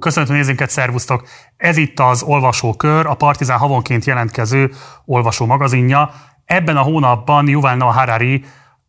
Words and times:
Köszöntöm 0.00 0.36
nézőinket, 0.36 0.70
szervusztok! 0.70 1.28
Ez 1.56 1.76
itt 1.76 2.00
az 2.00 2.22
Olvasókör, 2.22 3.06
a 3.06 3.14
Partizán 3.14 3.58
havonként 3.58 4.04
jelentkező 4.04 4.72
olvasó 5.04 5.46
magazinja. 5.46 6.10
Ebben 6.44 6.76
a 6.76 6.82
hónapban 6.82 7.48
Yuval 7.48 7.74
Noah 7.74 7.94
Harari 7.94 8.44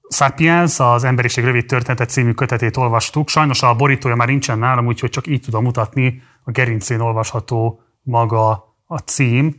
Sapiens, 0.10 0.80
az 0.80 1.04
Emberiség 1.04 1.44
rövid 1.44 1.66
története 1.66 2.06
című 2.06 2.32
kötetét 2.32 2.78
olvastuk. 2.78 3.30
Sajnos 3.30 3.64
a 3.64 3.76
borítója 3.76 4.16
már 4.16 4.28
nincsen 4.28 4.60
nálam, 4.60 4.86
úgyhogy 4.86 5.10
csak 5.10 5.28
így 5.28 5.42
tudom 5.42 5.64
mutatni. 5.64 6.22
A 6.44 6.52
gerincén 6.52 7.00
olvasható 7.00 7.82
maga 8.02 8.76
a 8.86 8.98
cím. 8.98 9.56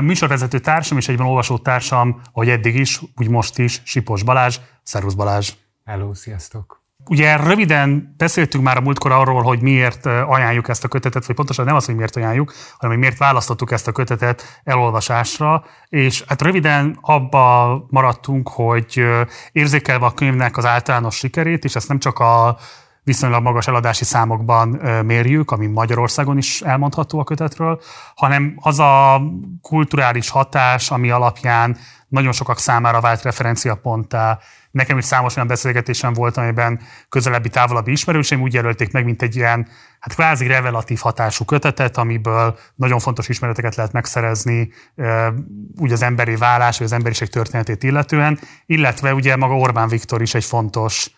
Műsorvezető 0.00 0.58
társam 0.58 0.98
és 0.98 1.08
egyben 1.08 1.26
olvasó 1.26 1.58
társam, 1.58 2.20
ahogy 2.32 2.48
eddig 2.48 2.74
is, 2.74 3.00
úgy 3.16 3.28
most 3.28 3.58
is, 3.58 3.82
Sipos 3.84 4.22
Balázs. 4.22 4.58
Szervusz 4.82 5.14
Balázs! 5.14 5.52
Hello, 5.84 6.14
sziasztok! 6.14 6.83
Ugye 7.08 7.36
röviden 7.36 8.14
beszéltünk 8.16 8.64
már 8.64 8.76
a 8.76 8.80
múltkor 8.80 9.12
arról, 9.12 9.42
hogy 9.42 9.60
miért 9.60 10.06
ajánljuk 10.06 10.68
ezt 10.68 10.84
a 10.84 10.88
kötetet, 10.88 11.26
vagy 11.26 11.36
pontosan 11.36 11.64
nem 11.64 11.74
az, 11.74 11.84
hogy 11.84 11.94
miért 11.94 12.16
ajánljuk, 12.16 12.52
hanem 12.78 12.90
hogy 12.96 13.04
miért 13.04 13.18
választottuk 13.18 13.70
ezt 13.72 13.88
a 13.88 13.92
kötetet 13.92 14.60
elolvasásra, 14.64 15.64
és 15.88 16.24
hát 16.26 16.42
röviden 16.42 16.98
abba 17.00 17.86
maradtunk, 17.90 18.48
hogy 18.48 19.04
érzékelve 19.52 20.06
a 20.06 20.14
könyvnek 20.14 20.56
az 20.56 20.64
általános 20.64 21.16
sikerét, 21.16 21.64
és 21.64 21.74
ezt 21.74 21.88
nem 21.88 21.98
csak 21.98 22.18
a 22.18 22.58
viszonylag 23.02 23.42
magas 23.42 23.66
eladási 23.66 24.04
számokban 24.04 24.68
mérjük, 25.04 25.50
ami 25.50 25.66
Magyarországon 25.66 26.36
is 26.36 26.60
elmondható 26.60 27.18
a 27.18 27.24
kötetről, 27.24 27.80
hanem 28.14 28.54
az 28.60 28.78
a 28.78 29.22
kulturális 29.62 30.28
hatás, 30.28 30.90
ami 30.90 31.10
alapján 31.10 31.76
nagyon 32.08 32.32
sokak 32.32 32.58
számára 32.58 33.00
vált 33.00 33.22
referenciaponttá, 33.22 34.38
Nekem 34.74 34.98
is 34.98 35.04
számos 35.04 35.36
olyan 35.36 35.48
beszélgetésem 35.48 36.12
volt, 36.12 36.36
amiben 36.36 36.80
közelebbi, 37.08 37.48
távolabbi 37.48 37.90
ismerőseim 37.90 38.40
úgy 38.40 38.54
jelölték 38.54 38.92
meg, 38.92 39.04
mint 39.04 39.22
egy 39.22 39.36
ilyen 39.36 39.68
hát 40.00 40.14
kvázi 40.14 40.46
revelatív 40.46 40.98
hatású 40.98 41.44
kötetet, 41.44 41.96
amiből 41.96 42.58
nagyon 42.74 42.98
fontos 42.98 43.28
ismereteket 43.28 43.74
lehet 43.74 43.92
megszerezni 43.92 44.72
úgy 45.78 45.92
az 45.92 46.02
emberi 46.02 46.36
vállás, 46.36 46.78
vagy 46.78 46.86
az 46.86 46.92
emberiség 46.92 47.28
történetét 47.28 47.82
illetően, 47.82 48.38
illetve 48.66 49.14
ugye 49.14 49.36
maga 49.36 49.56
Orbán 49.56 49.88
Viktor 49.88 50.22
is 50.22 50.34
egy 50.34 50.44
fontos 50.44 51.10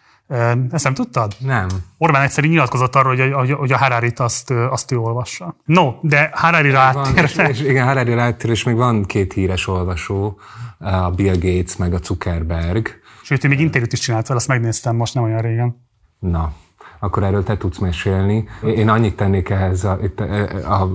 ezt 0.71 0.85
nem 0.85 0.95
tudtad? 0.95 1.37
Nem. 1.39 1.69
Orbán 1.99 2.23
egyszerűen 2.23 2.53
nyilatkozott 2.53 2.95
arról, 2.95 3.17
hogy 3.17 3.51
a, 3.51 3.57
hogy 3.57 3.73
a 3.73 3.77
Harari-t 3.77 4.21
azt, 4.21 4.51
azt 4.51 4.93
ő 4.93 4.99
olvassa. 4.99 5.57
No, 5.65 5.95
de 6.01 6.31
Harari-ra 6.33 6.79
áttérve... 6.79 7.49
Igen, 7.49 7.87
Harari-ra 7.87 8.23
áttérve, 8.23 8.53
és 8.53 8.65
még 8.65 8.75
van 8.75 9.05
két 9.05 9.33
híres 9.33 9.67
olvasó, 9.67 10.39
a 10.79 11.11
Bill 11.11 11.35
Gates 11.35 11.77
meg 11.77 11.95
a 11.95 11.99
Zuckerberg, 12.03 13.05
Sőt, 13.27 13.45
én 13.45 13.51
még 13.51 13.61
interjút 13.61 13.93
is 13.93 13.99
csinált 13.99 14.27
vele, 14.27 14.39
azt 14.39 14.49
megnéztem 14.49 14.97
most 14.97 15.15
nem 15.15 15.23
olyan 15.23 15.41
régen. 15.41 15.77
Na, 16.19 16.53
akkor 16.99 17.23
erről 17.23 17.43
te 17.43 17.57
tudsz 17.57 17.79
mesélni. 17.79 18.49
Én 18.63 18.89
annyit 18.89 19.17
tennék 19.17 19.49
ehhez, 19.49 19.85
a, 19.85 19.99
itt, 20.03 20.21
a, 20.21 20.49
a, 20.65 20.83
a, 20.83 20.89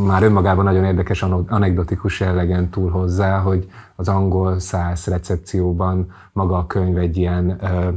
már 0.00 0.22
önmagában 0.22 0.64
nagyon 0.64 0.84
érdekes 0.84 1.22
anekdotikus 1.22 2.20
jellegen 2.20 2.70
túl 2.70 2.90
hozzá, 2.90 3.38
hogy 3.38 3.70
az 3.96 4.08
angol 4.08 4.58
száz 4.58 5.06
recepcióban 5.06 6.12
maga 6.32 6.56
a 6.56 6.66
könyv 6.66 6.96
egy 6.96 7.16
ilyen 7.16 7.58
ö, 7.60 7.88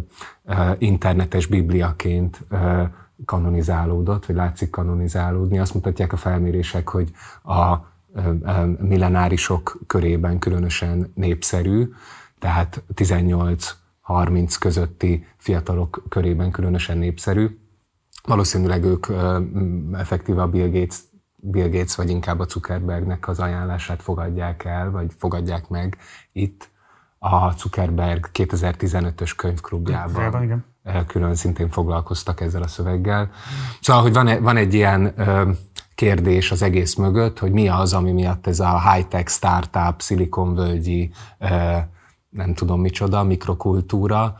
ö, 0.45 0.71
internetes 0.77 1.45
bibliaként 1.45 2.39
ö, 2.49 2.81
kanonizálódott, 3.25 4.25
vagy 4.25 4.35
látszik 4.35 4.69
kanonizálódni. 4.69 5.59
Azt 5.59 5.73
mutatják 5.73 6.13
a 6.13 6.17
felmérések, 6.17 6.89
hogy 6.89 7.11
a 7.43 7.75
millenárisok 8.79 9.79
körében 9.87 10.39
különösen 10.39 11.11
népszerű, 11.13 11.89
tehát 12.39 12.83
18-30 12.95 13.75
közötti 14.59 15.25
fiatalok 15.37 16.03
körében 16.09 16.51
különösen 16.51 16.97
népszerű. 16.97 17.59
Valószínűleg 18.23 18.83
ők 18.83 19.07
effektíve 19.93 20.41
a 20.41 20.47
Bill 20.47 20.69
Gates, 20.69 20.97
Bill 21.35 21.69
Gates 21.69 21.95
vagy 21.95 22.09
inkább 22.09 22.39
a 22.39 22.45
Zuckerbergnek 22.49 23.27
az 23.27 23.39
ajánlását 23.39 24.01
fogadják 24.01 24.63
el, 24.63 24.91
vagy 24.91 25.11
fogadják 25.17 25.69
meg 25.69 25.97
itt 26.31 26.69
a 27.19 27.51
Zuckerberg 27.51 28.29
2015-ös 28.33 29.31
könyvklubjában. 29.35 30.43
Igen. 30.43 30.65
Külön 31.07 31.35
szintén 31.35 31.69
foglalkoztak 31.69 32.41
ezzel 32.41 32.61
a 32.61 32.67
szöveggel. 32.67 33.31
Szóval, 33.81 34.01
hogy 34.01 34.13
van, 34.13 34.43
van 34.43 34.57
egy 34.57 34.73
ilyen 34.73 35.13
kérdés 35.95 36.51
az 36.51 36.61
egész 36.61 36.95
mögött, 36.95 37.39
hogy 37.39 37.51
mi 37.51 37.67
az, 37.67 37.93
ami 37.93 38.11
miatt 38.11 38.47
ez 38.47 38.59
a 38.59 38.91
high-tech 38.91 39.29
startup, 39.29 40.01
szilikonvölgyi 40.01 41.11
nem 42.35 42.53
tudom 42.53 42.81
micsoda, 42.81 43.23
mikrokultúra 43.23 44.37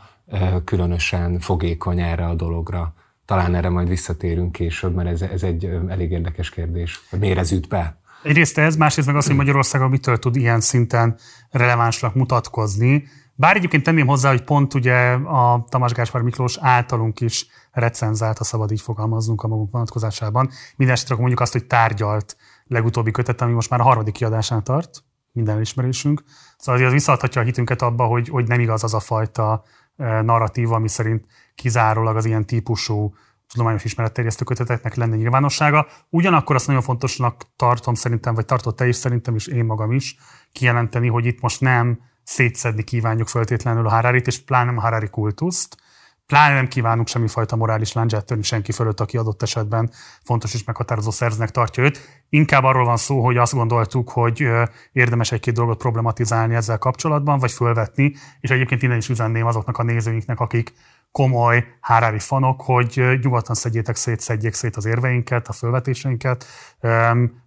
különösen 0.64 1.40
fogékony 1.40 2.00
erre 2.00 2.26
a 2.26 2.34
dologra. 2.34 2.94
Talán 3.24 3.54
erre 3.54 3.68
majd 3.68 3.88
visszatérünk 3.88 4.52
később, 4.52 4.94
mert 4.94 5.08
ez, 5.08 5.22
ez 5.22 5.42
egy 5.42 5.64
elég 5.88 6.10
érdekes 6.10 6.50
kérdés. 6.50 7.00
Miért 7.18 7.38
ez 7.38 7.52
üt 7.52 7.68
be? 7.68 7.98
Egyrészt 8.22 8.58
ez, 8.58 8.76
másrészt 8.76 9.06
meg 9.06 9.16
az, 9.16 9.26
hogy 9.26 9.36
Magyarországon 9.36 9.90
mitől 9.90 10.18
tud 10.18 10.36
ilyen 10.36 10.60
szinten 10.60 11.16
relevánsnak 11.50 12.14
mutatkozni. 12.14 13.04
Bár 13.34 13.56
egyébként 13.56 13.82
tenném 13.82 14.06
hozzá, 14.06 14.30
hogy 14.30 14.42
pont 14.42 14.74
ugye 14.74 15.12
a 15.12 15.64
Tamás 15.68 15.92
Gáspár 15.92 16.22
Miklós 16.22 16.58
általunk 16.60 17.20
is 17.20 17.46
recenzált, 17.70 18.38
ha 18.38 18.44
szabad 18.44 18.70
így 18.70 18.80
fogalmaznunk 18.80 19.42
a 19.42 19.48
magunk 19.48 19.72
vonatkozásában. 19.72 20.50
Mindenesetre 20.76 21.16
mondjuk 21.16 21.40
azt, 21.40 21.52
hogy 21.52 21.64
tárgyalt 21.64 22.36
legutóbbi 22.66 23.10
kötet, 23.10 23.40
ami 23.40 23.52
most 23.52 23.70
már 23.70 23.80
a 23.80 23.82
harmadik 23.82 24.14
kiadásán 24.14 24.64
tart, 24.64 25.02
minden 25.32 25.60
ismerésünk. 25.60 26.22
Szóval 26.56 26.84
az 26.84 26.92
visszaadhatja 26.92 27.40
a 27.40 27.44
hitünket 27.44 27.82
abba, 27.82 28.04
hogy, 28.04 28.28
hogy 28.28 28.46
nem 28.46 28.60
igaz 28.60 28.84
az 28.84 28.94
a 28.94 29.00
fajta 29.00 29.62
e, 29.96 30.22
narratíva, 30.22 30.74
ami 30.74 30.88
szerint 30.88 31.24
kizárólag 31.54 32.16
az 32.16 32.24
ilyen 32.24 32.46
típusú 32.46 33.14
tudományos 33.48 33.84
ismeretterjesztő 33.84 34.44
köteteknek 34.44 34.94
lenne 34.94 35.16
nyilvánossága. 35.16 35.86
Ugyanakkor 36.10 36.56
azt 36.56 36.66
nagyon 36.66 36.82
fontosnak 36.82 37.42
tartom 37.56 37.94
szerintem, 37.94 38.34
vagy 38.34 38.44
tartott 38.44 38.76
te 38.76 38.88
is 38.88 38.96
szerintem, 38.96 39.34
és 39.34 39.46
én 39.46 39.64
magam 39.64 39.92
is 39.92 40.16
kijelenteni, 40.52 41.08
hogy 41.08 41.26
itt 41.26 41.40
most 41.40 41.60
nem 41.60 42.00
szétszedni 42.22 42.82
kívánjuk 42.82 43.28
föltétlenül 43.28 43.86
a 43.86 43.90
Hararit, 43.90 44.26
és 44.26 44.44
pláne 44.44 44.70
a 44.76 44.80
Harari 44.80 45.08
kultuszt, 45.08 45.76
Pláne 46.26 46.54
nem 46.54 46.68
kívánunk 46.68 47.08
semmifajta 47.08 47.56
morális 47.56 47.92
láncsát 47.92 48.24
törni 48.24 48.42
senki 48.42 48.72
fölött, 48.72 49.00
aki 49.00 49.16
adott 49.16 49.42
esetben 49.42 49.90
fontos 50.22 50.54
és 50.54 50.64
meghatározó 50.64 51.10
szerznek 51.10 51.50
tartja 51.50 51.82
őt. 51.82 52.24
Inkább 52.28 52.64
arról 52.64 52.84
van 52.84 52.96
szó, 52.96 53.24
hogy 53.24 53.36
azt 53.36 53.54
gondoltuk, 53.54 54.10
hogy 54.10 54.48
érdemes 54.92 55.32
egy-két 55.32 55.54
dolgot 55.54 55.78
problematizálni 55.78 56.54
ezzel 56.54 56.78
kapcsolatban, 56.78 57.38
vagy 57.38 57.52
fölvetni, 57.52 58.14
és 58.40 58.50
egyébként 58.50 58.82
innen 58.82 58.96
is 58.96 59.08
üzenném 59.08 59.46
azoknak 59.46 59.78
a 59.78 59.82
nézőinknek, 59.82 60.40
akik 60.40 60.72
komoly 61.12 61.64
hárári 61.80 62.18
fanok, 62.18 62.62
hogy 62.62 63.18
nyugodtan 63.22 63.54
szedjétek 63.54 63.96
szét, 63.96 64.20
szedjék 64.20 64.54
szét 64.54 64.76
az 64.76 64.84
érveinket, 64.84 65.48
a 65.48 65.52
fölvetéseinket. 65.52 66.46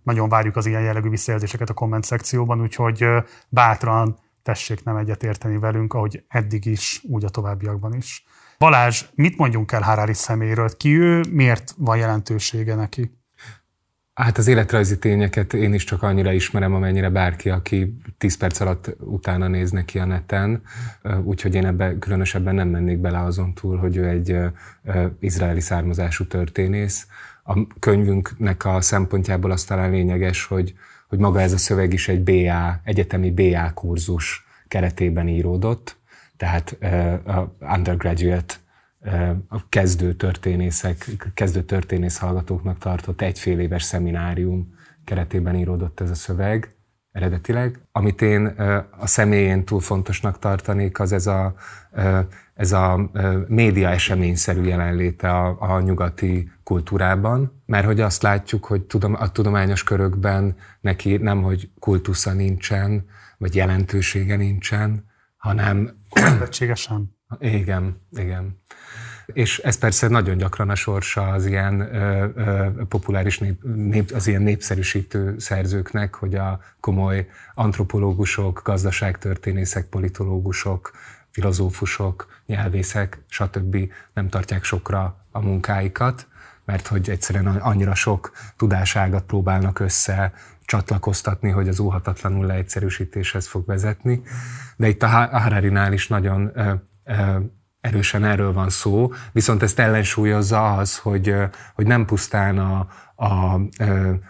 Nagyon 0.04 0.30
várjuk 0.30 0.56
az 0.56 0.66
ilyen 0.66 0.82
jellegű 0.82 1.10
visszajelzéseket 1.10 1.70
a 1.70 1.74
komment 1.74 2.04
szekcióban, 2.04 2.62
úgyhogy 2.62 3.06
bátran 3.50 4.20
tessék 4.44 4.84
nem 4.84 4.96
egyet 4.96 5.24
érteni 5.24 5.58
velünk, 5.58 5.94
ahogy 5.94 6.24
eddig 6.28 6.66
is, 6.66 7.02
úgy 7.08 7.24
a 7.24 7.30
továbbiakban 7.30 7.94
is. 7.94 8.24
Balázs, 8.60 9.06
mit 9.16 9.38
mondjunk 9.38 9.72
el 9.72 9.82
Harari 9.82 10.14
személyről? 10.14 10.78
Ki 10.78 11.00
ő, 11.00 11.24
miért 11.32 11.74
van 11.78 11.98
jelentősége 11.98 12.76
neki? 12.76 13.12
Hát 14.14 14.38
az 14.38 14.48
életrajzi 14.48 14.98
tényeket 14.98 15.54
én 15.54 15.74
is 15.74 15.84
csak 15.84 16.04
annyira 16.04 16.32
ismerem, 16.32 16.74
amennyire 16.74 17.10
bárki, 17.10 17.50
aki 17.50 17.98
10 18.18 18.38
perc 18.38 18.60
alatt 18.60 18.96
utána 19.00 19.48
néz 19.48 19.72
neki 19.72 20.00
a 20.00 20.06
neten, 20.06 20.62
úgyhogy 21.24 21.56
én 21.56 21.66
ebbe 21.66 21.98
különösebben 21.98 22.56
nem 22.56 22.68
mennék 22.68 22.98
bele 22.98 23.20
azon 23.20 23.54
túl, 23.54 23.78
hogy 23.78 23.96
ő 23.96 24.08
egy 24.08 24.38
izraeli 25.20 25.62
származású 25.62 26.26
történész. 26.26 27.08
A 27.44 27.68
könyvünknek 27.80 28.66
a 28.66 28.82
szempontjából 28.82 29.52
az 29.52 29.64
talán 29.64 29.92
lényeges, 29.92 30.46
hogy, 30.46 30.74
hogy 31.08 31.20
maga 31.20 31.42
ez 31.42 31.54
a 31.54 31.58
szöveg 31.58 31.94
is 31.94 32.08
egy 32.08 32.24
BA, 32.24 32.80
egyetemi 32.84 33.32
BA 33.32 33.74
kurzus 33.74 34.46
keretében 34.68 35.28
íródott, 35.28 35.99
tehát 36.40 36.78
a 37.28 37.56
undergraduate, 37.60 38.54
a 39.48 39.70
kezdő 39.70 40.14
történészek, 40.14 41.06
kezdő 41.34 41.64
történész 41.64 42.18
hallgatóknak 42.18 42.78
tartott 42.78 43.22
egyfél 43.22 43.60
éves 43.60 43.84
szeminárium 43.84 44.74
keretében 45.04 45.56
íródott 45.56 46.00
ez 46.00 46.10
a 46.10 46.16
szöveg 46.16 46.76
eredetileg. 47.12 47.80
Amit 47.92 48.22
én 48.22 48.46
a 49.00 49.08
személyén 49.08 49.66
túl 49.66 49.80
fontosnak 49.80 50.40
tartanék, 50.40 51.00
az 51.00 51.12
ez 51.12 51.28
a, 51.28 51.56
ez 52.54 52.72
a 52.72 53.12
média 53.48 53.90
eseményszerű 53.90 54.64
jelenléte 54.64 55.30
a, 55.30 55.58
a 55.60 55.80
nyugati 55.80 56.52
kultúrában, 56.64 57.62
mert 57.66 57.86
hogy 57.86 58.00
azt 58.00 58.22
látjuk, 58.22 58.66
hogy 58.66 58.86
a 59.14 59.32
tudományos 59.32 59.84
körökben 59.84 60.56
neki 60.82 61.18
nem, 61.18 61.42
hogy 61.42 61.70
kultusza 61.80 62.34
nincsen, 62.34 63.06
vagy 63.38 63.56
jelentősége 63.56 64.36
nincsen, 64.36 65.08
hanem... 65.40 65.96
Nevetségesen. 66.14 67.18
Igen, 67.40 67.96
igen. 68.12 68.62
És 69.26 69.60
ez 69.60 69.78
persze 69.78 70.08
nagyon 70.08 70.38
gyakran 70.38 70.70
a 70.70 70.76
sorsa 70.76 71.28
az 71.28 71.46
ilyen 71.46 71.80
ö, 71.80 72.28
ö, 72.36 72.68
populáris, 72.88 73.40
nép, 73.40 73.64
nép, 73.64 74.12
az 74.12 74.28
ilyen 74.28 74.42
népszerűsítő 74.42 75.40
szerzőknek, 75.40 76.16
hogy 76.16 76.36
a 76.36 76.60
komoly 76.80 77.28
antropológusok, 77.54 78.62
gazdaságtörténészek, 78.64 79.86
politológusok, 79.86 80.92
filozófusok, 81.32 82.42
nyelvészek, 82.46 83.24
stb. 83.28 83.78
nem 84.14 84.30
tartják 84.30 84.64
sokra 84.64 85.18
a 85.32 85.40
munkáikat, 85.42 86.28
mert 86.66 86.88
hogy 86.88 87.10
egyszerűen 87.10 87.46
annyira 87.46 87.96
sok 87.96 88.32
tudáságat 88.58 89.24
próbálnak 89.24 89.80
össze 89.80 90.34
csatlakoztatni, 90.66 91.50
hogy 91.50 91.68
az 91.68 91.80
óhatatlanul 91.80 92.46
leegyszerűsítéshez 92.46 93.48
fog 93.48 93.66
vezetni. 93.66 94.22
De 94.80 94.88
itt 94.88 95.04
a 95.04 95.08
Hararinál 95.08 95.94
is 95.94 96.08
nagyon 96.08 96.52
erősen 97.82 98.24
erről 98.24 98.54
van 98.54 98.70
szó, 98.70 99.12
viszont 99.32 99.64
ezt 99.64 99.80
ellensúlyozza 99.80 100.74
az, 100.74 100.98
hogy, 100.98 101.36
hogy 101.74 101.88
nem 101.88 102.06
pusztán 102.06 102.58
a, 102.58 102.88
a, 103.16 103.60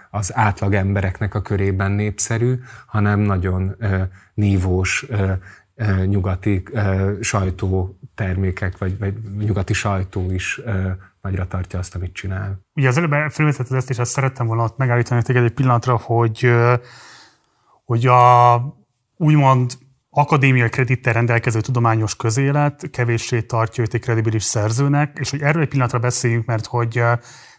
az 0.10 0.36
átlag 0.36 0.74
embereknek 0.74 1.36
a 1.36 1.42
körében 1.42 1.92
népszerű, 1.92 2.60
hanem 2.86 3.20
nagyon 3.20 3.76
nívós 4.34 5.06
nyugati 6.06 6.64
sajtótermékek, 7.22 8.78
vagy, 8.78 8.98
vagy 9.00 9.14
nyugati 9.38 9.74
sajtó 9.74 10.32
is 10.32 10.62
nagyra 11.22 11.48
tartja 11.48 11.80
azt, 11.80 11.96
amit 11.96 12.14
csinál. 12.14 12.60
Ugye 12.74 12.88
az 12.88 12.98
előbb 12.98 13.32
felvetetted 13.32 13.78
ezt, 13.78 13.90
és 13.90 14.00
azt 14.00 14.12
szerettem 14.12 14.48
volna 14.48 14.74
megállítani 14.78 15.22
téged 15.22 15.44
egy 15.44 15.54
pillanatra, 15.54 15.98
hogy, 15.98 16.52
hogy 17.86 18.08
a 18.08 18.56
úgymond 19.18 19.72
akadémiai 20.10 20.70
kredittel 20.70 21.14
rendelkező 21.14 21.62
tudományos 21.62 22.16
közélet 22.16 22.90
kevéssé 22.92 23.42
tartja 23.42 23.84
őt 23.84 23.94
egy 23.94 24.02
kredibilis 24.02 24.44
szerzőnek, 24.44 25.18
és 25.20 25.30
hogy 25.30 25.42
erről 25.42 25.62
egy 25.62 25.68
pillanatra 25.68 26.00
beszéljünk, 26.00 26.46
mert 26.46 26.66
hogy 26.66 26.90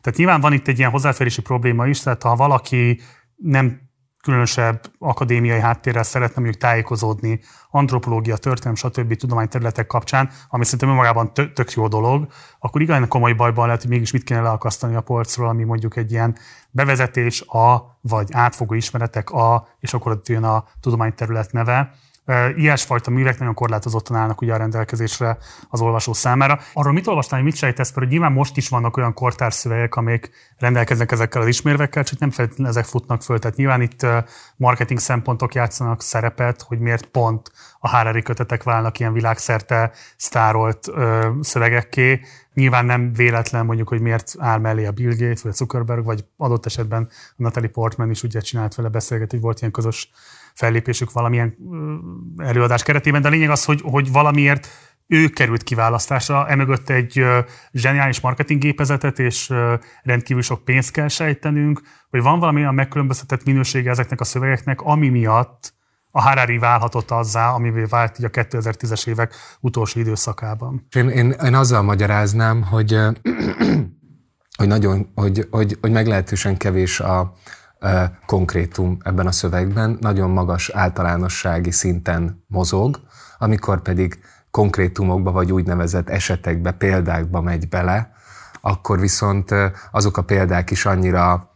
tehát 0.00 0.16
nyilván 0.16 0.40
van 0.40 0.52
itt 0.52 0.68
egy 0.68 0.78
ilyen 0.78 0.90
hozzáférési 0.90 1.42
probléma 1.42 1.86
is, 1.86 2.00
tehát 2.00 2.22
ha 2.22 2.36
valaki 2.36 3.00
nem 3.36 3.88
különösebb 4.22 4.80
akadémiai 4.98 5.60
háttérrel 5.60 6.02
szeretne 6.02 6.40
mondjuk 6.40 6.62
tájékozódni 6.62 7.40
antropológia, 7.70 8.36
történelem, 8.36 8.74
stb. 8.74 9.14
tudományterületek 9.14 9.86
kapcsán, 9.86 10.30
ami 10.48 10.64
szerintem 10.64 10.88
önmagában 10.88 11.32
tök 11.32 11.72
jó 11.72 11.88
dolog, 11.88 12.26
akkor 12.58 12.80
igen 12.80 13.08
komoly 13.08 13.32
bajban 13.32 13.66
lehet, 13.66 13.80
hogy 13.80 13.90
mégis 13.90 14.12
mit 14.12 14.22
kéne 14.22 14.40
leakasztani 14.40 14.94
a 14.94 15.00
polcról, 15.00 15.48
ami 15.48 15.64
mondjuk 15.64 15.96
egy 15.96 16.10
ilyen 16.10 16.36
bevezetés 16.70 17.40
a, 17.40 17.98
vagy 18.00 18.28
átfogó 18.32 18.74
ismeretek 18.74 19.30
a, 19.30 19.68
és 19.78 19.94
akkor 19.94 20.12
ott 20.12 20.28
jön 20.28 20.44
a 20.44 20.64
tudományterület 20.80 21.52
neve 21.52 21.94
Ilyesfajta 22.56 23.10
művek 23.10 23.38
nagyon 23.38 23.54
korlátozottan 23.54 24.16
állnak 24.16 24.40
ugye 24.40 24.54
a 24.54 24.56
rendelkezésre 24.56 25.38
az 25.68 25.80
olvasó 25.80 26.12
számára. 26.12 26.58
Arról 26.72 26.92
mit 26.92 27.06
olvastál, 27.06 27.42
mit 27.42 27.56
sejtesz, 27.56 27.94
mert 27.94 28.10
nyilván 28.10 28.32
most 28.32 28.56
is 28.56 28.68
vannak 28.68 28.96
olyan 28.96 29.14
kortárszövegek, 29.14 29.94
amik 29.94 30.30
rendelkeznek 30.58 31.12
ezekkel 31.12 31.42
az 31.42 31.48
ismérvekkel, 31.48 32.04
csak 32.04 32.18
nem 32.18 32.30
feltétlenül 32.30 32.72
ezek 32.72 32.84
futnak 32.84 33.22
föl. 33.22 33.38
Tehát 33.38 33.56
nyilván 33.56 33.80
itt 33.80 34.06
marketing 34.56 34.98
szempontok 34.98 35.54
játszanak 35.54 36.02
szerepet, 36.02 36.62
hogy 36.62 36.78
miért 36.78 37.06
pont 37.06 37.52
a 37.78 37.88
Harari 37.88 38.22
kötetek 38.22 38.62
válnak 38.62 38.98
ilyen 38.98 39.12
világszerte 39.12 39.92
sztárolt 40.16 40.88
ö, 40.88 41.28
szövegekké. 41.40 42.20
Nyilván 42.54 42.84
nem 42.84 43.12
véletlen 43.12 43.66
mondjuk, 43.66 43.88
hogy 43.88 44.00
miért 44.00 44.34
áll 44.38 44.58
mellé 44.58 44.86
a 44.86 44.92
Bill 44.92 45.16
Gates, 45.16 45.42
vagy 45.42 45.52
a 45.52 45.54
Zuckerberg, 45.54 46.04
vagy 46.04 46.24
adott 46.36 46.66
esetben 46.66 47.08
a 47.10 47.34
Natalie 47.36 47.70
Portman 47.70 48.10
is 48.10 48.22
ugye 48.22 48.40
csinált 48.40 48.74
vele 48.74 48.88
beszélgetést, 48.88 49.42
volt 49.42 49.58
ilyen 49.58 49.72
közös 49.72 50.10
fellépésük 50.54 51.12
valamilyen 51.12 51.56
előadás 52.36 52.82
keretében, 52.82 53.22
de 53.22 53.28
a 53.28 53.30
lényeg 53.30 53.50
az, 53.50 53.64
hogy, 53.64 53.80
hogy 53.84 54.12
valamiért 54.12 54.68
ő 55.06 55.28
került 55.28 55.62
kiválasztásra, 55.62 56.48
emögött 56.48 56.90
egy 56.90 57.24
zseniális 57.72 58.20
marketinggépezetet 58.20 59.18
és 59.18 59.52
rendkívül 60.02 60.42
sok 60.42 60.64
pénzt 60.64 60.90
kell 60.90 61.08
sejtenünk, 61.08 61.80
hogy 62.10 62.22
van 62.22 62.38
valami 62.38 62.60
olyan 62.60 62.74
megkülönböztetett 62.74 63.44
minősége 63.44 63.90
ezeknek 63.90 64.20
a 64.20 64.24
szövegeknek, 64.24 64.80
ami 64.80 65.08
miatt 65.08 65.74
a 66.10 66.20
Harari 66.20 66.58
válhatott 66.58 67.10
azzá, 67.10 67.48
amivé 67.48 67.82
vált 67.82 68.18
így 68.18 68.24
a 68.24 68.28
2010-es 68.28 69.06
évek 69.06 69.34
utolsó 69.60 70.00
időszakában. 70.00 70.86
Én, 70.96 71.08
én, 71.08 71.30
én 71.30 71.54
azzal 71.54 71.82
magyaráznám, 71.82 72.62
hogy, 72.62 72.92
hogy, 74.58 74.66
nagyon, 74.66 75.10
hogy, 75.14 75.46
hogy, 75.50 75.78
hogy 75.80 75.90
meglehetősen 75.90 76.56
kevés 76.56 77.00
a, 77.00 77.34
konkrétum 78.26 78.98
ebben 79.02 79.26
a 79.26 79.32
szövegben, 79.32 79.98
nagyon 80.00 80.30
magas 80.30 80.68
általánossági 80.68 81.70
szinten 81.70 82.44
mozog, 82.46 83.00
amikor 83.38 83.82
pedig 83.82 84.18
konkrétumokba 84.50 85.32
vagy 85.32 85.52
úgynevezett 85.52 86.08
esetekbe, 86.08 86.72
példákba 86.72 87.40
megy 87.40 87.68
bele, 87.68 88.12
akkor 88.60 89.00
viszont 89.00 89.54
azok 89.90 90.16
a 90.16 90.22
példák 90.22 90.70
is 90.70 90.86
annyira 90.86 91.50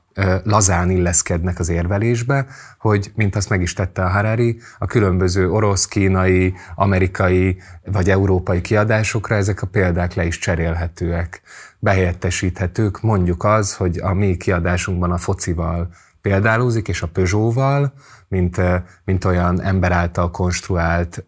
lazán 0.44 0.90
illeszkednek 0.90 1.58
az 1.58 1.68
érvelésbe, 1.68 2.46
hogy, 2.78 3.12
mint 3.14 3.36
azt 3.36 3.48
meg 3.48 3.62
is 3.62 3.72
tette 3.72 4.04
a 4.04 4.08
Harari, 4.08 4.60
a 4.78 4.86
különböző 4.86 5.50
orosz, 5.50 5.86
kínai, 5.86 6.54
amerikai 6.74 7.62
vagy 7.84 8.10
európai 8.10 8.60
kiadásokra 8.60 9.34
ezek 9.34 9.62
a 9.62 9.66
példák 9.66 10.14
le 10.14 10.24
is 10.24 10.38
cserélhetőek, 10.38 11.42
behelyettesíthetők. 11.78 13.00
Mondjuk 13.00 13.44
az, 13.44 13.74
hogy 13.74 13.98
a 13.98 14.12
mi 14.12 14.36
kiadásunkban 14.36 15.10
a 15.10 15.18
focival 15.18 15.88
példálózik, 16.24 16.88
és 16.88 17.02
a 17.02 17.08
Peugeot-val, 17.08 17.92
mint, 18.28 18.60
mint 19.04 19.24
olyan 19.24 19.62
ember 19.62 19.92
által 19.92 20.30
konstruált 20.30 21.24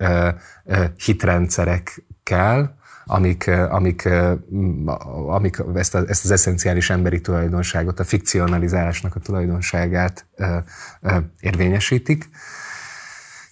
hitrendszerekkel, 1.04 2.76
amik, 3.04 3.46
amik, 3.48 4.08
amik 5.26 5.62
ezt, 5.74 5.94
a, 5.94 6.04
ezt 6.06 6.24
az 6.24 6.30
eszenciális 6.30 6.90
emberi 6.90 7.20
tulajdonságot, 7.20 8.00
a 8.00 8.04
fikcionalizálásnak 8.04 9.16
a 9.16 9.20
tulajdonságát 9.20 10.26
érvényesítik. 11.40 12.28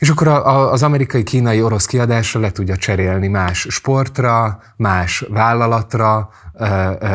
És 0.04 0.10
akkor 0.10 0.28
az 0.28 0.82
amerikai, 0.82 1.22
kínai, 1.22 1.62
orosz 1.62 1.86
kiadásra 1.86 2.40
le 2.40 2.50
tudja 2.50 2.76
cserélni 2.76 3.28
más 3.28 3.66
sportra, 3.70 4.62
más 4.76 5.24
vállalatra 5.28 6.30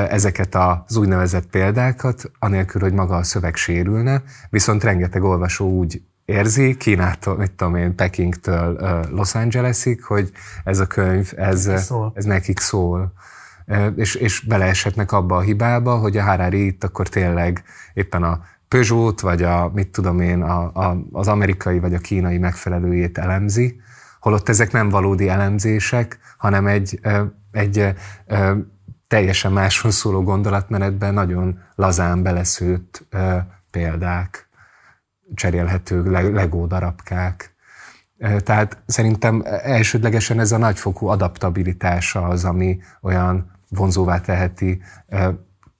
ezeket 0.10 0.56
az 0.56 0.96
úgynevezett 0.96 1.46
példákat, 1.46 2.32
anélkül, 2.40 2.82
hogy 2.82 2.94
maga 2.94 3.16
a 3.16 3.24
szöveg 3.24 3.56
sérülne, 3.56 4.24
viszont 4.50 4.84
rengeteg 4.84 5.24
olvasó 5.24 5.70
úgy 5.70 6.02
érzi, 6.26 6.78
Kínától, 6.78 7.38
mit 7.38 7.52
tudom 7.52 7.76
én, 7.76 7.96
Pekingtől 7.96 8.80
Los 9.12 9.36
Angelesig, 9.36 10.04
hogy 10.04 10.32
ez 10.64 10.80
a 10.80 10.86
könyv, 10.86 11.32
ez, 11.36 11.68
ez 12.14 12.26
nekik 12.26 12.60
szól. 12.60 13.14
És, 13.96 14.16
és 14.16 14.40
beleeshetnek 14.40 15.12
abba 15.12 15.36
a 15.36 15.42
hibába, 15.42 15.96
hogy 15.96 16.18
a 16.18 16.24
Harari 16.24 16.66
itt 16.66 16.84
akkor 16.84 17.08
tényleg 17.08 17.64
éppen 17.94 18.24
a 18.24 18.42
Peugeot, 18.70 19.22
vagy 19.22 19.44
a, 19.44 19.72
mit 19.74 19.90
tudom 19.90 20.20
én, 20.20 20.42
a, 20.42 20.72
a, 20.74 20.98
az 21.12 21.28
amerikai 21.28 21.80
vagy 21.80 21.94
a 21.94 22.00
kínai 22.00 22.38
megfelelőjét 22.38 23.18
elemzi, 23.18 23.82
holott 24.20 24.50
ezek 24.50 24.72
nem 24.72 24.90
valódi 24.90 25.30
elemzések, 25.30 26.20
hanem 26.38 26.68
egy, 26.68 27.00
egy 27.52 27.94
teljesen 29.08 29.52
másról 29.52 29.92
szóló 29.92 30.24
gondolatmenetben 30.24 31.14
nagyon 31.14 31.60
lazán 31.76 32.24
beleszőtt 32.24 33.08
példák, 33.72 34.50
cserélhető 35.34 36.12
legó 36.32 36.66
darabkák. 36.66 37.56
Tehát 38.38 38.84
szerintem 38.86 39.44
elsődlegesen 39.46 40.40
ez 40.40 40.52
a 40.52 40.58
nagyfokú 40.58 41.08
adaptabilitása 41.08 42.24
az, 42.24 42.46
ami 42.46 42.80
olyan 43.02 43.52
vonzóvá 43.70 44.20
teheti 44.20 44.82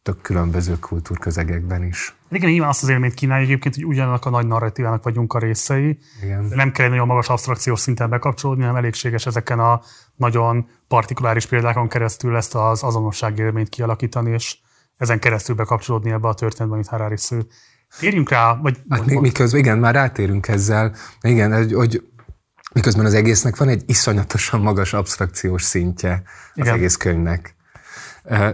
tök 0.10 0.22
különböző 0.22 0.80
kultúrközegekben 0.80 1.84
is. 1.84 2.16
Igen, 2.30 2.50
nyilván 2.50 2.70
azt 2.70 2.84
az 2.84 2.90
élményt 2.90 3.14
kínálja 3.14 3.44
egyébként, 3.44 3.76
hogy 3.76 3.86
ugyanak 3.86 4.26
a 4.26 4.30
nagy 4.30 4.48
narratívának 4.48 5.04
vagyunk 5.04 5.34
a 5.34 5.40
részei. 5.40 5.98
Igen. 6.24 6.44
Nem 6.44 6.72
kell 6.72 6.86
egy 6.86 6.92
nagyon 6.92 7.08
magas 7.08 7.30
abstrakciós 7.30 7.80
szinten 7.80 8.10
bekapcsolódni, 8.10 8.64
hanem 8.64 8.78
elégséges 8.78 9.26
ezeken 9.26 9.60
a 9.60 9.82
nagyon 10.16 10.68
partikuláris 10.88 11.46
példákon 11.46 11.88
keresztül 11.88 12.36
ezt 12.36 12.56
az 12.56 12.84
azonosságélményt 12.84 13.70
kialakítani, 13.70 14.32
és 14.32 14.58
ezen 14.98 15.20
keresztül 15.20 15.56
bekapcsolódni 15.56 16.12
ebbe 16.12 16.28
a 16.28 16.34
történetbe, 16.34 16.76
amit 16.76 16.88
Harari 16.88 17.18
sző. 17.18 17.46
Térjünk 18.00 18.30
rá, 18.30 18.56
vagy... 18.62 18.78
Hát 18.90 19.06
még, 19.06 19.20
miközben, 19.20 19.60
igen, 19.60 19.78
már 19.78 19.94
rátérünk 19.94 20.48
ezzel, 20.48 20.96
igen, 21.22 21.54
hogy, 21.54 21.74
hogy 21.74 22.04
miközben 22.74 23.06
az 23.06 23.14
egésznek 23.14 23.58
van 23.58 23.68
egy 23.68 23.84
iszonyatosan 23.86 24.62
magas 24.62 24.94
abstrakciós 24.94 25.64
szintje 25.64 26.24
az 26.24 26.52
igen. 26.54 26.74
egész 26.74 26.96
könyvnek. 26.96 27.58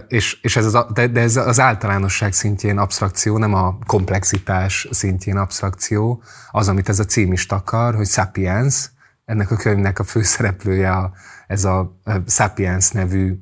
És, 0.08 0.38
és 0.42 0.56
ez 0.56 0.74
az, 0.74 0.86
de, 0.92 1.06
de 1.06 1.20
ez 1.20 1.36
az 1.36 1.60
általánosság 1.60 2.32
szintjén 2.32 2.78
abstrakció, 2.78 3.38
nem 3.38 3.54
a 3.54 3.78
komplexitás 3.86 4.88
szintjén 4.90 5.36
abstrakció, 5.36 6.22
az, 6.50 6.68
amit 6.68 6.88
ez 6.88 6.98
a 6.98 7.04
cím 7.04 7.32
is 7.32 7.46
takar, 7.46 7.94
hogy 7.94 8.06
Sapiens, 8.06 8.90
ennek 9.24 9.50
a 9.50 9.56
könyvnek 9.56 9.98
a 9.98 10.04
főszereplője 10.04 10.92
a, 10.92 11.12
ez 11.46 11.64
a 11.64 12.00
Sapiens 12.26 12.90
nevű 12.90 13.34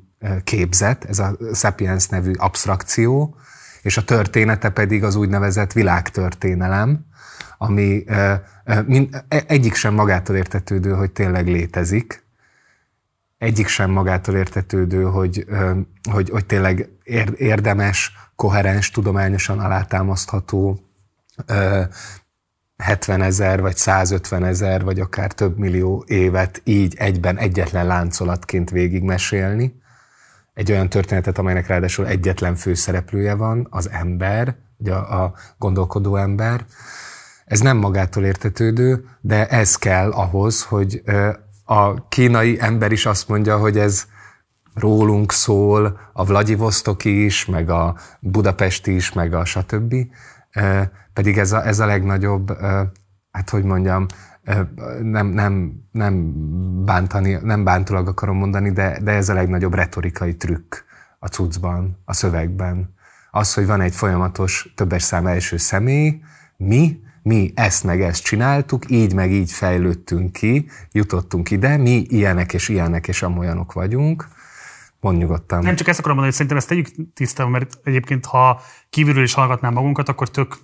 képzet, 0.43 1.05
ez 1.05 1.19
a 1.19 1.37
Sapiens 1.53 2.07
nevű 2.07 2.31
abstrakció, 2.37 3.35
és 3.81 3.97
a 3.97 4.03
története 4.03 4.69
pedig 4.69 5.03
az 5.03 5.15
úgynevezett 5.15 5.73
világtörténelem, 5.73 7.05
ami 7.57 8.03
e, 8.07 8.43
egyik 9.27 9.75
sem 9.75 9.93
magától 9.93 10.35
értetődő, 10.35 10.91
hogy 10.91 11.11
tényleg 11.11 11.47
létezik, 11.47 12.24
egyik 13.45 13.67
sem 13.67 13.91
magától 13.91 14.35
értetődő, 14.35 15.03
hogy, 15.03 15.45
hogy, 16.11 16.29
hogy 16.29 16.45
tényleg 16.45 16.89
érdemes, 17.37 18.13
koherens, 18.35 18.91
tudományosan 18.91 19.59
alátámasztható 19.59 20.79
70 22.77 23.21
ezer, 23.21 23.61
vagy 23.61 23.75
150 23.75 24.43
ezer, 24.43 24.83
vagy 24.83 24.99
akár 24.99 25.31
több 25.31 25.57
millió 25.57 26.03
évet 26.07 26.61
így 26.63 26.95
egyben 26.97 27.37
egyetlen 27.37 27.87
láncolatként 27.87 28.69
végigmesélni. 28.69 29.83
egy 30.53 30.71
olyan 30.71 30.89
történetet, 30.89 31.37
amelynek 31.37 31.67
ráadásul 31.67 32.07
egyetlen 32.07 32.55
főszereplője 32.55 33.33
van, 33.33 33.67
az 33.69 33.89
ember, 33.89 34.55
ugye 34.77 34.93
a, 34.93 35.23
a 35.23 35.33
gondolkodó 35.57 36.15
ember. 36.15 36.65
Ez 37.45 37.59
nem 37.59 37.77
magától 37.77 38.25
értetődő, 38.25 39.05
de 39.21 39.47
ez 39.47 39.75
kell 39.75 40.11
ahhoz, 40.11 40.63
hogy 40.63 41.03
a 41.65 42.07
kínai 42.07 42.57
ember 42.59 42.91
is 42.91 43.05
azt 43.05 43.27
mondja, 43.27 43.57
hogy 43.57 43.77
ez 43.77 44.07
rólunk 44.73 45.31
szól, 45.31 45.99
a 46.13 46.25
Vladivostok 46.25 47.05
is, 47.05 47.45
meg 47.45 47.69
a 47.69 47.95
Budapest 48.19 48.87
is, 48.87 49.13
meg 49.13 49.33
a 49.33 49.45
stb. 49.45 49.95
Pedig 51.13 51.37
ez 51.37 51.51
a, 51.51 51.67
ez 51.67 51.79
a 51.79 51.85
legnagyobb, 51.85 52.57
hát 53.31 53.49
hogy 53.49 53.63
mondjam, 53.63 54.05
nem, 55.01 55.27
nem, 55.27 55.83
nem, 55.91 56.33
bántani, 56.85 57.37
nem 57.43 57.63
bántulag 57.63 58.07
akarom 58.07 58.37
mondani, 58.37 58.71
de, 58.71 58.99
de 59.01 59.11
ez 59.11 59.29
a 59.29 59.33
legnagyobb 59.33 59.73
retorikai 59.73 60.35
trükk 60.35 60.75
a 61.19 61.27
cuccban, 61.27 62.01
a 62.05 62.13
szövegben. 62.13 62.93
Az, 63.31 63.53
hogy 63.53 63.65
van 63.65 63.81
egy 63.81 63.95
folyamatos 63.95 64.73
többes 64.75 65.03
szám 65.03 65.27
első 65.27 65.57
személy, 65.57 66.21
mi, 66.57 66.99
mi 67.25 67.51
ezt 67.55 67.83
meg 67.83 68.01
ezt 68.01 68.23
csináltuk, 68.23 68.83
így 68.87 69.13
meg 69.13 69.31
így 69.31 69.51
fejlődtünk 69.51 70.31
ki, 70.31 70.69
jutottunk 70.91 71.51
ide, 71.51 71.77
mi 71.77 72.05
ilyenek 72.07 72.53
és 72.53 72.69
ilyenek 72.69 73.07
és 73.07 73.21
amolyanok 73.21 73.73
vagyunk, 73.73 74.27
Mond 74.99 75.17
nyugodtan. 75.17 75.63
Nem 75.63 75.75
csak 75.75 75.87
ezt 75.87 75.99
akarom 75.99 76.17
mondani, 76.17 76.37
hogy 76.37 76.47
szerintem 76.47 76.57
ezt 76.57 76.67
tegyük 76.67 77.13
tisztában, 77.13 77.51
mert 77.51 77.79
egyébként 77.83 78.25
ha 78.25 78.61
kívülről 78.89 79.23
is 79.23 79.33
hallgatnám 79.33 79.73
magunkat, 79.73 80.09
akkor 80.09 80.29
tök 80.29 80.57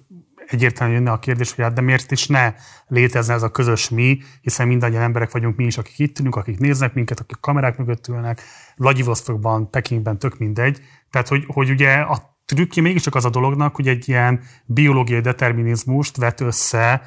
egyértelműen 0.48 0.98
jönne 0.98 1.12
a 1.12 1.20
kérdés, 1.20 1.54
hogy 1.54 1.64
hát 1.64 1.74
de 1.74 1.82
miért 1.82 2.12
is 2.12 2.28
ne 2.28 2.54
létezne 2.88 3.34
ez 3.34 3.44
a 3.44 3.52
közös 3.52 3.90
mi, 3.90 4.20
hiszen 4.42 4.68
mindannyian 4.68 5.02
emberek 5.02 5.32
vagyunk 5.32 5.56
mi 5.56 5.64
is, 5.64 5.78
akik 5.78 6.00
itt 6.00 6.20
ülünk, 6.20 6.36
akik 6.36 6.60
néznek 6.60 6.94
minket, 6.94 7.20
akik 7.20 7.38
kamerák 7.40 7.78
mögött 7.78 8.08
ülnek, 8.08 8.42
Vladivostokban, 8.76 9.70
Pekingben, 9.70 10.20
tök 10.20 10.38
mindegy. 10.38 10.82
Tehát, 11.10 11.28
hogy, 11.28 11.44
hogy 11.48 11.70
ugye 11.70 11.94
a 11.94 12.31
trükkje 12.46 12.82
mégiscsak 12.82 13.16
az 13.16 13.26
a 13.26 13.30
dolognak, 13.30 13.76
hogy 13.76 13.88
egy 13.88 14.10
ilyen 14.10 14.42
biológiai 14.66 15.22
determinizmust 15.22 16.18
vet 16.18 16.42
össze 16.42 17.02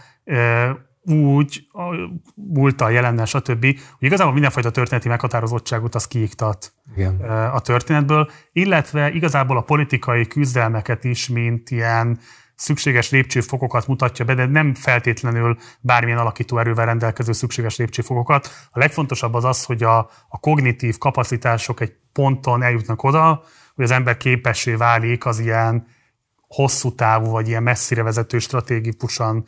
úgy 1.06 1.66
a 1.72 1.82
múltal, 2.34 2.92
jelennel, 2.92 3.24
stb., 3.24 3.64
hogy 3.64 4.06
igazából 4.06 4.32
mindenfajta 4.32 4.70
történeti 4.70 5.08
meghatározottságot 5.08 5.94
az 5.94 6.06
kiiktat 6.06 6.72
Igen. 6.96 7.20
a 7.52 7.60
történetből, 7.60 8.30
illetve 8.52 9.10
igazából 9.10 9.56
a 9.56 9.60
politikai 9.60 10.26
küzdelmeket 10.26 11.04
is, 11.04 11.28
mint 11.28 11.70
ilyen 11.70 12.18
szükséges 12.54 13.10
lépcsőfokokat 13.10 13.86
mutatja 13.86 14.24
be, 14.24 14.34
de 14.34 14.46
nem 14.46 14.74
feltétlenül 14.74 15.56
bármilyen 15.80 16.18
alakító 16.18 16.58
erővel 16.58 16.86
rendelkező 16.86 17.32
szükséges 17.32 17.76
lépcsőfokokat. 17.76 18.50
A 18.70 18.78
legfontosabb 18.78 19.34
az 19.34 19.44
az, 19.44 19.64
hogy 19.64 19.82
a, 19.82 19.98
a 20.28 20.38
kognitív 20.40 20.98
kapacitások 20.98 21.80
egy 21.80 21.92
ponton 22.12 22.62
eljutnak 22.62 23.02
oda, 23.02 23.44
hogy 23.74 23.84
az 23.84 23.90
ember 23.90 24.16
képessé 24.16 24.74
válik 24.74 25.26
az 25.26 25.38
ilyen 25.38 25.86
hosszú 26.46 26.94
távú, 26.94 27.30
vagy 27.30 27.48
ilyen 27.48 27.62
messzire 27.62 28.02
vezető 28.02 28.38
stratégikusan, 28.38 29.46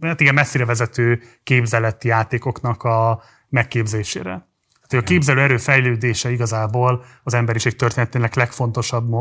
hát 0.00 0.20
igen, 0.20 0.34
messzire 0.34 0.64
vezető 0.64 1.22
képzeleti 1.42 2.08
játékoknak 2.08 2.82
a 2.82 3.22
megképzésére. 3.48 4.46
Tehát 4.86 5.04
a 5.04 5.08
képzelő 5.08 5.40
erő 5.40 5.56
fejlődése 5.56 6.30
igazából 6.30 7.04
az 7.22 7.34
emberiség 7.34 7.76
történetének 7.76 8.34
legfontosabb 8.34 9.14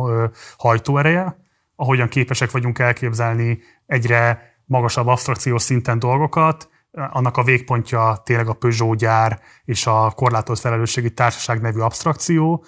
hajtóereje, 0.57 1.39
ahogyan 1.75 2.07
képesek 2.07 2.51
vagyunk 2.51 2.79
elképzelni 2.79 3.59
egyre 3.85 4.55
magasabb 4.65 5.07
abstrakciós 5.07 5.61
szinten 5.61 5.99
dolgokat, 5.99 6.69
annak 6.91 7.37
a 7.37 7.43
végpontja 7.43 8.21
tényleg 8.25 8.47
a 8.47 8.53
Peugeot 8.53 8.97
gyár 8.97 9.39
és 9.65 9.87
a 9.87 10.11
korlátolt 10.15 10.59
felelősségi 10.59 11.13
társaság 11.13 11.61
nevű 11.61 11.79
abstrakció, 11.79 12.65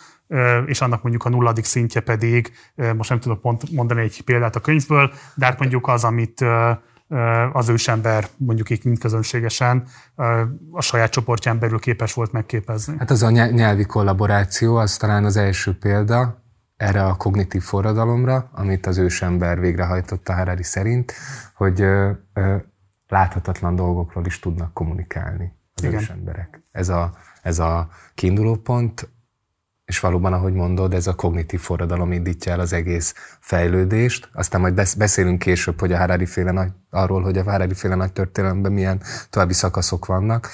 és 0.66 0.82
annak 0.82 1.02
mondjuk 1.02 1.26
a 1.26 1.30
nulladik 1.30 1.66
szintje 1.66 2.02
pedig, 2.02 2.52
most 2.96 3.10
nem 3.10 3.20
tudok 3.20 3.42
pont 3.42 3.72
mondani 3.72 4.02
egy 4.02 4.22
példát 4.24 4.56
a 4.56 4.60
könyvből, 4.60 5.12
de 5.36 5.46
hát 5.46 5.60
mondjuk 5.60 5.88
az, 5.88 6.04
amit 6.04 6.46
az 7.52 7.70
ősember 7.70 8.28
mondjuk 8.38 8.70
így 8.70 9.00
közönségesen 9.00 9.88
a 10.72 10.82
saját 10.82 11.12
csoportján 11.12 11.60
belül 11.60 11.80
képes 11.80 12.14
volt 12.14 12.32
megképezni. 12.32 12.96
Hát 12.98 13.12
az 13.12 13.24
a 13.24 13.30
nyelvi 13.30 13.86
kollaboráció, 13.86 14.76
az 14.76 14.98
talán 14.98 15.26
az 15.26 15.38
első 15.38 15.78
példa, 15.78 16.44
erre 16.78 17.06
a 17.06 17.16
kognitív 17.16 17.62
forradalomra, 17.62 18.50
amit 18.54 18.86
az 18.86 18.98
ősember 18.98 19.60
végrehajtott 19.60 20.30
a 20.30 20.34
Harari 20.34 20.64
szerint, 20.64 21.14
hogy 21.54 21.86
láthatatlan 23.08 23.76
dolgokról 23.76 24.26
is 24.26 24.40
tudnak 24.40 24.74
kommunikálni 24.74 25.54
az 25.74 25.84
Igen. 25.84 26.00
ősemberek. 26.00 26.62
Ez 26.72 26.90
a, 26.90 27.14
ez 27.42 27.60
a 27.60 27.90
kiinduló 28.16 28.56
pont, 28.56 29.10
és 29.90 30.00
valóban, 30.00 30.34
ahogy 30.34 30.54
mondod, 30.54 30.94
ez 30.94 31.08
a 31.08 31.16
kognitív 31.16 31.60
forradalom 31.60 32.12
indítja 32.12 32.52
el 32.52 32.60
az 32.60 32.74
egész 32.74 33.14
fejlődést. 33.40 34.30
Aztán 34.34 34.62
majd 34.62 34.74
beszélünk 34.98 35.40
később, 35.40 35.80
hogy 35.80 35.92
a 35.92 35.98
Harari 35.98 36.26
féle 36.26 36.52
nagy, 36.52 36.72
arról, 36.90 37.22
hogy 37.22 37.38
a 37.38 37.44
Harari 37.44 37.74
féle 37.74 37.96
nagy 37.96 38.14
történelemben 38.14 38.72
milyen 38.72 39.02
további 39.30 39.54
szakaszok 39.54 40.06
vannak. 40.06 40.50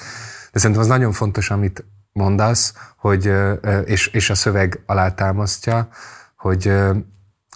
De 0.52 0.58
szerintem 0.58 0.84
az 0.84 0.90
nagyon 0.90 1.12
fontos, 1.12 1.50
amit 1.50 1.84
mondasz, 2.12 2.74
hogy, 2.96 3.32
és, 3.84 4.06
és 4.06 4.30
a 4.30 4.34
szöveg 4.34 4.82
alátámasztja, 4.86 5.88
hogy, 6.36 6.72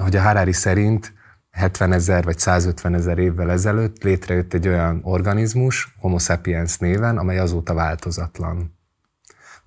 hogy 0.02 0.16
a 0.16 0.22
Harari 0.22 0.52
szerint 0.52 1.12
70 1.50 1.92
ezer 1.92 2.24
vagy 2.24 2.38
150 2.38 2.94
ezer 2.94 3.18
évvel 3.18 3.50
ezelőtt 3.50 4.02
létrejött 4.02 4.54
egy 4.54 4.68
olyan 4.68 5.00
organizmus, 5.02 5.94
Homo 5.98 6.18
sapiens 6.18 6.78
néven, 6.78 7.18
amely 7.18 7.38
azóta 7.38 7.74
változatlan. 7.74 8.78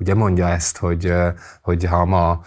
Ugye 0.03 0.13
mondja 0.13 0.48
ezt, 0.48 0.77
hogy, 0.77 1.13
hogy 1.62 1.83
ha 1.83 2.05
ma 2.05 2.41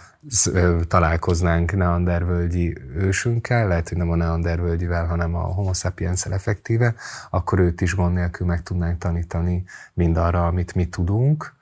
találkoznánk 0.87 1.75
neandervölgyi 1.75 2.77
ősünkkel, 2.95 3.67
lehet, 3.67 3.89
hogy 3.89 3.97
nem 3.97 4.09
a 4.09 4.15
neandervölgyivel, 4.15 5.05
hanem 5.05 5.35
a 5.35 5.39
homo 5.39 5.73
sapiens 5.73 6.25
effektíve, 6.25 6.95
akkor 7.29 7.59
őt 7.59 7.81
is 7.81 7.95
gond 7.95 8.13
nélkül 8.13 8.47
meg 8.47 8.63
tudnánk 8.63 8.97
tanítani 8.97 9.63
mindarra, 9.93 10.47
amit 10.47 10.75
mi 10.75 10.85
tudunk, 10.85 11.53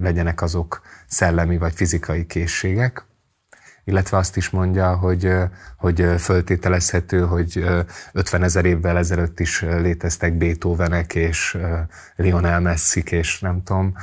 legyenek 0.00 0.42
azok 0.42 0.82
szellemi 1.06 1.58
vagy 1.58 1.74
fizikai 1.74 2.26
készségek, 2.26 3.04
illetve 3.88 4.16
azt 4.16 4.36
is 4.36 4.50
mondja, 4.50 4.96
hogy, 4.96 5.32
hogy 5.76 6.06
föltételezhető, 6.18 7.20
hogy 7.20 7.64
50 8.12 8.42
ezer 8.42 8.64
évvel 8.64 8.96
ezelőtt 8.96 9.40
is 9.40 9.62
léteztek 9.62 10.32
Beethovenek 10.32 11.14
és 11.14 11.58
Lionel 12.16 12.60
messi 12.60 13.02
és 13.10 13.40
nem 13.40 13.62
tudom, 13.62 13.94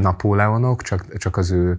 Napóleonok, 0.00 0.82
csak, 0.82 1.16
csak 1.16 1.36
az 1.36 1.50
ő 1.50 1.78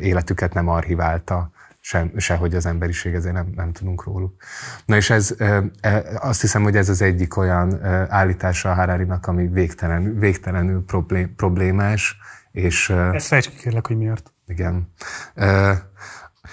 életüket 0.00 0.54
nem 0.54 0.68
archiválta 0.68 1.50
sem, 1.80 2.12
sehogy 2.16 2.54
az 2.54 2.66
emberiség, 2.66 3.14
ezért 3.14 3.34
nem, 3.34 3.52
nem 3.56 3.72
tudunk 3.72 4.04
róluk. 4.04 4.42
Na 4.84 4.96
és 4.96 5.10
ez, 5.10 5.34
azt 6.14 6.40
hiszem, 6.40 6.62
hogy 6.62 6.76
ez 6.76 6.88
az 6.88 7.02
egyik 7.02 7.36
olyan 7.36 7.84
állítása 8.08 8.70
a 8.70 8.74
Hararinak, 8.74 9.26
ami 9.26 9.46
végtelen, 9.46 10.18
végtelenül 10.18 10.84
problém, 10.84 11.34
problémás. 11.34 12.16
És, 12.50 12.90
Ezt 12.90 13.26
fejtsd 13.26 13.50
kérlek, 13.56 13.86
hogy 13.86 13.96
miért. 13.96 14.32
Igen. 14.46 14.92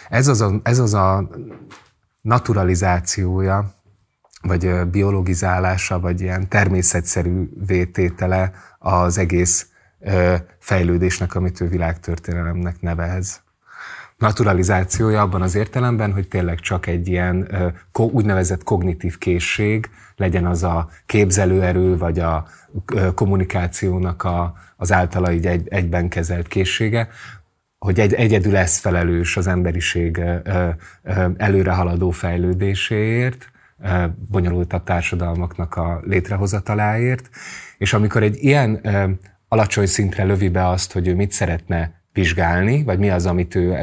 Ez 0.10 0.28
az 0.28 0.42
a, 0.42 0.60
ez 0.64 0.80
az 0.80 0.94
a 0.94 1.30
naturalizációja, 2.22 3.74
vagy 4.42 4.90
biologizálása, 4.92 6.00
vagy 6.00 6.22
ilyen 6.22 6.50
természetszerű 6.50 7.50
vététele 7.66 8.52
az 8.80 9.18
egész 9.18 9.68
fejlődésnek, 10.60 11.36
amit 11.36 11.62
ő 11.62 11.68
világtörténelemnek 11.68 12.82
nevez. 12.82 13.42
Naturalizációja 14.18 15.22
abban 15.22 15.42
az 15.42 15.56
értelemben, 15.56 16.14
hogy 16.14 16.28
tényleg 16.28 16.60
csak 16.60 16.88
egy 16.88 17.08
ilyen 17.08 17.48
úgynevezett 17.94 18.64
kognitív 18.64 19.18
készség, 19.18 19.90
legyen 20.16 20.46
az 20.46 20.64
a 20.64 20.90
képzelőerő, 21.06 21.98
vagy 21.98 22.20
a 22.20 22.48
kommunikációnak 23.16 24.24
a, 24.24 24.54
az 24.78 24.92
általa 24.92 25.32
így 25.32 25.46
egy, 25.46 25.68
egyben 25.68 26.10
kezelt 26.10 26.48
készsége, 26.48 27.10
hogy 27.80 28.00
egy, 28.00 28.14
egyedül 28.14 28.58
ez 28.58 28.78
felelős 28.78 29.38
az 29.38 29.48
emberiség 29.48 30.22
előrehaladó 31.38 32.10
fejlődéséért, 32.10 33.52
bonyolultabb 34.30 34.84
társadalmaknak 34.84 35.76
a 35.76 36.02
létrehozataláért, 36.04 37.30
és 37.78 37.94
amikor 37.94 38.24
egy 38.24 38.44
ilyen 38.44 38.82
alacsony 39.48 39.86
szintre 39.86 40.24
lövi 40.24 40.50
be 40.50 40.68
azt, 40.68 40.92
hogy 40.92 41.08
ő 41.08 41.16
mit 41.16 41.32
szeretne 41.32 42.02
vizsgálni, 42.14 42.84
vagy 42.84 43.00
mi 43.00 43.10
az, 43.10 43.26
amit 43.26 43.56
ő 43.56 43.74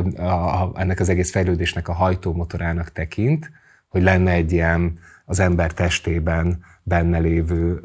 ennek 0.75 1.01
az 1.01 1.09
egész 1.09 1.31
fejlődésnek 1.31 1.89
a 1.89 1.93
hajtómotorának 1.93 2.93
tekint, 2.93 3.51
hogy 3.89 4.03
lenne 4.03 4.31
egy 4.31 4.53
ilyen 4.53 4.99
az 5.25 5.41
ember 5.41 5.73
testében 5.73 6.65
benne 6.83 7.19
lévő 7.19 7.81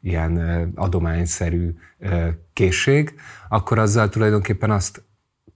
ilyen 0.00 0.38
adományszerű 0.74 1.74
készség, 2.52 3.14
akkor 3.48 3.78
azzal 3.78 4.08
tulajdonképpen 4.08 4.70
azt 4.70 5.04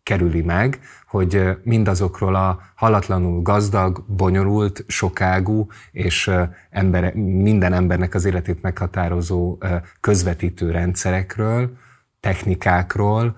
kerüli 0.02 0.42
meg, 0.42 0.80
hogy 1.06 1.58
mindazokról 1.62 2.34
a 2.34 2.60
halatlanul 2.74 3.42
gazdag, 3.42 4.04
bonyolult, 4.06 4.84
sokágú 4.86 5.66
és 5.92 6.30
ember, 6.70 7.14
minden 7.14 7.72
embernek 7.72 8.14
az 8.14 8.24
életét 8.24 8.62
meghatározó 8.62 9.58
közvetítő 10.00 10.70
rendszerekről, 10.70 11.76
technikákról, 12.20 13.36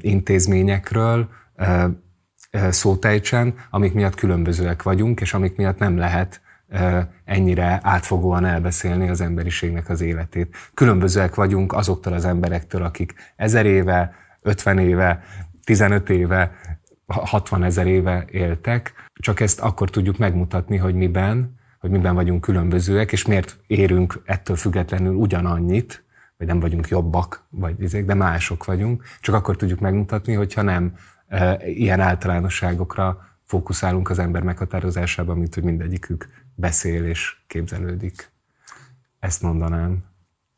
intézményekről 0.00 1.28
szótejtsen, 2.70 3.54
amik 3.70 3.94
miatt 3.94 4.14
különbözőek 4.14 4.82
vagyunk, 4.82 5.20
és 5.20 5.34
amik 5.34 5.56
miatt 5.56 5.78
nem 5.78 5.96
lehet 5.96 6.40
ennyire 7.24 7.80
átfogóan 7.82 8.44
elbeszélni 8.44 9.08
az 9.08 9.20
emberiségnek 9.20 9.88
az 9.88 10.00
életét. 10.00 10.56
Különbözőek 10.74 11.34
vagyunk 11.34 11.72
azoktól 11.72 12.12
az 12.12 12.24
emberektől, 12.24 12.82
akik 12.82 13.14
ezer 13.36 13.66
éve, 13.66 14.14
50 14.42 14.78
éve, 14.78 15.22
15 15.64 16.10
éve, 16.10 16.52
60 17.06 17.62
ezer 17.62 17.86
éve 17.86 18.24
éltek, 18.30 18.92
csak 19.14 19.40
ezt 19.40 19.60
akkor 19.60 19.90
tudjuk 19.90 20.18
megmutatni, 20.18 20.76
hogy 20.76 20.94
miben, 20.94 21.60
hogy 21.78 21.90
miben 21.90 22.14
vagyunk 22.14 22.40
különbözőek, 22.40 23.12
és 23.12 23.26
miért 23.26 23.58
érünk 23.66 24.22
ettől 24.24 24.56
függetlenül 24.56 25.14
ugyanannyit, 25.14 26.04
vagy 26.38 26.46
nem 26.46 26.60
vagyunk 26.60 26.88
jobbak, 26.88 27.46
vagy 27.50 27.82
ezek, 27.82 28.04
de 28.04 28.14
mások 28.14 28.64
vagyunk, 28.64 29.04
csak 29.20 29.34
akkor 29.34 29.56
tudjuk 29.56 29.80
megmutatni, 29.80 30.34
hogyha 30.34 30.62
nem 30.62 30.94
e, 31.28 31.58
ilyen 31.68 32.00
általánosságokra 32.00 33.32
fókuszálunk 33.44 34.10
az 34.10 34.18
ember 34.18 34.42
meghatározásában, 34.42 35.36
mint 35.36 35.54
hogy 35.54 35.62
mindegyikük 35.62 36.28
beszél 36.54 37.04
és 37.04 37.36
képzelődik. 37.46 38.30
Ezt 39.18 39.42
mondanám. 39.42 40.04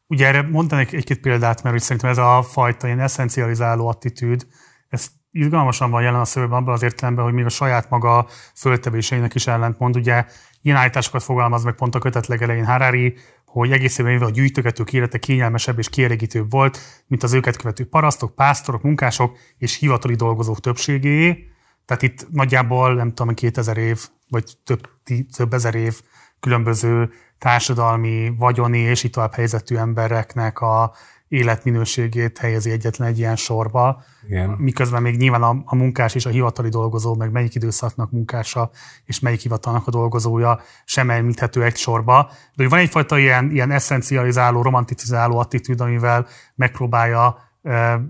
Ugye 0.06 0.26
erre 0.26 0.42
mondanék 0.42 0.92
egy-két 0.92 1.20
példát, 1.20 1.62
mert 1.62 1.78
szerintem 1.78 2.10
ez 2.10 2.18
a 2.18 2.42
fajta 2.42 2.86
ilyen 2.86 3.00
eszencializáló 3.00 3.88
attitűd, 3.88 4.46
ez 4.94 5.06
izgalmasan 5.30 5.90
van 5.90 6.02
jelen 6.02 6.20
a 6.20 6.24
szövegben 6.24 6.58
abban 6.58 6.74
az 6.74 6.82
értelemben, 6.82 7.24
hogy 7.24 7.32
még 7.32 7.44
a 7.44 7.48
saját 7.48 7.90
maga 7.90 8.26
föltevéseinek 8.54 9.34
is 9.34 9.46
ellentmond. 9.46 9.96
Ugye 9.96 10.24
ilyen 10.62 10.76
állításokat 10.76 11.22
fogalmaz 11.22 11.64
meg 11.64 11.74
pont 11.74 11.94
a 11.94 11.98
kötet 11.98 12.26
legelején 12.26 12.64
Harari, 12.64 13.14
hogy 13.46 13.72
egészében 13.72 14.22
a 14.22 14.30
gyűjtögetők 14.30 14.92
élete 14.92 15.18
kényelmesebb 15.18 15.78
és 15.78 15.88
kielégítőbb 15.88 16.50
volt, 16.50 16.78
mint 17.06 17.22
az 17.22 17.32
őket 17.32 17.56
követő 17.56 17.86
parasztok, 17.86 18.34
pásztorok, 18.34 18.82
munkások 18.82 19.36
és 19.58 19.78
hivatali 19.78 20.14
dolgozók 20.14 20.60
többségé. 20.60 21.48
Tehát 21.84 22.02
itt 22.02 22.26
nagyjából, 22.30 22.94
nem 22.94 23.14
tudom, 23.14 23.34
2000 23.34 23.76
év, 23.76 24.08
vagy 24.28 24.52
több, 24.64 24.88
több 25.36 25.52
ezer 25.52 25.74
év 25.74 26.00
különböző 26.40 27.10
társadalmi, 27.38 28.32
vagyoni 28.38 28.78
és 28.78 29.04
itt 29.04 29.12
tovább 29.12 29.34
helyzetű 29.34 29.76
embereknek 29.76 30.60
a 30.60 30.94
életminőségét 31.34 32.38
helyezi 32.38 32.70
egyetlen 32.70 33.08
egy 33.08 33.18
ilyen 33.18 33.36
sorba, 33.36 34.02
Igen. 34.26 34.50
miközben 34.50 35.02
még 35.02 35.16
nyilván 35.16 35.42
a, 35.42 35.62
a 35.64 35.74
munkás 35.74 36.14
és 36.14 36.26
a 36.26 36.30
hivatali 36.30 36.68
dolgozó, 36.68 37.14
meg 37.14 37.30
melyik 37.30 37.54
időszaknak 37.54 38.10
munkása 38.10 38.70
és 39.04 39.20
melyik 39.20 39.40
hivatalnak 39.40 39.86
a 39.86 39.90
dolgozója 39.90 40.60
sem 40.84 41.10
említhető 41.10 41.64
egy 41.64 41.76
sorba. 41.76 42.28
De 42.30 42.62
hogy 42.62 42.68
van 42.68 42.78
egyfajta 42.78 43.18
ilyen, 43.18 43.50
ilyen 43.50 43.70
eszencializáló, 43.70 44.62
romanticizáló 44.62 45.38
attitűd, 45.38 45.80
amivel 45.80 46.26
megpróbálja 46.54 47.38
e, 47.62 48.00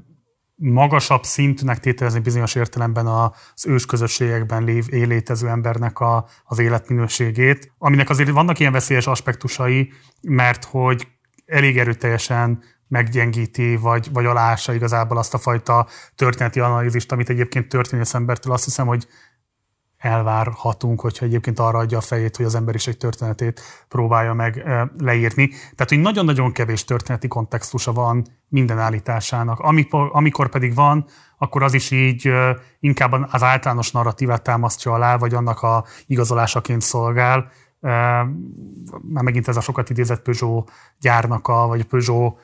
magasabb 0.57 1.23
szintűnek 1.23 1.81
tételezni 1.81 2.21
bizonyos 2.21 2.54
értelemben 2.54 3.07
az 3.07 3.66
ős 3.66 3.87
közösségekben 3.87 4.64
lév, 4.64 4.87
létező 4.87 5.49
embernek 5.49 6.00
a, 6.00 6.26
az 6.45 6.59
életminőségét, 6.59 7.73
aminek 7.78 8.11
azért 8.11 8.31
vannak 8.31 8.59
ilyen 8.59 8.73
veszélyes 8.73 9.07
aspektusai, 9.07 9.93
mert 10.21 10.64
hogy 10.64 11.09
elég 11.47 11.78
erőteljesen 11.78 12.62
meggyengíti, 12.95 13.77
vagy, 13.77 14.09
vagy 14.13 14.27
aláássa 14.27 14.75
igazából 14.75 15.19
azt 15.19 15.35
a 15.35 15.39
fajta 15.39 15.87
történeti 16.15 16.61
analízist, 16.61 17.13
amit 17.13 17.29
egyébként 17.29 17.69
történész 17.69 18.15
embertől 18.15 18.53
azt 18.53 18.65
hiszem, 18.65 18.87
hogy 18.87 19.07
elvárhatunk, 19.99 21.01
hogyha 21.01 21.25
egyébként 21.25 21.59
arra 21.59 21.79
adja 21.79 21.99
a 21.99 22.01
fejét, 22.01 22.37
hogy 22.37 22.47
az 22.47 22.55
emberiség 22.55 22.97
történetét 22.97 23.61
próbálja 23.89 24.33
meg 24.33 24.63
leírni. 24.99 25.49
Tehát, 25.49 25.89
hogy 25.89 25.99
nagyon-nagyon 25.99 26.53
kevés 26.53 26.85
történeti 26.85 27.29
kontextusa 27.29 27.93
van 27.93 28.27
minden 28.49 28.79
állításának. 28.79 29.59
Amikor, 29.59 30.11
amikor 30.13 30.49
pedig 30.49 30.75
van, 30.75 31.05
akkor 31.38 31.62
az 31.62 31.75
is 31.75 31.90
így 31.90 32.33
inkább 32.81 33.12
az 33.31 33.42
általános 33.42 33.90
narratívát 33.90 34.42
támasztja 34.42 34.92
alá, 34.92 35.16
vagy 35.16 35.35
annak 35.35 35.62
a 35.62 35.85
igazolásaként 36.07 36.83
szolgál. 36.83 37.51
Már 37.81 39.25
megint 39.25 39.49
ez 39.49 39.57
a 39.57 39.61
sokat 39.61 39.90
idézett 39.90 40.23
Peugeot 40.23 40.71
gyárnak, 41.01 41.49
a, 41.49 41.66
vagy 41.66 41.85
Peugeot 41.85 42.38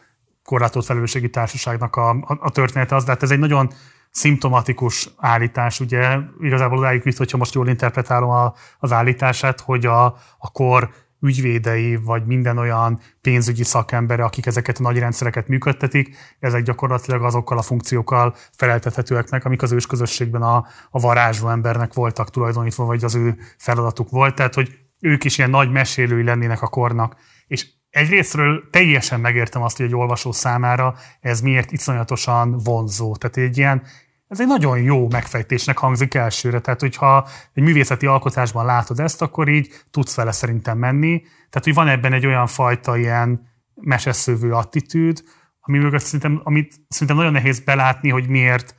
korlátolt 0.44 0.84
felelősségi 0.84 1.30
társaságnak 1.30 1.96
a, 1.96 2.10
a, 2.10 2.38
a 2.40 2.50
története 2.50 2.94
az, 2.94 3.04
de 3.04 3.10
hát 3.10 3.22
ez 3.22 3.30
egy 3.30 3.38
nagyon 3.38 3.70
szimptomatikus 4.10 5.10
állítás, 5.16 5.80
ugye 5.80 6.18
igazából 6.40 6.78
odáig 6.78 7.02
vitt, 7.02 7.16
hogyha 7.16 7.38
most 7.38 7.54
jól 7.54 7.68
interpretálom 7.68 8.30
a, 8.30 8.54
az 8.78 8.92
állítását, 8.92 9.60
hogy 9.60 9.86
a, 9.86 10.04
a 10.38 10.50
kor 10.52 10.90
ügyvédei, 11.20 11.96
vagy 11.96 12.26
minden 12.26 12.58
olyan 12.58 13.00
pénzügyi 13.20 13.64
szakembere, 13.64 14.24
akik 14.24 14.46
ezeket 14.46 14.78
a 14.78 14.82
nagy 14.82 14.98
rendszereket 14.98 15.48
működtetik, 15.48 16.16
ezek 16.38 16.62
gyakorlatilag 16.62 17.24
azokkal 17.24 17.58
a 17.58 17.62
funkciókkal 17.62 18.34
feleltethetőek 18.56 19.30
meg, 19.30 19.46
amik 19.46 19.62
az 19.62 19.72
ősközösségben 19.72 20.42
a, 20.42 20.66
a 20.90 21.00
varázsló 21.00 21.48
embernek 21.48 21.94
voltak 21.94 22.30
tulajdonítva, 22.30 22.84
vagy 22.84 23.04
az 23.04 23.14
ő 23.14 23.38
feladatuk 23.58 24.10
volt. 24.10 24.34
Tehát, 24.34 24.54
hogy 24.54 24.78
ők 25.00 25.24
is 25.24 25.38
ilyen 25.38 25.50
nagy 25.50 25.70
mesélői 25.70 26.24
lennének 26.24 26.62
a 26.62 26.68
kornak. 26.68 27.16
És 27.46 27.66
egyrésztről 27.90 28.68
teljesen 28.70 29.20
megértem 29.20 29.62
azt, 29.62 29.76
hogy 29.76 29.86
egy 29.86 29.94
olvasó 29.94 30.32
számára 30.32 30.94
ez 31.20 31.40
miért 31.40 31.72
iszonyatosan 31.72 32.58
vonzó. 32.58 33.16
Tehát 33.16 33.36
egy 33.36 33.58
ilyen, 33.58 33.82
ez 34.28 34.40
egy 34.40 34.46
nagyon 34.46 34.82
jó 34.82 35.08
megfejtésnek 35.08 35.78
hangzik 35.78 36.14
elsőre. 36.14 36.60
Tehát, 36.60 36.80
hogyha 36.80 37.28
egy 37.52 37.62
művészeti 37.62 38.06
alkotásban 38.06 38.64
látod 38.64 39.00
ezt, 39.00 39.22
akkor 39.22 39.48
így 39.48 39.72
tudsz 39.90 40.14
vele 40.14 40.32
szerintem 40.32 40.78
menni. 40.78 41.20
Tehát, 41.20 41.64
hogy 41.64 41.74
van 41.74 41.88
ebben 41.88 42.12
egy 42.12 42.26
olyan 42.26 42.46
fajta 42.46 42.96
ilyen 42.96 43.48
meseszövő 43.74 44.52
attitűd, 44.52 45.22
ami 45.60 45.78
mögött 45.78 46.00
szerintem, 46.00 46.40
amit 46.44 46.74
szerintem 46.88 47.16
nagyon 47.16 47.32
nehéz 47.32 47.60
belátni, 47.60 48.10
hogy 48.10 48.28
miért 48.28 48.74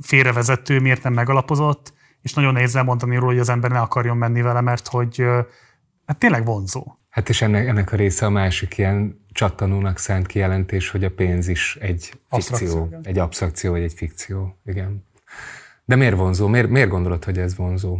félrevezető, 0.00 0.80
miért 0.80 1.02
nem 1.02 1.12
megalapozott, 1.12 1.92
és 2.22 2.34
nagyon 2.34 2.52
nehéz 2.52 2.76
elmondani 2.76 3.16
róla, 3.16 3.30
hogy 3.30 3.38
az 3.38 3.48
ember 3.48 3.70
ne 3.70 3.80
akarjon 3.80 4.16
menni 4.16 4.42
vele, 4.42 4.60
mert 4.60 4.88
hogy 4.88 5.24
hát 6.06 6.18
tényleg 6.18 6.44
vonzó. 6.44 6.97
Hát 7.08 7.28
és 7.28 7.42
ennek, 7.42 7.66
ennek 7.66 7.92
a 7.92 7.96
része 7.96 8.26
a 8.26 8.30
másik 8.30 8.78
ilyen 8.78 9.24
csattanónak 9.32 9.98
szánt 9.98 10.26
kijelentés, 10.26 10.90
hogy 10.90 11.04
a 11.04 11.10
pénz 11.10 11.48
is 11.48 11.76
egy 11.80 12.12
fikció, 12.30 12.88
egy 13.02 13.18
absztrakció 13.18 13.70
vagy 13.70 13.82
egy 13.82 13.92
fikció. 13.92 14.58
Igen. 14.64 15.06
De 15.84 15.96
miért 15.96 16.16
vonzó? 16.16 16.46
Miért, 16.46 16.68
miért 16.68 16.88
gondolod, 16.88 17.24
hogy 17.24 17.38
ez 17.38 17.56
vonzó? 17.56 17.98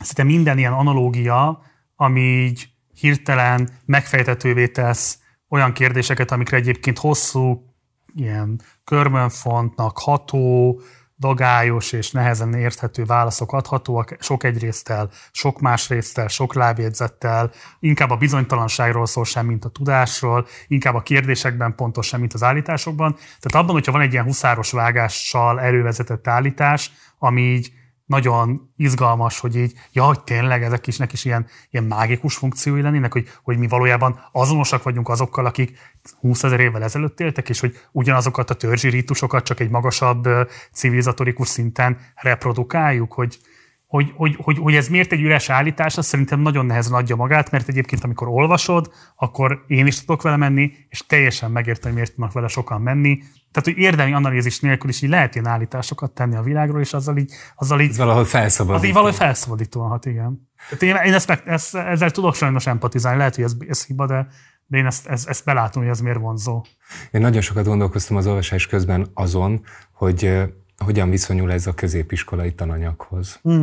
Szerintem 0.00 0.26
minden 0.26 0.58
ilyen 0.58 0.72
analógia, 0.72 1.62
ami 1.96 2.20
így 2.20 2.68
hirtelen 2.94 3.68
megfejtetővé 3.84 4.68
tesz 4.68 5.18
olyan 5.48 5.72
kérdéseket, 5.72 6.30
amikre 6.30 6.56
egyébként 6.56 6.98
hosszú, 6.98 7.74
ilyen 8.14 8.60
körmönfontnak 8.84 9.98
ható, 9.98 10.80
dagályos 11.24 11.92
és 11.92 12.10
nehezen 12.10 12.54
érthető 12.54 13.04
válaszok 13.04 13.52
adhatóak, 13.52 14.16
sok 14.20 14.44
egyrésztel, 14.44 15.10
sok 15.32 15.60
másrésztel, 15.60 16.28
sok 16.28 16.54
lábjegyzettel, 16.54 17.50
inkább 17.80 18.10
a 18.10 18.16
bizonytalanságról 18.16 19.06
szól 19.06 19.24
sem, 19.24 19.46
mint 19.46 19.64
a 19.64 19.68
tudásról, 19.68 20.46
inkább 20.66 20.94
a 20.94 21.02
kérdésekben 21.02 21.74
pontos 21.74 22.06
sem, 22.06 22.20
mint 22.20 22.34
az 22.34 22.42
állításokban. 22.42 23.14
Tehát 23.14 23.62
abban, 23.62 23.74
hogyha 23.74 23.92
van 23.92 24.00
egy 24.00 24.12
ilyen 24.12 24.24
huszáros 24.24 24.70
vágással 24.70 25.60
elővezetett 25.60 26.28
állítás, 26.28 26.92
ami 27.18 27.42
így 27.42 27.72
nagyon 28.06 28.72
izgalmas, 28.76 29.38
hogy 29.38 29.56
így, 29.56 29.72
ja, 29.92 30.04
hogy 30.04 30.20
tényleg 30.20 30.62
ezek 30.62 30.86
is, 30.86 30.98
is 31.12 31.24
ilyen, 31.24 31.46
ilyen 31.70 31.84
mágikus 31.84 32.34
funkciói 32.34 32.82
lennének, 32.82 33.12
hogy, 33.12 33.28
hogy 33.42 33.58
mi 33.58 33.68
valójában 33.68 34.20
azonosak 34.32 34.82
vagyunk 34.82 35.08
azokkal, 35.08 35.46
akik 35.46 35.78
20 36.20 36.42
ezer 36.42 36.60
évvel 36.60 36.82
ezelőtt 36.82 37.20
éltek, 37.20 37.48
és 37.48 37.60
hogy 37.60 37.78
ugyanazokat 37.92 38.50
a 38.50 38.54
törzsi 38.54 38.88
rítusokat 38.88 39.44
csak 39.44 39.60
egy 39.60 39.70
magasabb 39.70 40.28
civilizatorikus 40.72 41.48
szinten 41.48 41.98
reprodukáljuk, 42.14 43.12
hogy, 43.12 43.38
hogy, 43.94 44.12
hogy, 44.14 44.36
hogy, 44.42 44.58
hogy 44.58 44.74
ez 44.74 44.88
miért 44.88 45.12
egy 45.12 45.20
üres 45.20 45.48
állítás, 45.48 45.96
az 45.98 46.06
szerintem 46.06 46.40
nagyon 46.40 46.66
nehezen 46.66 46.92
adja 46.92 47.16
magát, 47.16 47.50
mert 47.50 47.68
egyébként 47.68 48.04
amikor 48.04 48.28
olvasod, 48.28 48.92
akkor 49.16 49.64
én 49.66 49.86
is 49.86 50.00
tudok 50.00 50.22
vele 50.22 50.36
menni, 50.36 50.72
és 50.88 51.06
teljesen 51.06 51.50
megértem, 51.50 51.82
hogy 51.82 51.94
miért 51.94 52.10
tudnak 52.10 52.32
vele 52.32 52.48
sokan 52.48 52.80
menni. 52.80 53.18
Tehát, 53.52 53.64
hogy 53.64 53.78
érdemi 53.78 54.12
analízis 54.12 54.60
nélkül 54.60 54.90
is 54.90 55.02
így 55.02 55.10
lehet 55.10 55.34
ilyen 55.34 55.46
állításokat 55.46 56.12
tenni 56.12 56.36
a 56.36 56.42
világról, 56.42 56.80
és 56.80 56.92
azzal 56.92 57.16
így... 57.16 57.32
Azzal 57.56 57.80
így 57.80 57.88
ez 57.88 57.96
valahol 57.96 58.24
felszabadító. 58.24 58.82
Az 58.82 58.84
így 58.84 58.92
valahogy 58.92 59.14
felszabadítóan 59.14 59.88
hat, 59.88 60.06
igen. 60.06 60.48
Tehát 60.70 60.82
én, 60.82 61.06
én 61.06 61.14
ezt, 61.14 61.28
meg, 61.28 61.42
ezt, 61.44 61.76
ezzel 61.76 62.10
tudok 62.10 62.34
sajnos 62.34 62.66
empatizálni, 62.66 63.18
lehet, 63.18 63.34
hogy 63.34 63.44
ez, 63.44 63.56
ez 63.68 63.86
hiba, 63.86 64.06
de, 64.06 64.26
de 64.66 64.78
én 64.78 64.86
ezt, 64.86 65.06
ezt, 65.06 65.28
ezt 65.28 65.44
belátom, 65.44 65.82
hogy 65.82 65.90
ez 65.90 66.00
miért 66.00 66.18
vonzó. 66.18 66.64
Én 67.10 67.20
nagyon 67.20 67.40
sokat 67.40 67.64
gondolkoztam 67.64 68.16
az 68.16 68.26
olvasás 68.26 68.66
közben 68.66 69.10
azon, 69.14 69.64
hogy 69.92 70.42
hogyan 70.76 71.10
viszonyul 71.10 71.52
ez 71.52 71.66
a 71.66 71.74
középiskolai 71.74 72.52
tananyaghoz. 72.52 73.40
Mm 73.48 73.62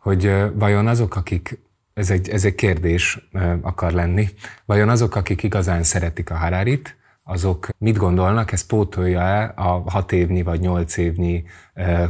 hogy 0.00 0.32
vajon 0.54 0.86
azok, 0.86 1.16
akik, 1.16 1.58
ez 1.94 2.10
egy, 2.10 2.28
ez 2.28 2.44
egy 2.44 2.54
kérdés 2.54 3.28
akar 3.60 3.92
lenni, 3.92 4.28
vajon 4.64 4.88
azok, 4.88 5.14
akik 5.14 5.42
igazán 5.42 5.82
szeretik 5.82 6.30
a 6.30 6.36
Hararit, 6.36 6.96
azok 7.24 7.68
mit 7.78 7.96
gondolnak, 7.96 8.52
ez 8.52 8.66
pótolja-e 8.66 9.52
a 9.56 9.90
hat 9.90 10.12
évnyi 10.12 10.42
vagy 10.42 10.60
nyolc 10.60 10.96
évnyi 10.96 11.44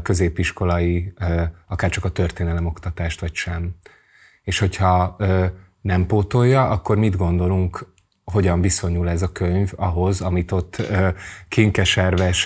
középiskolai, 0.03 1.13
akár 1.67 1.91
csak 1.91 2.05
a 2.05 2.11
történelem 2.11 2.67
oktatást, 2.67 3.21
vagy 3.21 3.35
sem. 3.35 3.75
És 4.43 4.59
hogyha 4.59 5.17
nem 5.81 6.07
pótolja, 6.07 6.69
akkor 6.69 6.97
mit 6.99 7.17
gondolunk 7.17 7.93
hogyan 8.25 8.61
viszonyul 8.61 9.09
ez 9.09 9.23
a 9.23 9.33
könyv 9.33 9.73
ahhoz, 9.77 10.21
amit 10.21 10.53
ott 10.53 10.83
kinkeserves 11.49 12.45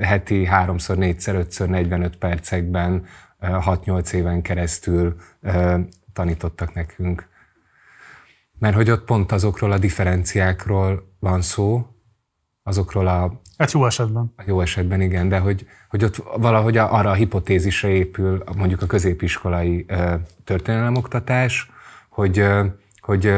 heti 0.00 0.44
háromszor, 0.44 0.96
négyszer, 0.96 1.34
ötször, 1.34 1.68
45 1.68 2.16
percekben 2.16 3.06
6-8 3.40 4.12
éven 4.12 4.42
keresztül 4.42 5.16
tanítottak 6.12 6.74
nekünk. 6.74 7.28
Mert 8.58 8.74
hogy 8.74 8.90
ott 8.90 9.04
pont 9.04 9.32
azokról 9.32 9.72
a 9.72 9.78
differenciákról 9.78 11.14
van 11.18 11.40
szó, 11.40 11.86
azokról 12.62 13.06
a... 13.06 13.40
Hát 13.58 13.72
jó 13.72 13.86
esetben. 13.86 14.32
A 14.36 14.42
jó 14.46 14.60
esetben 14.60 15.00
igen, 15.00 15.28
de 15.28 15.38
hogy, 15.38 15.66
hogy 15.88 16.04
ott 16.04 16.16
valahogy 16.36 16.76
arra 16.76 17.10
a 17.10 17.14
hipotézisre 17.14 17.88
épül 17.88 18.44
mondjuk 18.56 18.82
a 18.82 18.86
középiskolai 18.86 19.86
történelemoktatás, 20.44 21.70
hogy, 22.08 22.44
hogy 23.00 23.32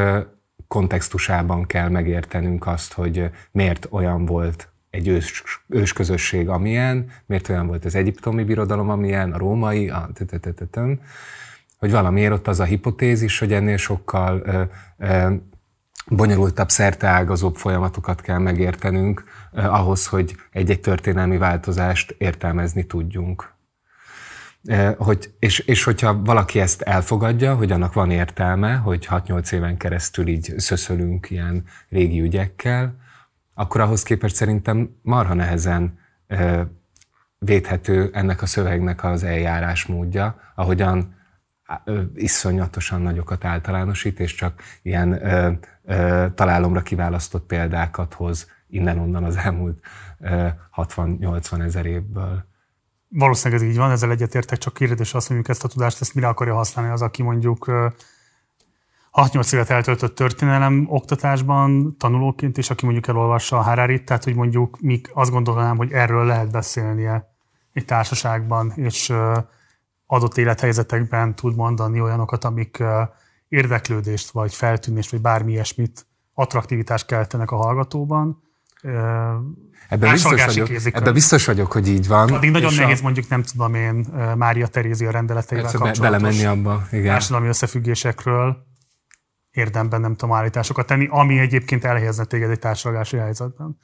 kontextusában 0.77 1.67
kell 1.67 1.89
megértenünk 1.89 2.67
azt, 2.67 2.93
hogy 2.93 3.31
miért 3.51 3.87
olyan 3.91 4.25
volt 4.25 4.69
egy 4.91 5.09
ős, 5.09 5.43
ősközösség, 5.69 6.49
amilyen, 6.49 7.11
miért 7.27 7.49
olyan 7.49 7.67
volt 7.67 7.85
az 7.85 7.95
egyiptomi 7.95 8.45
birodalom, 8.45 8.91
amilyen, 8.91 9.33
a 9.33 9.39
római, 9.39 9.89
a 9.89 10.09
hogy 11.79 11.91
valamiért 11.91 12.33
ott 12.33 12.49
az 12.49 12.61
a 12.61 12.65
hipotézis, 12.65 13.39
hogy 13.39 13.53
ennél 13.53 13.77
sokkal 13.77 14.43
ö, 14.45 14.63
ö, 14.99 15.35
bonyolultabb, 16.11 16.71
szerteágazóbb 16.71 17.57
folyamatokat 17.57 18.21
kell 18.21 18.39
megértenünk 18.39 19.25
eh, 19.53 19.75
ahhoz, 19.75 20.07
hogy 20.07 20.37
egy-egy 20.51 20.81
történelmi 20.81 21.37
változást 21.37 22.15
értelmezni 22.19 22.87
tudjunk. 22.87 23.56
Eh, 24.67 24.95
hogy, 24.99 25.35
és, 25.39 25.59
és 25.59 25.85
hogyha 25.85 26.23
valaki 26.23 26.61
ezt 26.61 26.83
elfogadja, 26.83 27.55
hogy 27.55 27.73
annak 27.73 27.93
van 27.93 28.11
értelme, 28.11 28.75
hogy 28.75 29.07
6-8 29.11 29.53
éven 29.53 29.77
keresztül 29.77 30.27
így 30.27 30.55
szöszölünk 30.57 31.31
ilyen 31.31 31.65
régi 31.89 32.21
ügyekkel, 32.21 32.97
akkor 33.55 33.81
ahhoz 33.81 34.03
képest 34.03 34.35
szerintem 34.35 34.97
marha 35.03 35.35
nehezen 35.35 35.99
eh, 36.27 36.61
védhető 37.39 38.11
ennek 38.13 38.43
a 38.43 38.47
szövegnek 38.47 39.05
az 39.05 39.23
eljárásmódja, 39.23 40.41
ahogyan 40.55 41.15
iszonyatosan 42.15 43.03
nagyokat 43.03 43.45
általánosít, 43.45 44.21
és 44.21 44.35
csak 44.35 44.63
ilyen 44.83 45.13
ö, 45.13 45.51
ö, 45.85 46.27
találomra 46.35 46.83
kiválasztott 46.83 47.47
példákat 47.47 48.15
hoz 48.15 48.51
innen-onnan 48.69 49.25
az 49.25 49.37
elmúlt 49.37 49.81
60-80 50.77 51.63
ezer 51.65 51.87
évből. 51.87 52.45
Valószínűleg 53.09 53.63
ez 53.63 53.69
így 53.69 53.77
van, 53.77 53.91
ezzel 53.91 54.11
egyetértek, 54.11 54.59
csak 54.59 54.75
kérdés 54.75 55.15
azt 55.15 55.29
mondjuk 55.29 55.51
ezt 55.51 55.65
a 55.65 55.69
tudást, 55.69 56.01
ezt 56.01 56.15
mire 56.15 56.29
akarja 56.29 56.55
használni 56.55 56.93
az, 56.93 57.03
aki 57.03 57.23
mondjuk 57.23 57.65
6-8 59.13 59.53
évet 59.53 59.71
eltöltött 59.71 60.15
történelem 60.15 60.87
oktatásban 60.89 61.97
tanulóként, 61.97 62.59
és 62.59 62.71
aki 62.71 62.85
mondjuk 62.85 63.07
elolvassa 63.07 63.59
a 63.59 63.63
Hararit, 63.63 64.05
tehát 64.05 64.25
hogy 64.25 64.35
mondjuk 64.35 64.81
mik 64.81 65.11
azt 65.15 65.31
gondolnám, 65.31 65.77
hogy 65.77 65.93
erről 65.93 66.25
lehet 66.25 66.51
beszélnie 66.51 67.35
egy 67.73 67.85
társaságban, 67.85 68.73
és 68.75 69.13
adott 70.07 70.37
élethelyzetekben 70.37 71.35
tud 71.35 71.57
mondani 71.57 72.01
olyanokat, 72.01 72.45
amik 72.45 72.83
érdeklődést, 73.49 74.31
vagy 74.31 74.55
feltűnést, 74.55 75.11
vagy 75.11 75.21
bármi 75.21 75.53
ilyesmit, 75.53 76.07
attraktivitást 76.35 77.07
keltenek 77.07 77.51
a 77.51 77.57
hallgatóban. 77.57 78.43
Ebben 79.89 80.11
biztos, 80.13 80.45
vagyok, 80.45 80.69
ebben 80.93 81.13
biztos 81.13 81.47
vagyok, 81.47 81.73
hogy 81.73 81.89
így 81.89 82.07
van. 82.07 82.33
Addig 82.33 82.51
nagyon 82.51 82.75
nehéz 82.75 83.01
a... 83.01 83.03
mondjuk, 83.03 83.29
nem 83.29 83.43
tudom 83.43 83.75
én, 83.75 84.07
Mária 84.37 84.67
Terézia 84.67 85.11
rendeleteivel 85.11 85.71
kapcsolatos 85.71 85.99
belemenni 85.99 86.45
abba, 86.45 86.87
igen. 86.91 87.07
társadalmi 87.07 87.49
összefüggésekről 87.49 88.65
érdemben 89.51 90.01
nem 90.01 90.17
tudom 90.17 90.35
állításokat 90.35 90.87
tenni, 90.87 91.07
ami 91.11 91.39
egyébként 91.39 91.85
elhelyezne 91.85 92.25
téged 92.25 92.51
egy 92.51 92.59
társadalmi 92.59 93.17
helyzetben. 93.17 93.79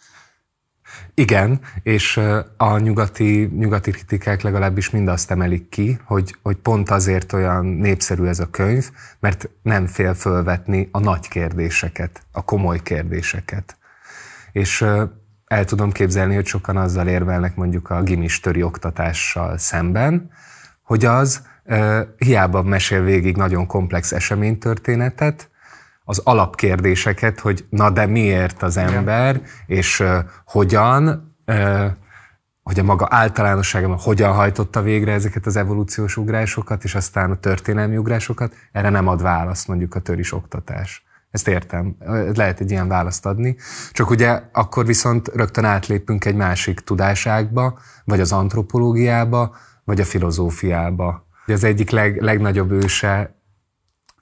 Igen, 1.15 1.61
és 1.83 2.21
a 2.57 2.79
nyugati, 2.79 3.51
nyugati 3.57 3.91
kritikák 3.91 4.43
legalábbis 4.43 4.91
mindazt 4.91 5.31
emelik 5.31 5.69
ki, 5.69 5.99
hogy, 6.05 6.37
hogy 6.43 6.57
pont 6.57 6.91
azért 6.91 7.33
olyan 7.33 7.67
népszerű 7.67 8.25
ez 8.25 8.41
a 8.41 8.51
könyv, 8.51 8.91
mert 9.21 9.51
nem 9.63 9.87
fél 9.87 10.15
fölvetni 10.15 10.89
a 10.93 10.99
nagy 10.99 11.29
kérdéseket, 11.29 12.23
a 12.33 12.45
komoly 12.45 12.83
kérdéseket. 12.83 13.77
És 14.53 14.87
el 15.45 15.65
tudom 15.65 15.93
képzelni, 15.93 16.35
hogy 16.35 16.47
sokan 16.47 16.77
azzal 16.77 17.07
érvelnek 17.07 17.57
mondjuk 17.57 17.91
a 17.91 18.03
gimistöri 18.03 18.63
oktatással 18.63 19.59
szemben, 19.59 20.31
hogy 20.83 21.05
az 21.05 21.47
hiába 22.17 22.63
mesél 22.63 23.03
végig 23.03 23.37
nagyon 23.37 23.67
komplex 23.67 24.13
eseménytörténetet, 24.13 25.51
az 26.05 26.19
alapkérdéseket, 26.19 27.41
hogy 27.41 27.67
na 27.71 27.91
de 27.91 28.07
miért 28.07 28.63
az 28.63 28.77
ember, 28.77 29.43
és 29.67 30.05
hogyan, 30.45 31.35
hogy 32.63 32.79
a 32.79 32.83
maga 32.83 33.07
általánosságban 33.11 33.99
hogyan 33.99 34.33
hajtotta 34.33 34.83
végre 34.83 35.13
ezeket 35.13 35.47
az 35.47 35.57
evolúciós 35.57 36.17
ugrásokat, 36.17 36.85
és 36.85 36.95
aztán 36.95 37.31
a 37.31 37.37
történelmi 37.37 37.97
ugrásokat, 37.97 38.55
erre 38.73 38.89
nem 38.89 39.09
ad 39.09 39.23
választ 39.23 39.69
mondjuk 39.69 39.95
a 39.95 40.01
töris 40.01 40.33
oktatás. 40.33 41.05
Ezt 41.33 41.49
értem, 41.49 41.97
lehet 42.35 42.61
egy 42.61 42.71
ilyen 42.71 42.89
választ 42.89 43.27
adni. 43.27 43.57
Csak 43.93 44.11
ugye 44.11 44.43
akkor 44.53 44.87
viszont 44.87 45.29
rögtön 45.29 45.65
átlépünk 45.65 46.25
egy 46.25 46.35
másik 46.35 46.81
tudáságba, 46.81 47.79
vagy 48.05 48.21
az 48.21 48.33
antropológiába, 48.33 49.57
vagy 49.85 50.01
a 50.01 50.05
filozófiába. 50.05 51.27
Az 51.47 51.65
egyik 51.65 51.91
leg, 51.91 52.21
legnagyobb 52.21 52.71
őse 52.71 53.35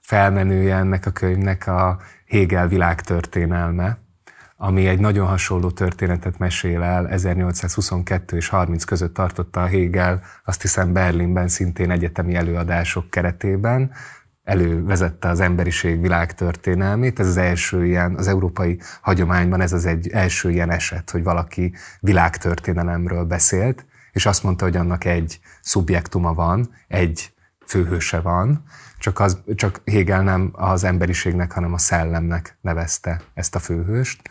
felmenője 0.01 0.75
ennek 0.75 1.05
a 1.05 1.11
könyvnek 1.11 1.67
a 1.67 1.99
Hegel 2.27 2.67
világtörténelme, 2.67 3.97
ami 4.57 4.87
egy 4.87 4.99
nagyon 4.99 5.27
hasonló 5.27 5.71
történetet 5.71 6.37
mesél 6.37 6.83
el, 6.83 7.07
1822 7.07 8.37
és 8.37 8.47
30 8.47 8.83
között 8.83 9.13
tartotta 9.13 9.61
a 9.61 9.67
Hegel, 9.67 10.21
azt 10.45 10.61
hiszem 10.61 10.93
Berlinben 10.93 11.47
szintén 11.47 11.91
egyetemi 11.91 12.35
előadások 12.35 13.09
keretében, 13.09 13.91
elővezette 14.43 15.29
az 15.29 15.39
emberiség 15.39 16.01
világtörténelmét. 16.01 17.19
Ez 17.19 17.27
az 17.27 17.37
első 17.37 17.85
ilyen, 17.85 18.15
az 18.15 18.27
európai 18.27 18.79
hagyományban 19.01 19.61
ez 19.61 19.73
az 19.73 19.85
egy 19.85 20.07
első 20.07 20.51
ilyen 20.51 20.71
eset, 20.71 21.09
hogy 21.09 21.23
valaki 21.23 21.73
világtörténelemről 21.99 23.23
beszélt, 23.23 23.85
és 24.11 24.25
azt 24.25 24.43
mondta, 24.43 24.65
hogy 24.65 24.75
annak 24.75 25.05
egy 25.05 25.39
szubjektuma 25.61 26.33
van, 26.33 26.69
egy 26.87 27.33
főhőse 27.65 28.19
van, 28.19 28.63
csak, 28.97 29.19
az, 29.19 29.41
csak 29.55 29.81
Hegel 29.85 30.23
nem 30.23 30.49
az 30.53 30.83
emberiségnek, 30.83 31.51
hanem 31.51 31.73
a 31.73 31.77
szellemnek 31.77 32.57
nevezte 32.61 33.21
ezt 33.33 33.55
a 33.55 33.59
főhőst, 33.59 34.21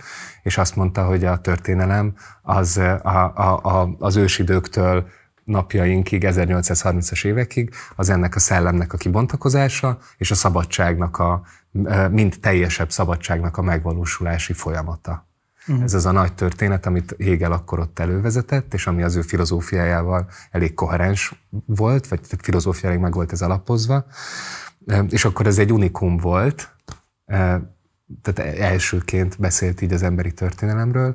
és 0.42 0.59
azt 0.59 0.77
mondta, 0.77 1.05
hogy 1.05 1.25
a 1.25 1.40
történelem 1.40 2.14
az 2.42 2.77
a, 2.77 3.35
a, 3.35 3.61
a, 3.62 3.96
az 3.99 4.16
ősidőktől 4.16 5.09
napjainkig, 5.50 6.24
1830-as 6.26 7.24
évekig, 7.24 7.74
az 7.96 8.08
ennek 8.08 8.34
a 8.34 8.38
szellemnek 8.38 8.92
a 8.92 8.96
kibontakozása, 8.96 9.98
és 10.16 10.30
a 10.30 10.34
szabadságnak 10.34 11.18
a, 11.18 11.42
mind 12.10 12.36
teljesebb 12.40 12.90
szabadságnak 12.90 13.56
a 13.56 13.62
megvalósulási 13.62 14.52
folyamata. 14.52 15.28
Uh-huh. 15.66 15.84
Ez 15.84 15.94
az 15.94 16.06
a 16.06 16.10
nagy 16.10 16.32
történet, 16.32 16.86
amit 16.86 17.16
Hegel 17.18 17.52
akkor 17.52 17.78
ott 17.78 17.98
elővezetett, 17.98 18.74
és 18.74 18.86
ami 18.86 19.02
az 19.02 19.16
ő 19.16 19.22
filozófiájával 19.22 20.28
elég 20.50 20.74
koherens 20.74 21.34
volt, 21.66 22.08
vagy 22.08 22.20
filozófiáig 22.38 22.98
meg 22.98 23.12
volt 23.12 23.32
ez 23.32 23.42
alapozva. 23.42 24.06
És 25.08 25.24
akkor 25.24 25.46
ez 25.46 25.58
egy 25.58 25.72
unikum 25.72 26.16
volt, 26.16 26.74
tehát 28.22 28.58
elsőként 28.58 29.36
beszélt 29.38 29.80
így 29.80 29.92
az 29.92 30.02
emberi 30.02 30.32
történelemről, 30.32 31.14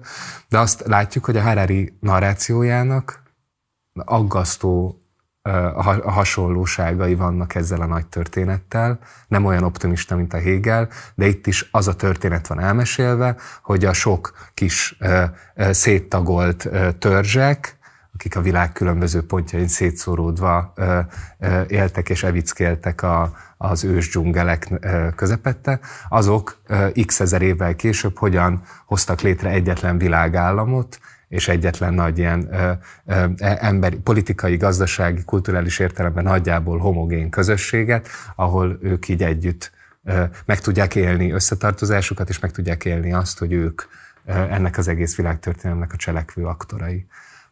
de 0.49 0.59
azt 0.59 0.83
látjuk, 0.85 1.25
hogy 1.25 1.37
a 1.37 1.41
Harari 1.41 1.97
narrációjának 1.99 3.23
aggasztó 4.03 4.99
a 5.73 6.11
hasonlóságai 6.11 7.15
vannak 7.15 7.55
ezzel 7.55 7.81
a 7.81 7.85
nagy 7.85 8.07
történettel. 8.07 8.99
Nem 9.27 9.45
olyan 9.45 9.63
optimista, 9.63 10.15
mint 10.15 10.33
a 10.33 10.39
Hegel, 10.39 10.89
de 11.15 11.27
itt 11.27 11.47
is 11.47 11.69
az 11.71 11.87
a 11.87 11.95
történet 11.95 12.47
van 12.47 12.59
elmesélve, 12.59 13.35
hogy 13.61 13.85
a 13.85 13.93
sok 13.93 14.33
kis 14.53 14.97
széttagolt 15.71 16.69
törzsek, 16.99 17.77
akik 18.13 18.35
a 18.35 18.41
világ 18.41 18.71
különböző 18.71 19.25
pontjain 19.25 19.67
szétszóródva 19.67 20.73
éltek 21.67 22.09
és 22.09 22.23
evickéltek 22.23 23.01
a, 23.01 23.33
az 23.57 23.83
ős 23.83 24.09
dzsungelek 24.09 24.69
közepette, 25.15 25.79
azok 26.09 26.61
x 27.05 27.19
ezer 27.19 27.41
évvel 27.41 27.75
később 27.75 28.17
hogyan 28.17 28.61
hoztak 28.85 29.21
létre 29.21 29.49
egyetlen 29.49 29.97
világállamot, 29.97 30.99
és 31.27 31.47
egyetlen 31.47 31.93
nagy 31.93 32.17
ilyen 32.17 32.47
ö, 32.53 32.71
ö, 33.05 33.25
e, 33.37 33.57
emberi, 33.61 33.97
politikai, 33.97 34.57
gazdasági, 34.57 35.23
kulturális 35.23 35.79
értelemben 35.79 36.23
nagyjából 36.23 36.77
homogén 36.77 37.29
közösséget, 37.29 38.07
ahol 38.35 38.77
ők 38.81 39.07
így 39.07 39.23
együtt 39.23 39.71
ö, 40.03 40.23
meg 40.45 40.59
tudják 40.59 40.95
élni 40.95 41.31
összetartozásukat, 41.31 42.29
és 42.29 42.39
meg 42.39 42.51
tudják 42.51 42.85
élni 42.85 43.13
azt, 43.13 43.39
hogy 43.39 43.53
ők 43.53 43.81
ö, 44.25 44.31
ennek 44.31 44.77
az 44.77 44.87
egész 44.87 45.15
világtörténelemnek 45.15 45.93
a 45.93 45.97
cselekvő 45.97 46.45
aktorai. 46.45 47.07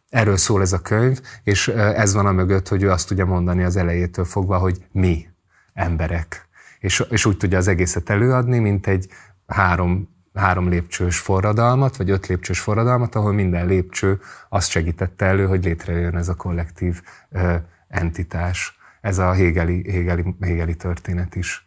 Erről 0.08 0.36
szól 0.36 0.60
ez 0.60 0.72
a 0.72 0.80
könyv, 0.80 1.20
és 1.42 1.68
ez 1.68 2.14
van 2.14 2.26
a 2.26 2.32
mögött, 2.32 2.68
hogy 2.68 2.82
ő 2.82 2.90
azt 2.90 3.08
tudja 3.08 3.24
mondani 3.24 3.62
az 3.62 3.76
elejétől 3.76 4.24
fogva, 4.24 4.58
hogy 4.58 4.84
mi 4.92 5.26
emberek. 5.72 6.48
És, 6.78 7.04
és 7.10 7.24
úgy 7.24 7.36
tudja 7.36 7.58
az 7.58 7.68
egészet 7.68 8.10
előadni, 8.10 8.58
mint 8.58 8.86
egy 8.86 9.08
három 9.46 10.13
három 10.34 10.68
lépcsős 10.68 11.18
forradalmat, 11.18 11.96
vagy 11.96 12.10
öt 12.10 12.26
lépcsős 12.26 12.60
forradalmat, 12.60 13.14
ahol 13.14 13.32
minden 13.32 13.66
lépcső 13.66 14.20
azt 14.48 14.70
segítette 14.70 15.24
elő, 15.24 15.46
hogy 15.46 15.64
létrejön 15.64 16.16
ez 16.16 16.28
a 16.28 16.34
kollektív 16.34 17.02
ö, 17.30 17.54
entitás. 17.88 18.78
Ez 19.00 19.18
a 19.18 19.32
Hegeli, 19.32 19.92
Hegeli, 19.92 20.34
Hegeli 20.40 20.76
történet 20.76 21.34
is. 21.34 21.66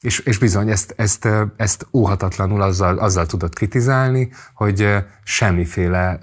És, 0.00 0.18
és 0.18 0.38
bizony, 0.38 0.70
ezt, 0.70 0.94
ezt, 0.96 1.28
ezt 1.56 1.86
óhatatlanul 1.92 2.62
azzal, 2.62 2.98
azzal 2.98 3.26
tudott 3.26 3.54
kritizálni, 3.54 4.30
hogy 4.54 4.96
semmiféle 5.22 6.18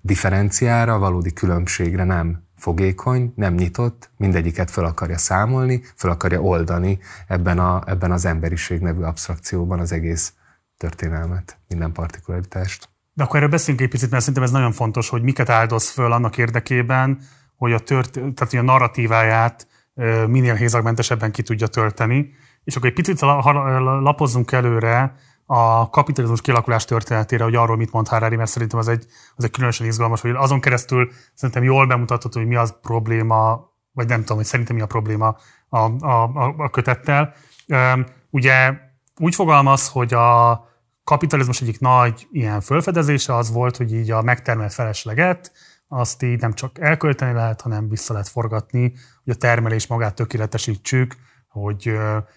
differenciára, 0.00 0.98
valódi 0.98 1.32
különbségre 1.32 2.04
nem 2.04 2.42
fogékony, 2.56 3.32
nem 3.36 3.54
nyitott, 3.54 4.10
mindegyiket 4.16 4.70
fel 4.70 4.84
akarja 4.84 5.18
számolni, 5.18 5.82
fel 5.94 6.10
akarja 6.10 6.40
oldani 6.40 6.98
ebben, 7.26 7.58
a, 7.58 7.82
ebben 7.86 8.12
az 8.12 8.24
emberiség 8.24 8.80
nevű 8.80 9.02
absztrakcióban 9.02 9.80
az 9.80 9.92
egész 9.92 10.32
történelmet, 10.80 11.58
minden 11.68 11.92
partikularitást. 11.92 12.88
De 13.12 13.22
akkor 13.22 13.36
erről 13.36 13.48
beszéljünk 13.48 13.84
egy 13.84 13.90
picit, 13.90 14.10
mert 14.10 14.20
szerintem 14.22 14.42
ez 14.42 14.50
nagyon 14.50 14.72
fontos, 14.72 15.08
hogy 15.08 15.22
miket 15.22 15.48
áldoz 15.48 15.90
föl 15.90 16.12
annak 16.12 16.38
érdekében, 16.38 17.20
hogy 17.56 17.72
a, 17.72 17.78
tört, 17.78 18.12
tehát, 18.12 18.50
hogy 18.50 18.58
a 18.58 18.62
narratíváját 18.62 19.66
minél 20.26 20.54
hézagmentesebben 20.54 21.32
ki 21.32 21.42
tudja 21.42 21.66
tölteni. 21.66 22.30
És 22.64 22.76
akkor 22.76 22.88
egy 22.88 22.94
picit 22.94 23.20
lapozzunk 23.20 24.52
előre 24.52 25.14
a 25.46 25.90
kapitalizmus 25.90 26.40
kialakulás 26.40 26.84
történetére, 26.84 27.44
hogy 27.44 27.54
arról 27.54 27.76
mit 27.76 27.92
mond 27.92 28.08
Harari, 28.08 28.36
mert 28.36 28.50
szerintem 28.50 28.78
az 28.78 28.88
egy, 28.88 29.06
az 29.36 29.44
egy 29.44 29.50
különösen 29.50 29.86
izgalmas, 29.86 30.20
hogy 30.20 30.30
azon 30.30 30.60
keresztül 30.60 31.10
szerintem 31.34 31.64
jól 31.64 31.86
bemutatható, 31.86 32.38
hogy 32.38 32.48
mi 32.48 32.56
az 32.56 32.74
probléma, 32.82 33.70
vagy 33.92 34.08
nem 34.08 34.20
tudom, 34.20 34.36
hogy 34.36 34.46
szerintem 34.46 34.76
mi 34.76 34.82
a 34.82 34.86
probléma 34.86 35.36
a, 35.68 35.78
a, 35.78 36.22
a, 36.56 36.70
kötettel. 36.70 37.34
Ugye 38.30 38.72
úgy 39.16 39.34
fogalmaz, 39.34 39.88
hogy 39.88 40.14
a 40.14 40.69
kapitalizmus 41.10 41.60
egyik 41.60 41.80
nagy 41.80 42.28
ilyen 42.32 42.60
fölfedezése 42.60 43.36
az 43.36 43.52
volt, 43.52 43.76
hogy 43.76 43.94
így 43.94 44.10
a 44.10 44.22
megtermelt 44.22 44.72
felesleget, 44.72 45.52
azt 45.88 46.22
így 46.22 46.40
nem 46.40 46.52
csak 46.52 46.78
elkölteni 46.78 47.32
lehet, 47.32 47.60
hanem 47.60 47.88
vissza 47.88 48.12
lehet 48.12 48.28
forgatni, 48.28 48.92
hogy 49.24 49.32
a 49.32 49.36
termelés 49.36 49.86
magát 49.86 50.14
tökéletesítsük, 50.14 51.16
hogy 51.48 51.92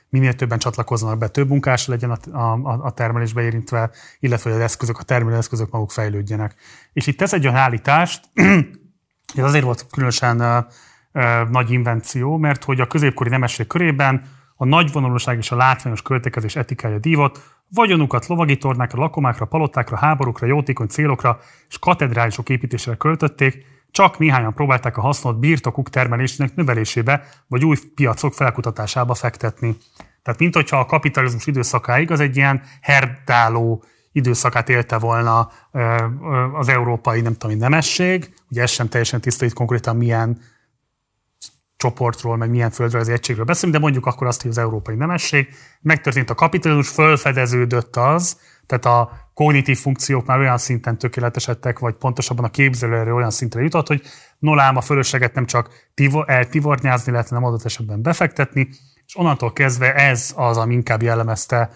minél 0.10 0.34
többen 0.34 0.60
csatlakozzanak 0.60 1.18
be, 1.18 1.28
több 1.28 1.50
munkás 1.50 1.88
legyen 1.88 2.12
a, 2.12 2.38
a, 2.38 2.80
a 2.84 2.92
termelésbe 2.92 3.42
érintve, 3.42 3.92
illetve 4.20 4.50
hogy 4.50 4.60
az 4.60 4.66
eszközök, 4.66 4.98
a 4.98 5.04
termelő 5.04 5.38
eszközök 5.38 5.72
maguk 5.72 5.92
fejlődjenek. 5.92 6.56
És 6.94 7.08
itt 7.08 7.18
tesz 7.18 7.34
egy 7.34 7.48
olyan 7.48 7.60
állítást, 7.60 8.30
ez 9.36 9.44
azért 9.44 9.64
volt 9.64 9.88
különösen 9.92 10.42
uh, 10.42 10.66
uh, 11.14 11.50
nagy 11.50 11.72
invenció, 11.72 12.38
mert 12.38 12.64
hogy 12.64 12.80
a 12.80 12.88
középkori 12.88 13.30
nemesség 13.30 13.68
körében 13.68 14.26
a 14.56 14.66
nagyvonalúság 14.66 15.38
és 15.38 15.52
a 15.52 15.56
látványos 15.56 16.02
költekezés 16.02 16.56
etikája 16.56 16.98
dívott, 17.00 17.42
vagyonukat 17.74 18.28
lovagi 18.28 18.58
tornákra, 18.58 19.00
lakomákra, 19.00 19.46
palotákra, 19.46 19.98
háborúkra, 19.98 20.48
jótékony 20.48 20.88
célokra 20.88 21.40
és 21.70 21.80
katedrálisok 21.80 22.50
építésére 22.50 22.96
költötték, 22.96 23.66
csak 23.92 24.18
néhányan 24.18 24.54
próbálták 24.54 24.98
a 24.98 25.02
hasznot 25.02 25.40
birtokuk 25.40 25.90
termelésének 25.90 26.56
növelésébe, 26.56 27.24
vagy 27.48 27.66
új 27.66 27.78
piacok 27.96 28.34
felkutatásába 28.34 29.14
fektetni. 29.14 29.78
Tehát 30.24 30.40
mint 30.40 30.56
hogyha 30.56 30.80
a 30.80 30.86
kapitalizmus 30.86 31.48
időszakáig 31.48 32.12
az 32.12 32.20
egy 32.20 32.38
ilyen 32.38 32.62
herdáló 32.82 33.84
időszakát 34.12 34.70
élte 34.70 34.98
volna 34.98 35.52
az 36.54 36.68
európai, 36.68 37.22
nem 37.22 37.34
tudom, 37.34 37.58
nemesség, 37.58 38.34
ugye 38.50 38.62
ez 38.62 38.72
sem 38.72 38.90
teljesen 38.90 39.22
tiszta, 39.22 39.46
itt 39.46 39.54
konkrétan 39.54 39.96
milyen 39.96 40.42
csoportról, 41.84 42.38
meg 42.38 42.50
milyen 42.50 42.70
földrajzi 42.70 43.12
egységről 43.12 43.46
beszélünk, 43.46 43.78
de 43.78 43.84
mondjuk 43.84 44.06
akkor 44.06 44.28
azt, 44.28 44.42
hogy 44.42 44.52
az 44.52 44.58
európai 44.58 44.96
nemesség. 44.96 45.48
Megtörtént 45.82 46.30
a 46.30 46.36
kapitalizmus, 46.36 46.90
fölfedeződött 46.90 47.96
az, 47.96 48.40
tehát 48.66 48.86
a 48.86 49.12
kognitív 49.34 49.78
funkciók 49.78 50.26
már 50.26 50.40
olyan 50.40 50.58
szinten 50.58 50.98
tökéletesedtek, 50.98 51.80
vagy 51.80 51.96
pontosabban 51.96 52.46
a 52.46 52.50
képzelőre 52.50 53.14
olyan 53.14 53.30
szintre 53.30 53.62
jutott, 53.62 53.88
hogy 53.88 54.02
nolám 54.40 54.78
a 54.78 54.82
fölösleget 54.82 55.34
nem 55.34 55.46
csak 55.46 55.70
eltivornyázni 56.26 57.12
lehet, 57.12 57.30
hanem 57.30 57.44
adott 57.44 57.66
esetben 57.66 58.02
befektetni, 58.02 58.70
és 59.06 59.18
onnantól 59.18 59.54
kezdve 59.54 59.94
ez 59.94 60.34
az, 60.36 60.58
ami 60.58 60.74
inkább 60.74 61.02
jellemezte 61.02 61.70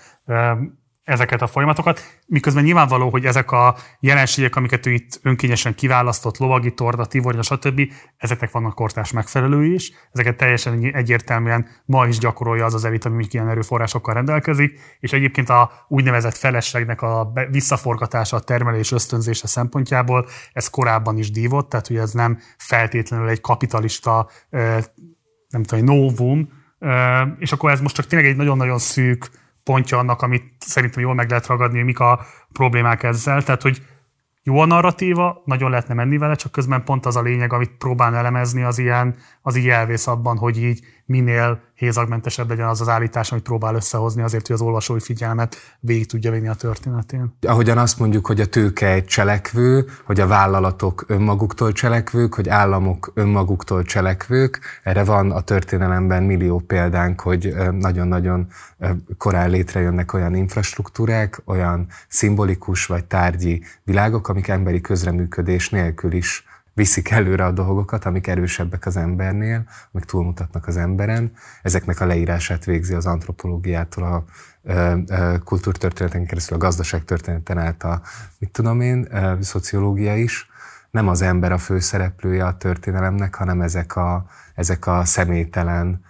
ezeket 1.08 1.42
a 1.42 1.48
folyamatokat, 1.48 2.02
miközben 2.26 2.64
nyilvánvaló, 2.64 3.10
hogy 3.10 3.26
ezek 3.26 3.52
a 3.52 3.76
jelenségek, 4.00 4.56
amiket 4.56 4.86
ő 4.86 4.92
itt 4.92 5.20
önkényesen 5.24 5.76
kiválasztott, 5.76 6.38
lovagi, 6.38 6.74
torda, 6.74 7.06
tivornya, 7.06 7.42
stb., 7.42 7.82
ezeknek 8.18 8.52
vannak 8.52 8.76
kortás 8.76 9.12
megfelelői 9.12 9.74
is, 9.74 9.92
ezeket 10.12 10.38
teljesen 10.38 10.84
egyértelműen 10.94 11.68
ma 11.86 12.08
is 12.08 12.18
gyakorolja 12.18 12.66
az 12.66 12.74
az 12.74 12.86
elit, 12.86 13.06
ami 13.06 13.26
ilyen 13.30 13.50
erőforrásokkal 13.50 14.14
rendelkezik, 14.14 14.80
és 15.00 15.14
egyébként 15.14 15.50
a 15.50 15.72
úgynevezett 15.88 16.36
feleslegnek 16.36 17.02
a 17.02 17.32
visszaforgatása, 17.52 18.38
a 18.38 18.42
termelés 18.42 18.92
ösztönzése 18.92 19.48
szempontjából 19.48 20.28
ez 20.54 20.70
korábban 20.70 21.18
is 21.18 21.32
dívott, 21.32 21.70
tehát 21.70 21.88
hogy 21.88 21.98
ez 21.98 22.12
nem 22.12 22.40
feltétlenül 22.58 23.30
egy 23.30 23.42
kapitalista, 23.42 24.30
nem 25.50 25.64
tudom, 25.64 25.86
novum, 25.86 26.50
és 27.40 27.52
akkor 27.52 27.72
ez 27.72 27.82
most 27.82 27.96
csak 27.96 28.06
tényleg 28.06 28.30
egy 28.30 28.36
nagyon-nagyon 28.36 28.78
szűk 28.78 29.30
pontja 29.68 29.98
annak, 29.98 30.22
amit 30.22 30.54
szerintem 30.60 31.04
jól 31.04 31.14
meg 31.14 31.30
lehet 31.30 31.48
ragadni, 31.48 31.82
mik 31.82 32.00
a 32.00 32.20
problémák 32.54 33.04
ezzel. 33.04 33.44
Tehát, 33.44 33.62
hogy 33.62 33.82
jó 34.44 34.60
a 34.60 34.66
narratíva, 34.66 35.42
nagyon 35.46 35.70
lehetne 35.70 35.94
menni 35.94 36.18
vele, 36.18 36.36
csak 36.36 36.52
közben 36.52 36.84
pont 36.84 37.06
az 37.06 37.16
a 37.16 37.22
lényeg, 37.22 37.54
amit 37.54 37.78
próbál 37.78 38.16
elemezni, 38.16 38.64
az 38.64 38.78
ilyen, 38.78 39.16
az 39.42 39.56
így 39.56 39.68
elvész 39.68 40.08
abban, 40.08 40.38
hogy 40.38 40.64
így 40.64 40.80
minél 41.08 41.62
hézagmentesebb 41.74 42.50
legyen 42.50 42.68
az 42.68 42.82
az 42.82 42.90
állítás, 42.90 43.32
amit 43.32 43.44
próbál 43.44 43.76
összehozni 43.76 44.22
azért, 44.22 44.48
hogy 44.48 44.56
az 44.56 44.62
olvasói 44.62 45.00
figyelmet 45.00 45.56
végig 45.80 46.06
tudja 46.06 46.32
vinni 46.32 46.48
a 46.48 46.54
történetén. 46.54 47.38
Ahogyan 47.42 47.78
azt 47.78 48.00
mondjuk, 48.00 48.26
hogy 48.26 48.42
a 48.42 48.46
tőke 48.46 48.88
egy 48.92 49.06
cselekvő, 49.06 49.86
hogy 50.04 50.20
a 50.20 50.28
vállalatok 50.28 51.04
önmaguktól 51.08 51.72
cselekvők, 51.72 52.34
hogy 52.34 52.50
államok 52.50 53.12
önmaguktól 53.14 53.84
cselekvők, 53.84 54.60
erre 54.84 55.04
van 55.04 55.32
a 55.32 55.42
történelemben 55.42 56.24
millió 56.24 56.60
példánk, 56.60 57.22
hogy 57.22 57.54
nagyon-nagyon 57.72 58.48
korán 59.18 59.50
létrejönnek 59.50 60.14
olyan 60.14 60.36
infrastruktúrák, 60.36 61.42
olyan 61.46 61.88
szimbolikus 62.08 62.86
vagy 62.86 63.06
tárgyi 63.06 63.64
világok, 63.84 64.28
amik 64.28 64.48
emberi 64.48 64.82
közreműködés 64.82 65.70
nélkül 65.70 66.12
is 66.14 66.46
viszik 66.78 67.10
előre 67.10 67.46
a 67.46 67.52
dolgokat, 67.52 68.06
amik 68.06 68.28
erősebbek 68.28 68.86
az 68.86 68.98
embernél, 68.98 69.64
amik 69.92 70.06
túlmutatnak 70.06 70.68
az 70.68 70.78
emberen. 70.78 71.32
Ezeknek 71.62 72.00
a 72.00 72.06
leírását 72.06 72.66
végzi 72.66 72.94
az 72.94 73.06
antropológiától 73.06 74.04
a 74.04 74.24
kultúrtörténeten 75.44 76.26
keresztül 76.26 76.56
a 76.56 76.60
gazdaságtörténeten 76.60 77.58
át 77.58 77.84
a, 77.84 78.02
mit 78.40 78.52
tudom 78.52 78.82
én, 78.82 79.04
a 79.04 79.38
szociológia 79.42 80.16
is. 80.16 80.50
Nem 80.92 81.08
az 81.08 81.22
ember 81.22 81.52
a 81.52 81.58
főszereplője 81.58 82.46
a 82.46 82.58
történelemnek, 82.58 83.36
hanem 83.36 83.62
ezek 83.62 83.96
a, 83.96 84.26
ezek 84.56 84.88
a 84.88 85.06
személytelen, 85.06 86.06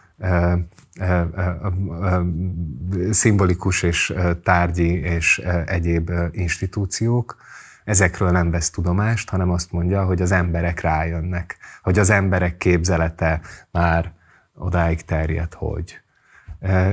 szimbolikus 3.12 3.84
és 3.84 4.14
tárgyi 4.44 4.94
és 4.94 5.42
egyéb 5.66 6.12
institúciók, 6.32 7.38
ezekről 7.88 8.32
nem 8.32 8.52
vesz 8.52 8.70
tudomást, 8.70 9.30
hanem 9.30 9.50
azt 9.50 9.72
mondja, 9.72 10.06
hogy 10.06 10.22
az 10.22 10.32
emberek 10.32 10.80
rájönnek, 10.80 11.58
hogy 11.82 12.00
az 12.00 12.10
emberek 12.10 12.58
képzelete 12.58 13.42
már 13.72 14.14
odáig 14.56 15.02
terjed, 15.02 15.54
hogy. 15.54 16.00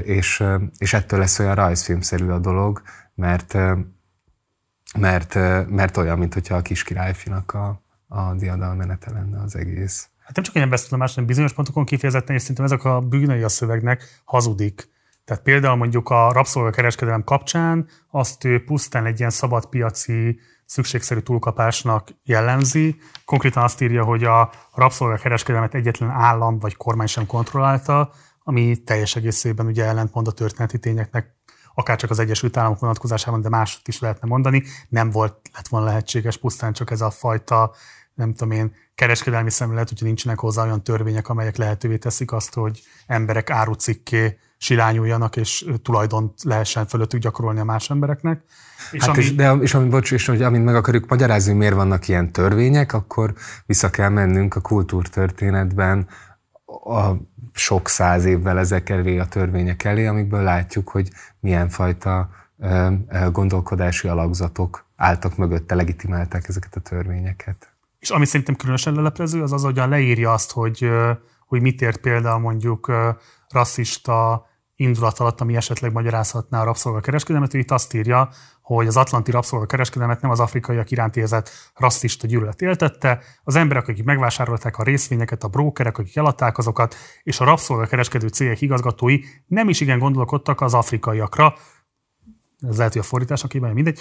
És, 0.02 0.44
és 0.78 0.92
ettől 0.92 1.18
lesz 1.18 1.38
olyan 1.38 1.54
rajzfilmszerű 1.54 2.28
a 2.28 2.38
dolog, 2.38 2.82
mert, 3.14 3.54
mert, 4.98 5.34
mert 5.68 5.96
olyan, 5.96 6.18
mint 6.18 6.34
hogyha 6.34 6.56
a 6.56 6.62
kis 6.62 6.82
királyfinak 6.82 7.54
a, 7.54 7.80
a 8.08 8.34
diadalmenete 8.34 9.10
lenne 9.10 9.42
az 9.42 9.56
egész. 9.56 10.08
Hát 10.18 10.34
nem 10.34 10.44
csak 10.44 10.54
ilyen 10.54 10.70
beszélomás, 10.70 11.10
hanem 11.10 11.28
bizonyos 11.28 11.52
pontokon 11.52 11.84
kifejezetten, 11.84 12.34
és 12.34 12.40
szerintem 12.40 12.64
ezek 12.64 12.84
a 12.84 13.00
bűnei 13.00 13.42
a 13.42 13.48
szövegnek 13.48 14.22
hazudik. 14.24 14.88
Tehát 15.24 15.42
például 15.42 15.76
mondjuk 15.76 16.10
a 16.10 16.32
rabszolgakereskedelem 16.32 17.24
kapcsán 17.24 17.86
azt 18.10 18.44
ő 18.44 18.64
pusztán 18.64 19.06
egy 19.06 19.18
ilyen 19.18 19.30
szabadpiaci 19.30 20.38
szükségszerű 20.66 21.20
túlkapásnak 21.20 22.08
jellemzi. 22.24 22.96
Konkrétan 23.24 23.62
azt 23.62 23.80
írja, 23.80 24.04
hogy 24.04 24.24
a 24.24 24.52
rabszolgakereskedelmet 24.74 25.74
egyetlen 25.74 26.10
állam 26.10 26.58
vagy 26.58 26.76
kormány 26.76 27.06
sem 27.06 27.26
kontrollálta, 27.26 28.10
ami 28.42 28.76
teljes 28.76 29.16
egészében 29.16 29.66
ugye 29.66 29.84
ellentmond 29.84 30.26
a 30.26 30.32
történeti 30.32 30.78
tényeknek, 30.78 31.34
akár 31.74 31.96
csak 31.96 32.10
az 32.10 32.18
Egyesült 32.18 32.56
Államok 32.56 32.78
vonatkozásában, 32.78 33.40
de 33.40 33.48
másot 33.48 33.88
is 33.88 34.00
lehetne 34.00 34.28
mondani. 34.28 34.62
Nem 34.88 35.10
volt, 35.10 35.36
lett 35.54 35.68
volna 35.68 35.86
lehetséges 35.86 36.36
pusztán 36.36 36.72
csak 36.72 36.90
ez 36.90 37.00
a 37.00 37.10
fajta, 37.10 37.74
nem 38.14 38.34
tudom 38.34 38.50
én, 38.50 38.74
kereskedelmi 38.94 39.50
szemlélet, 39.50 39.88
hogyha 39.88 40.04
nincsenek 40.04 40.38
hozzá 40.38 40.64
olyan 40.64 40.82
törvények, 40.82 41.28
amelyek 41.28 41.56
lehetővé 41.56 41.96
teszik 41.96 42.32
azt, 42.32 42.54
hogy 42.54 42.82
emberek 43.06 43.50
árucikké 43.50 44.38
silányuljanak, 44.58 45.36
és 45.36 45.66
tulajdont 45.82 46.42
lehessen 46.42 46.86
fölöttük 46.86 47.20
gyakorolni 47.20 47.60
a 47.60 47.64
más 47.64 47.90
embereknek. 47.90 48.42
És 48.92 49.00
hát 49.00 49.14
ami... 49.14 49.22
és, 49.22 49.34
de, 49.34 49.52
és 49.52 49.74
amit, 49.74 49.90
bocs, 49.90 50.12
és 50.12 50.26
hogy 50.26 50.42
amint 50.42 50.64
meg 50.64 50.74
akarjuk 50.74 51.08
magyarázni, 51.08 51.50
hogy 51.50 51.58
miért 51.58 51.74
vannak 51.74 52.08
ilyen 52.08 52.32
törvények, 52.32 52.92
akkor 52.92 53.34
vissza 53.66 53.90
kell 53.90 54.08
mennünk 54.08 54.54
a 54.54 54.60
kultúrtörténetben 54.60 56.08
a 56.84 57.12
sok 57.52 57.88
száz 57.88 58.24
évvel 58.24 58.58
ezek 58.58 58.88
elé, 58.88 59.18
a 59.18 59.26
törvények 59.26 59.84
elé, 59.84 60.06
amikből 60.06 60.42
látjuk, 60.42 60.88
hogy 60.88 61.10
milyen 61.40 61.68
fajta 61.68 62.30
gondolkodási 63.32 64.08
alakzatok 64.08 64.86
álltak 64.96 65.36
mögötte, 65.36 65.74
legitimálták 65.74 66.48
ezeket 66.48 66.76
a 66.76 66.80
törvényeket. 66.80 67.74
És 67.98 68.10
ami 68.10 68.24
szerintem 68.24 68.56
különösen 68.56 68.94
leleplező, 68.94 69.42
az 69.42 69.52
az, 69.52 69.62
hogyan 69.62 69.88
leírja 69.88 70.32
azt, 70.32 70.52
hogy, 70.52 70.88
hogy 71.46 71.60
mit 71.60 71.82
ért 71.82 71.96
például 71.96 72.38
mondjuk 72.38 72.92
rasszista 73.54 74.46
indulat 74.76 75.18
alatt, 75.18 75.40
ami 75.40 75.56
esetleg 75.56 75.92
magyarázhatná 75.92 76.60
a 76.60 76.64
rabszolgakereskedelmet, 76.64 77.54
ő 77.54 77.58
itt 77.58 77.70
azt 77.70 77.94
írja, 77.94 78.28
hogy 78.62 78.86
az 78.86 78.96
atlanti 78.96 79.30
rabszolgakereskedelmet 79.30 80.20
nem 80.20 80.30
az 80.30 80.40
afrikaiak 80.40 80.90
iránt 80.90 81.16
érzett 81.16 81.50
rasszista 81.74 82.26
gyűlölet 82.26 82.62
éltette, 82.62 83.22
az 83.44 83.56
emberek, 83.56 83.88
akik 83.88 84.04
megvásárolták 84.04 84.78
a 84.78 84.82
részvényeket, 84.82 85.44
a 85.44 85.48
brókerek, 85.48 85.98
akik 85.98 86.16
eladták 86.16 86.58
azokat, 86.58 86.94
és 87.22 87.40
a 87.40 87.44
rabszolgakereskedő 87.44 88.28
cégek 88.28 88.60
igazgatói 88.60 89.18
nem 89.46 89.68
is 89.68 89.80
igen 89.80 89.98
gondolkodtak 89.98 90.60
az 90.60 90.74
afrikaiakra, 90.74 91.54
ez 92.68 92.76
lehet, 92.76 92.92
hogy 92.92 93.02
a 93.02 93.04
fordítás, 93.04 93.44
akiben 93.44 93.72
mindegy, 93.72 94.00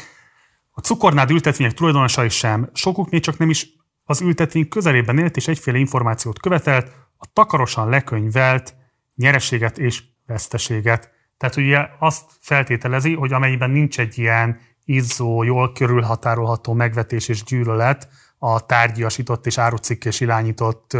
a 0.71 0.81
cukornád 0.81 1.31
ültetvények 1.31 1.73
tulajdonosai 1.73 2.29
sem, 2.29 2.69
sokuknél 2.73 3.19
csak 3.19 3.37
nem 3.37 3.49
is 3.49 3.67
az 4.03 4.21
ültetvény 4.21 4.69
közelében 4.69 5.19
élt 5.19 5.37
és 5.37 5.47
egyféle 5.47 5.77
információt 5.77 6.39
követelt, 6.39 6.91
a 7.17 7.25
takarosan 7.33 7.89
lekönyvelt 7.89 8.75
nyereséget 9.15 9.77
és 9.77 10.03
veszteséget. 10.25 11.11
Tehát 11.37 11.55
ugye 11.55 11.87
azt 11.99 12.31
feltételezi, 12.39 13.13
hogy 13.13 13.33
amennyiben 13.33 13.69
nincs 13.69 13.99
egy 13.99 14.17
ilyen 14.17 14.59
izzó, 14.85 15.43
jól 15.43 15.71
körülhatárolható 15.71 16.73
megvetés 16.73 17.27
és 17.27 17.43
gyűlölet 17.43 18.07
a 18.37 18.65
tárgyasított 18.65 19.45
és 19.45 19.57
árucikk 19.57 20.05
és 20.05 20.19
irányított 20.19 20.97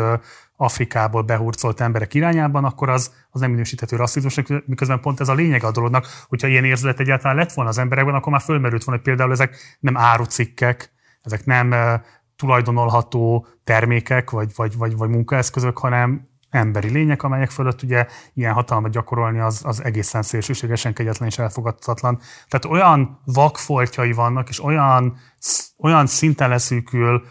Afrikából 0.56 1.21
behurcolt 1.21 1.82
emberek 1.82 2.13
irányában, 2.13 2.63
akkor 2.63 2.89
az, 2.89 3.13
az 3.30 3.39
nem 3.39 3.49
minősíthető 3.49 3.95
rasszizmusnak, 3.95 4.65
miközben 4.65 4.99
pont 4.99 5.19
ez 5.19 5.30
a 5.30 5.34
lényeg 5.34 5.63
a 5.63 5.71
dolognak, 5.71 6.08
hogyha 6.28 6.47
ilyen 6.47 6.63
érzület 6.63 6.99
egyáltalán 6.99 7.38
lett 7.38 7.54
volna 7.54 7.69
az 7.69 7.78
emberekben, 7.78 8.15
akkor 8.15 8.32
már 8.32 8.41
fölmerült 8.41 8.84
volna, 8.84 9.02
hogy 9.02 9.10
például 9.10 9.32
ezek 9.32 9.78
nem 9.80 9.97
árucikkek, 9.97 10.91
ezek 11.21 11.45
nem 11.45 11.76
tulajdonolható 12.36 13.47
termékek 13.63 14.30
vagy, 14.30 14.52
vagy, 14.56 14.78
vagy, 14.78 14.97
vagy 14.97 15.10
munkaeszközök, 15.10 15.78
hanem 15.78 16.28
emberi 16.54 16.89
lények, 16.89 17.24
amelyek 17.24 17.50
fölött 17.50 17.82
ugye 17.82 18.08
ilyen 18.34 18.54
hatalmat 18.54 18.92
gyakorolni 18.92 19.39
az, 19.39 19.62
az 19.66 19.84
egészen 19.84 20.22
szélsőségesen 20.22 20.94
kegyetlen 20.94 21.28
és 21.28 21.38
elfogadhatatlan. 21.38 22.20
Tehát 22.48 22.66
olyan 22.66 23.22
vakfoltjai 23.26 24.12
vannak, 24.12 24.50
és 24.50 24.63
olyan, 24.63 25.18
olyan 25.78 26.06
szinten 26.06 26.50
leszűkül 26.50 27.24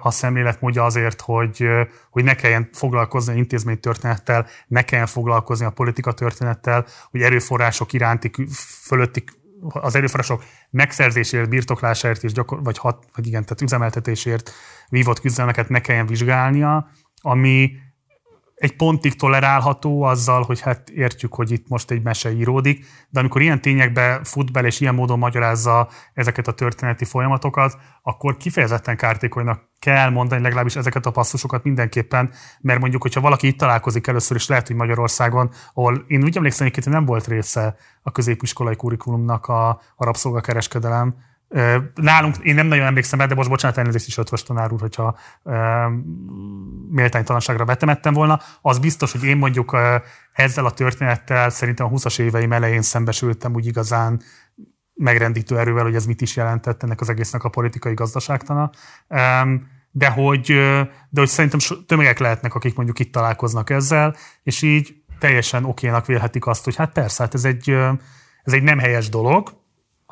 a 0.00 0.10
szemléletmódja 0.10 0.84
azért, 0.84 1.20
hogy, 1.20 1.68
hogy 2.10 2.24
ne 2.24 2.34
kelljen 2.34 2.68
foglalkozni 2.72 3.32
a 3.32 3.36
intézménytörténettel, 3.36 4.46
ne 4.66 4.82
kelljen 4.82 5.06
foglalkozni 5.06 5.66
a 5.66 5.70
politika 5.70 6.12
történettel, 6.12 6.86
hogy 7.10 7.22
erőforrások 7.22 7.92
iránti 7.92 8.30
fölötti 8.82 9.24
az 9.68 9.94
erőforrások 9.94 10.44
megszerzésért, 10.70 11.48
birtoklásáért 11.48 12.24
és 12.24 12.32
gyakor, 12.32 12.62
vagy, 12.62 12.78
hat, 12.78 13.04
vagy 13.14 13.26
igen, 13.26 13.42
tehát 13.42 13.60
üzemeltetésért 13.60 14.50
vívott 14.88 15.20
küzdelmeket 15.20 15.68
ne 15.68 15.80
kelljen 15.80 16.06
vizsgálnia, 16.06 16.88
ami 17.20 17.70
egy 18.64 18.76
pontig 18.76 19.16
tolerálható 19.16 20.02
azzal, 20.02 20.42
hogy 20.42 20.60
hát 20.60 20.90
értjük, 20.90 21.34
hogy 21.34 21.50
itt 21.50 21.68
most 21.68 21.90
egy 21.90 22.02
mese 22.02 22.32
íródik, 22.32 22.86
de 23.08 23.20
amikor 23.20 23.42
ilyen 23.42 23.60
tényekbe 23.60 24.20
fut 24.22 24.52
bele 24.52 24.66
és 24.66 24.80
ilyen 24.80 24.94
módon 24.94 25.18
magyarázza 25.18 25.88
ezeket 26.14 26.48
a 26.48 26.52
történeti 26.52 27.04
folyamatokat, 27.04 27.76
akkor 28.02 28.36
kifejezetten 28.36 28.96
kártékonynak 28.96 29.62
kell 29.78 30.10
mondani 30.10 30.42
legalábbis 30.42 30.76
ezeket 30.76 31.06
a 31.06 31.10
passzusokat 31.10 31.64
mindenképpen, 31.64 32.30
mert 32.60 32.80
mondjuk, 32.80 33.02
hogyha 33.02 33.20
valaki 33.20 33.46
itt 33.46 33.58
találkozik 33.58 34.06
először, 34.06 34.36
és 34.36 34.48
lehet, 34.48 34.66
hogy 34.66 34.76
Magyarországon, 34.76 35.50
ahol 35.74 36.04
én 36.06 36.22
úgy 36.22 36.36
emlékszem, 36.36 36.70
hogy 36.74 36.92
nem 36.92 37.04
volt 37.04 37.26
része 37.26 37.76
a 38.02 38.10
középiskolai 38.10 38.76
kurikulumnak 38.76 39.46
a, 39.46 39.68
a 39.68 40.04
rabszolgakereskedelem, 40.04 41.14
Nálunk, 41.94 42.36
én 42.42 42.54
nem 42.54 42.66
nagyon 42.66 42.86
emlékszem 42.86 43.18
rá, 43.18 43.26
de 43.26 43.34
most 43.34 43.48
bocsánat, 43.48 43.78
elnézést 43.78 44.06
is 44.06 44.18
ötvös 44.18 44.42
tanár 44.42 44.72
úr, 44.72 44.80
hogyha 44.80 45.18
e, 45.44 45.88
méltánytalanságra 46.90 47.64
betemettem 47.64 48.12
volna. 48.12 48.40
Az 48.60 48.78
biztos, 48.78 49.12
hogy 49.12 49.24
én 49.24 49.36
mondjuk 49.36 49.72
e, 49.72 50.02
ezzel 50.32 50.64
a 50.64 50.70
történettel 50.70 51.50
szerintem 51.50 51.86
a 51.86 51.90
20-as 51.90 52.20
éveim 52.20 52.52
elején 52.52 52.82
szembesültem 52.82 53.54
úgy 53.54 53.66
igazán 53.66 54.20
megrendítő 54.94 55.58
erővel, 55.58 55.84
hogy 55.84 55.94
ez 55.94 56.06
mit 56.06 56.20
is 56.20 56.36
jelentett 56.36 56.82
ennek 56.82 57.00
az 57.00 57.08
egésznek 57.08 57.44
a 57.44 57.48
politikai 57.48 57.94
gazdaságtana. 57.94 58.70
De 59.90 60.08
hogy, 60.08 60.46
de 61.08 61.20
hogy 61.20 61.28
szerintem 61.28 61.84
tömegek 61.86 62.18
lehetnek, 62.18 62.54
akik 62.54 62.76
mondjuk 62.76 62.98
itt 62.98 63.12
találkoznak 63.12 63.70
ezzel, 63.70 64.16
és 64.42 64.62
így 64.62 64.94
teljesen 65.18 65.64
okénak 65.64 66.06
vélhetik 66.06 66.46
azt, 66.46 66.64
hogy 66.64 66.76
hát 66.76 66.92
persze, 66.92 67.22
hát 67.22 67.34
ez 67.34 67.44
egy, 67.44 67.70
ez 68.42 68.52
egy 68.52 68.62
nem 68.62 68.78
helyes 68.78 69.08
dolog, 69.08 69.63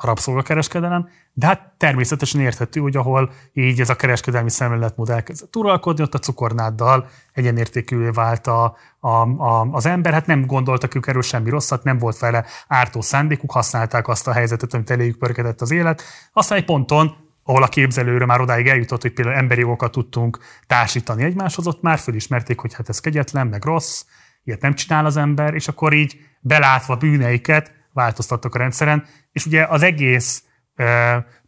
a 0.03 0.07
rabszolgakereskedelem, 0.07 1.09
de 1.33 1.45
hát 1.45 1.73
természetesen 1.77 2.41
érthető, 2.41 2.79
hogy 2.79 2.95
ahol 2.95 3.31
így 3.53 3.79
ez 3.79 3.89
a 3.89 3.95
kereskedelmi 3.95 4.49
szemléletmód 4.49 5.09
elkezdett 5.09 5.55
uralkodni, 5.55 6.03
ott 6.03 6.13
a 6.13 6.19
cukornáddal 6.19 7.07
egyenértékűvé 7.33 8.09
vált 8.09 8.47
a, 8.47 8.75
a, 8.99 9.07
a, 9.07 9.67
az 9.71 9.85
ember, 9.85 10.13
hát 10.13 10.25
nem 10.25 10.45
gondoltak 10.45 10.95
ők 10.95 11.07
erről 11.07 11.21
semmi 11.21 11.49
rosszat, 11.49 11.83
nem 11.83 11.97
volt 11.97 12.19
vele 12.19 12.45
ártó 12.67 13.01
szándékuk, 13.01 13.51
használták 13.51 14.07
azt 14.07 14.27
a 14.27 14.33
helyzetet, 14.33 14.73
amit 14.73 14.91
eléjük 14.91 15.17
pörkedett 15.17 15.61
az 15.61 15.71
élet. 15.71 16.03
Aztán 16.33 16.57
egy 16.57 16.65
ponton 16.65 17.21
ahol 17.43 17.63
a 17.63 17.67
képzelőről 17.67 18.27
már 18.27 18.41
odáig 18.41 18.67
eljutott, 18.67 19.01
hogy 19.01 19.13
például 19.13 19.37
emberi 19.37 19.61
jogokat 19.61 19.91
tudtunk 19.91 20.39
társítani 20.67 21.23
egymáshoz, 21.23 21.67
ott 21.67 21.81
már 21.81 21.97
fölismerték, 21.97 22.59
hogy 22.59 22.73
hát 22.73 22.89
ez 22.89 22.99
kegyetlen, 22.99 23.47
meg 23.47 23.63
rossz, 23.63 24.03
ilyet 24.43 24.61
nem 24.61 24.73
csinál 24.73 25.05
az 25.05 25.17
ember, 25.17 25.53
és 25.53 25.67
akkor 25.67 25.93
így 25.93 26.19
belátva 26.39 26.95
bűneiket 26.95 27.71
változtattak 27.93 28.55
a 28.55 28.57
rendszeren, 28.57 29.05
és 29.33 29.45
ugye 29.45 29.65
az 29.65 29.81
egész 29.81 30.43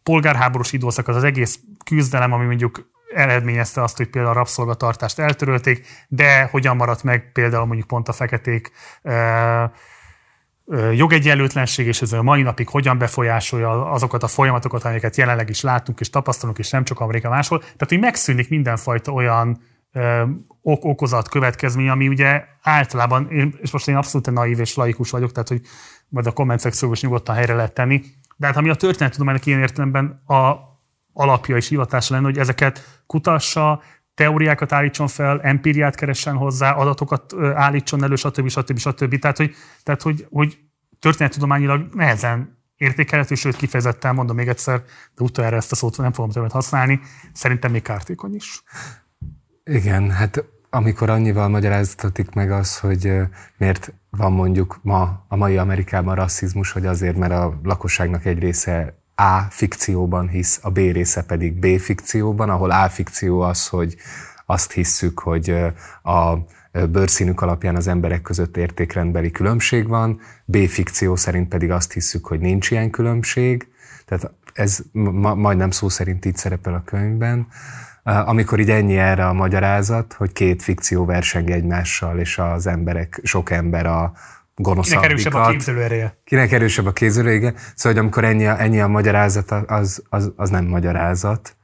polgárháborús 0.02 0.72
időszak, 0.72 1.08
az 1.08 1.16
az 1.16 1.24
egész 1.24 1.60
küzdelem, 1.84 2.32
ami 2.32 2.44
mondjuk 2.44 2.90
eredményezte 3.14 3.82
azt, 3.82 3.96
hogy 3.96 4.08
például 4.08 4.34
a 4.34 4.38
rabszolgatartást 4.38 5.18
eltörölték, 5.18 5.86
de 6.08 6.42
hogyan 6.50 6.76
maradt 6.76 7.02
meg 7.02 7.32
például 7.32 7.66
mondjuk 7.66 7.86
pont 7.86 8.08
a 8.08 8.12
feketék 8.12 8.72
jogegyenlőtlenség, 10.92 11.86
és 11.86 12.02
ez 12.02 12.12
a 12.12 12.22
mai 12.22 12.42
napig 12.42 12.68
hogyan 12.68 12.98
befolyásolja 12.98 13.90
azokat 13.90 14.22
a 14.22 14.26
folyamatokat, 14.26 14.84
amelyeket 14.84 15.16
jelenleg 15.16 15.48
is 15.48 15.60
látunk 15.60 16.00
és 16.00 16.10
tapasztalunk, 16.10 16.58
és 16.58 16.70
nem 16.70 16.84
csak 16.84 17.00
Amerika 17.00 17.28
máshol. 17.28 17.58
Tehát, 17.58 17.88
hogy 17.88 18.00
megszűnik 18.00 18.48
mindenfajta 18.48 19.12
olyan 19.12 19.62
ok 20.62 20.84
okozat 20.84 21.28
következmény, 21.28 21.88
ami 21.88 22.08
ugye 22.08 22.44
általában, 22.62 23.30
és 23.60 23.70
most 23.70 23.88
én 23.88 23.96
abszolút 23.96 24.30
naív 24.30 24.60
és 24.60 24.74
laikus 24.74 25.10
vagyok, 25.10 25.32
tehát 25.32 25.48
hogy 25.48 25.60
majd 26.08 26.26
a 26.26 26.32
komment 26.32 26.60
szekcióban 26.60 26.96
is 26.96 27.02
nyugodtan 27.02 27.34
helyre 27.34 27.54
lehet 27.54 27.74
tenni, 27.74 28.02
de 28.36 28.46
hát 28.46 28.56
ami 28.56 28.68
a 28.68 28.74
történettudománynak 28.74 29.46
ilyen 29.46 29.60
értelemben 29.60 30.06
a 30.26 30.54
alapja 31.12 31.56
és 31.56 31.68
hivatása 31.68 32.14
lenne, 32.14 32.26
hogy 32.26 32.38
ezeket 32.38 33.02
kutassa, 33.06 33.82
teóriákat 34.14 34.72
állítson 34.72 35.08
fel, 35.08 35.40
empíriát 35.40 35.94
keressen 35.94 36.36
hozzá, 36.36 36.72
adatokat 36.72 37.34
állítson 37.54 38.02
elő, 38.02 38.16
stb. 38.16 38.48
stb. 38.48 38.78
stb. 38.78 39.18
Tehát, 39.18 39.36
hogy, 39.36 39.54
tehát, 39.82 40.02
hogy, 40.02 40.26
hogy 40.30 40.58
történettudományilag 40.98 41.94
nehezen 41.94 42.58
értékelhető, 42.76 43.34
sőt 43.34 43.56
kifejezetten 43.56 44.14
mondom 44.14 44.36
még 44.36 44.48
egyszer, 44.48 44.82
de 45.14 45.24
utoljára 45.24 45.56
ezt 45.56 45.72
a 45.72 45.74
szót 45.74 45.96
nem 45.96 46.12
fogom 46.12 46.30
többet 46.30 46.52
használni, 46.52 47.00
szerintem 47.32 47.70
még 47.70 47.82
kártékony 47.82 48.34
is. 48.34 48.62
Igen, 49.64 50.10
hát 50.10 50.44
amikor 50.76 51.10
annyival 51.10 51.48
magyaráztatik 51.48 52.30
meg 52.30 52.50
az, 52.50 52.78
hogy 52.78 53.12
miért 53.56 53.92
van 54.10 54.32
mondjuk 54.32 54.78
ma 54.82 55.24
a 55.28 55.36
mai 55.36 55.56
Amerikában 55.56 56.14
rasszizmus, 56.14 56.72
hogy 56.72 56.86
azért, 56.86 57.16
mert 57.16 57.32
a 57.32 57.60
lakosságnak 57.62 58.24
egy 58.24 58.38
része 58.38 58.98
A 59.14 59.40
fikcióban 59.50 60.28
hisz, 60.28 60.60
a 60.62 60.70
B 60.70 60.76
része 60.76 61.22
pedig 61.22 61.54
B 61.58 61.78
fikcióban, 61.78 62.50
ahol 62.50 62.70
A 62.70 62.88
fikció 62.88 63.40
az, 63.40 63.68
hogy 63.68 63.96
azt 64.46 64.72
hisszük, 64.72 65.18
hogy 65.18 65.50
a 66.02 66.34
bőrszínük 66.90 67.40
alapján 67.40 67.76
az 67.76 67.86
emberek 67.86 68.22
között 68.22 68.56
értékrendbeli 68.56 69.30
különbség 69.30 69.88
van, 69.88 70.20
B 70.44 70.56
fikció 70.56 71.16
szerint 71.16 71.48
pedig 71.48 71.70
azt 71.70 71.92
hisszük, 71.92 72.26
hogy 72.26 72.40
nincs 72.40 72.70
ilyen 72.70 72.90
különbség, 72.90 73.68
tehát 74.06 74.30
ez 74.52 74.78
ma, 74.92 75.34
majdnem 75.34 75.70
szó 75.70 75.88
szerint 75.88 76.24
így 76.24 76.36
szerepel 76.36 76.74
a 76.74 76.82
könyvben 76.84 77.46
amikor 78.06 78.60
így 78.60 78.70
ennyi 78.70 78.96
erre 78.96 79.26
a 79.26 79.32
magyarázat, 79.32 80.12
hogy 80.12 80.32
két 80.32 80.62
fikció 80.62 81.04
verseng 81.04 81.50
egymással, 81.50 82.18
és 82.18 82.38
az 82.38 82.66
emberek, 82.66 83.20
sok 83.22 83.50
ember 83.50 83.86
a 83.86 84.12
gonoszabbikat. 84.54 85.06
Kinek 85.06 85.10
erősebb 85.10 85.34
a 85.34 85.50
képzelőereje. 85.50 86.16
Kinek 86.24 86.52
erősebb 86.52 86.86
a 86.86 86.92
képzelőereje. 86.92 87.54
Szóval, 87.74 87.92
hogy 87.92 87.98
amikor 87.98 88.24
ennyi 88.24 88.46
a, 88.46 88.60
ennyi 88.60 88.80
a 88.80 88.86
magyarázat, 88.86 89.50
az, 89.50 90.02
az, 90.08 90.32
az 90.36 90.50
nem 90.50 90.64
magyarázat, 90.64 91.56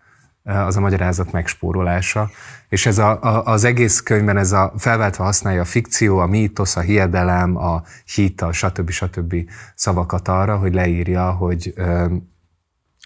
az 0.44 0.76
a 0.76 0.80
magyarázat 0.80 1.32
megspórolása. 1.32 2.30
És 2.68 2.86
ez 2.86 2.98
a, 2.98 3.22
a, 3.22 3.44
az 3.44 3.64
egész 3.64 4.00
könyvben 4.00 4.36
ez 4.36 4.52
a 4.52 4.72
felváltva 4.78 5.24
használja 5.24 5.60
a 5.60 5.64
fikció, 5.64 6.18
a 6.18 6.26
mítosz, 6.26 6.76
a 6.76 6.80
hiedelem, 6.80 7.56
a 7.56 7.82
hit, 8.04 8.40
a 8.40 8.52
stb. 8.52 8.90
stb. 8.90 9.34
szavakat 9.74 10.28
arra, 10.28 10.56
hogy 10.56 10.74
leírja, 10.74 11.30
hogy 11.30 11.74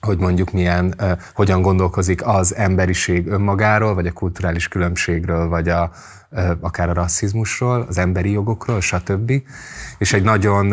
hogy 0.00 0.18
mondjuk 0.18 0.52
milyen, 0.52 0.94
hogyan 1.34 1.62
gondolkozik 1.62 2.26
az 2.26 2.54
emberiség 2.54 3.26
önmagáról, 3.26 3.94
vagy 3.94 4.06
a 4.06 4.12
kulturális 4.12 4.68
különbségről, 4.68 5.48
vagy 5.48 5.68
a, 5.68 5.90
akár 6.60 6.88
a 6.88 6.92
rasszizmusról, 6.92 7.84
az 7.88 7.98
emberi 7.98 8.30
jogokról, 8.30 8.80
stb. 8.80 9.32
És 9.98 10.12
egy 10.12 10.22
nagyon, 10.22 10.72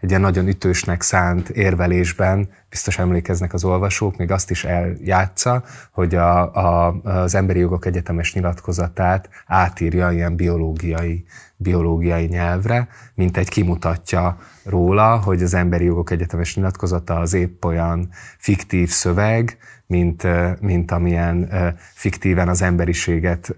egy 0.00 0.08
ilyen 0.08 0.20
nagyon 0.20 0.48
ütősnek 0.48 1.02
szánt 1.02 1.48
érvelésben, 1.48 2.48
biztos 2.70 2.98
emlékeznek 2.98 3.52
az 3.52 3.64
olvasók, 3.64 4.16
még 4.16 4.30
azt 4.30 4.50
is 4.50 4.64
eljátsza, 4.64 5.62
hogy 5.90 6.14
a, 6.14 6.54
a, 6.54 7.00
az 7.02 7.34
emberi 7.34 7.58
jogok 7.58 7.86
egyetemes 7.86 8.34
nyilatkozatát 8.34 9.28
átírja 9.46 10.10
ilyen 10.10 10.36
biológiai, 10.36 11.24
biológiai 11.62 12.26
nyelvre, 12.26 12.88
mint 13.14 13.36
egy 13.36 13.48
kimutatja 13.48 14.38
róla, 14.64 15.16
hogy 15.16 15.42
az 15.42 15.54
emberi 15.54 15.84
jogok 15.84 16.10
egyetemes 16.10 16.56
nyilatkozata 16.56 17.18
az 17.18 17.32
épp 17.32 17.64
olyan 17.64 18.08
fiktív 18.38 18.88
szöveg, 18.88 19.58
mint, 19.86 20.26
mint 20.60 20.90
amilyen 20.90 21.48
fiktíven 21.94 22.48
az 22.48 22.62
emberiséget 22.62 23.54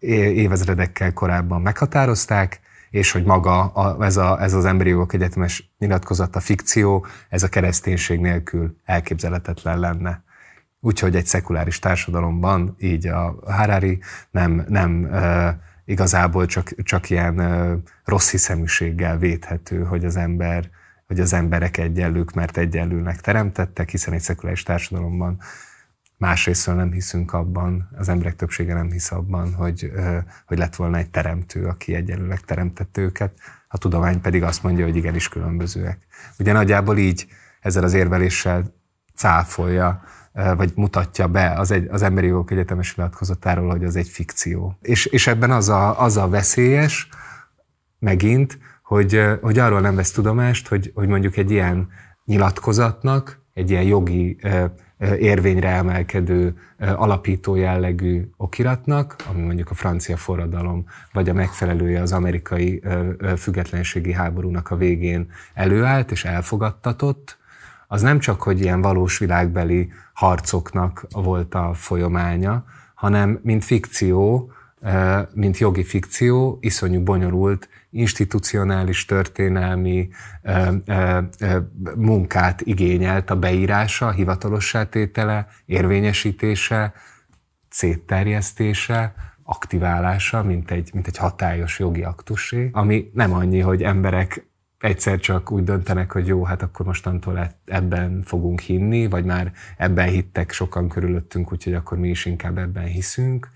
évezredekkel 0.00 1.12
korábban 1.12 1.60
meghatározták, 1.60 2.60
és 2.90 3.12
hogy 3.12 3.24
maga 3.24 3.64
a, 3.64 4.04
ez, 4.04 4.16
a, 4.16 4.42
ez 4.42 4.52
az 4.52 4.64
emberi 4.64 4.90
jogok 4.90 5.12
egyetemes 5.12 5.72
nyilatkozata 5.78 6.40
fikció, 6.40 7.06
ez 7.28 7.42
a 7.42 7.48
kereszténység 7.48 8.20
nélkül 8.20 8.76
elképzelhetetlen 8.84 9.78
lenne. 9.78 10.22
Úgyhogy 10.80 11.16
egy 11.16 11.26
szekuláris 11.26 11.78
társadalomban 11.78 12.76
így 12.78 13.06
a 13.06 13.34
Harari 13.46 13.98
nem, 14.30 14.64
nem 14.68 15.10
igazából 15.88 16.46
csak, 16.46 16.74
csak 16.82 17.10
ilyen 17.10 17.40
rossz 18.04 18.30
hiszeműséggel 18.30 19.18
védhető, 19.18 19.84
hogy 19.84 20.04
az 20.04 20.16
ember 20.16 20.70
hogy 21.06 21.20
az 21.20 21.32
emberek 21.32 21.76
egyenlők, 21.76 22.32
mert 22.32 22.56
egyenlőnek 22.56 23.20
teremtettek, 23.20 23.88
hiszen 23.88 24.14
egy 24.14 24.20
szekuláris 24.20 24.62
társadalomban 24.62 25.40
másrésztről 26.16 26.74
nem 26.74 26.92
hiszünk 26.92 27.32
abban, 27.32 27.88
az 27.96 28.08
emberek 28.08 28.36
többsége 28.36 28.74
nem 28.74 28.90
hisz 28.90 29.10
abban, 29.10 29.54
hogy, 29.54 29.92
hogy 30.46 30.58
lett 30.58 30.76
volna 30.76 30.96
egy 30.96 31.10
teremtő, 31.10 31.66
aki 31.66 31.94
egyenlőleg 31.94 32.40
teremtett 32.40 32.96
őket, 32.96 33.34
a 33.68 33.78
tudomány 33.78 34.20
pedig 34.20 34.42
azt 34.42 34.62
mondja, 34.62 34.84
hogy 34.84 34.96
igenis 34.96 35.28
különbözőek. 35.28 35.98
Ugye 36.38 36.52
nagyjából 36.52 36.98
így 36.98 37.26
ezzel 37.60 37.84
az 37.84 37.94
érveléssel 37.94 38.74
cáfolja, 39.14 40.02
vagy 40.56 40.72
mutatja 40.74 41.26
be 41.26 41.52
az, 41.52 41.70
egy, 41.70 41.88
az 41.90 42.02
Emberi 42.02 42.26
Jogok 42.26 42.50
Egyetemes 42.50 42.96
nyilatkozatáról, 42.96 43.70
hogy 43.70 43.84
az 43.84 43.96
egy 43.96 44.08
fikció. 44.08 44.78
És, 44.82 45.06
és 45.06 45.26
ebben 45.26 45.50
az 45.50 45.68
a, 45.68 46.00
az 46.00 46.16
a 46.16 46.28
veszélyes, 46.28 47.08
megint, 47.98 48.58
hogy, 48.82 49.22
hogy 49.40 49.58
arról 49.58 49.80
nem 49.80 49.94
vesz 49.94 50.10
tudomást, 50.10 50.68
hogy, 50.68 50.90
hogy 50.94 51.08
mondjuk 51.08 51.36
egy 51.36 51.50
ilyen 51.50 51.88
nyilatkozatnak, 52.24 53.40
egy 53.54 53.70
ilyen 53.70 53.82
jogi 53.82 54.38
érvényre 55.18 55.68
emelkedő 55.68 56.58
alapító 56.78 57.54
jellegű 57.54 58.30
okiratnak, 58.36 59.16
ami 59.30 59.42
mondjuk 59.42 59.70
a 59.70 59.74
francia 59.74 60.16
forradalom, 60.16 60.86
vagy 61.12 61.28
a 61.28 61.32
megfelelője 61.32 62.02
az 62.02 62.12
amerikai 62.12 62.82
függetlenségi 63.36 64.12
háborúnak 64.12 64.70
a 64.70 64.76
végén 64.76 65.30
előállt 65.54 66.10
és 66.10 66.24
elfogadtatott, 66.24 67.38
az 67.90 68.02
nem 68.02 68.18
csak, 68.18 68.42
hogy 68.42 68.60
ilyen 68.60 68.80
valós 68.80 69.18
világbeli 69.18 69.92
harcoknak 70.12 71.06
volt 71.10 71.54
a 71.54 71.74
folyamánya, 71.74 72.64
hanem 72.94 73.40
mint 73.42 73.64
fikció, 73.64 74.52
mint 75.34 75.58
jogi 75.58 75.84
fikció, 75.84 76.58
iszonyú 76.60 77.02
bonyolult 77.02 77.68
institucionális 77.90 79.04
történelmi 79.04 80.08
munkát 81.96 82.60
igényelt 82.60 83.30
a 83.30 83.36
beírása, 83.36 84.10
hivatalossá 84.10 84.84
tétele, 84.84 85.46
érvényesítése, 85.66 86.92
szétterjesztése, 87.68 89.14
aktiválása, 89.42 90.42
mint 90.42 90.70
egy, 90.70 90.90
mint 90.92 91.06
egy 91.06 91.16
hatályos 91.16 91.78
jogi 91.78 92.02
aktusé, 92.02 92.68
ami 92.72 93.10
nem 93.14 93.32
annyi, 93.32 93.60
hogy 93.60 93.82
emberek 93.82 94.46
egyszer 94.78 95.18
csak 95.18 95.50
úgy 95.50 95.64
döntenek, 95.64 96.12
hogy 96.12 96.26
jó, 96.26 96.44
hát 96.44 96.62
akkor 96.62 96.86
mostantól 96.86 97.38
e- 97.38 97.58
ebben 97.64 98.22
fogunk 98.24 98.60
hinni, 98.60 99.06
vagy 99.06 99.24
már 99.24 99.52
ebben 99.76 100.08
hittek 100.08 100.52
sokan 100.52 100.88
körülöttünk, 100.88 101.52
úgyhogy 101.52 101.74
akkor 101.74 101.98
mi 101.98 102.08
is 102.08 102.24
inkább 102.24 102.58
ebben 102.58 102.84
hiszünk, 102.84 103.48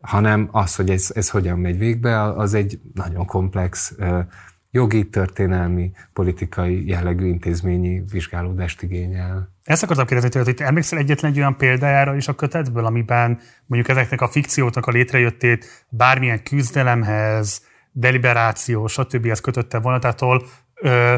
hanem 0.00 0.48
az, 0.50 0.74
hogy 0.74 0.90
ez, 0.90 1.10
ez 1.14 1.30
hogyan 1.30 1.58
megy 1.58 1.78
végbe, 1.78 2.22
az 2.22 2.54
egy 2.54 2.80
nagyon 2.94 3.26
komplex 3.26 3.94
jogi, 4.70 5.08
történelmi, 5.08 5.92
politikai 6.12 6.88
jellegű 6.88 7.26
intézményi 7.26 8.02
vizsgálódást 8.10 8.82
igényel. 8.82 9.54
Ezt 9.64 9.82
akartam 9.82 10.06
kérdezni 10.06 10.40
hogy 10.44 10.60
emlékszel 10.60 10.98
egyetlen 10.98 11.30
egy 11.30 11.38
olyan 11.38 11.56
példájára 11.56 12.16
is 12.16 12.28
a 12.28 12.34
kötetből, 12.34 12.84
amiben 12.84 13.38
mondjuk 13.66 13.96
ezeknek 13.96 14.20
a 14.20 14.28
fikcióknak 14.28 14.86
a 14.86 14.90
létrejöttét 14.90 15.86
bármilyen 15.88 16.42
küzdelemhez, 16.42 17.68
deliberáció, 17.92 18.86
stb. 18.86 19.26
ez 19.26 19.40
kötötte 19.40 19.78
volna, 19.78 19.98
tehát 19.98 20.22
ö, 20.74 21.14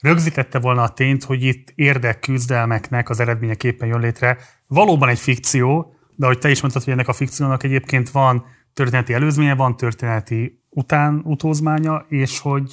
rögzítette 0.00 0.58
volna 0.58 0.82
a 0.82 0.88
tényt, 0.88 1.24
hogy 1.24 1.42
itt 1.42 1.72
érdekküzdelmeknek 1.74 3.08
az 3.08 3.20
eredményeképpen 3.20 3.88
jön 3.88 4.00
létre 4.00 4.38
valóban 4.66 5.08
egy 5.08 5.18
fikció, 5.18 5.94
de 6.16 6.24
ahogy 6.24 6.38
te 6.38 6.50
is 6.50 6.60
mondtad, 6.60 6.84
hogy 6.84 6.92
ennek 6.92 7.08
a 7.08 7.12
fikciónak 7.12 7.62
egyébként 7.62 8.10
van 8.10 8.44
történeti 8.72 9.12
előzménye, 9.12 9.54
van 9.54 9.76
történeti 9.76 10.64
után 10.68 11.20
utózmánya, 11.24 12.04
és 12.08 12.38
hogy, 12.38 12.72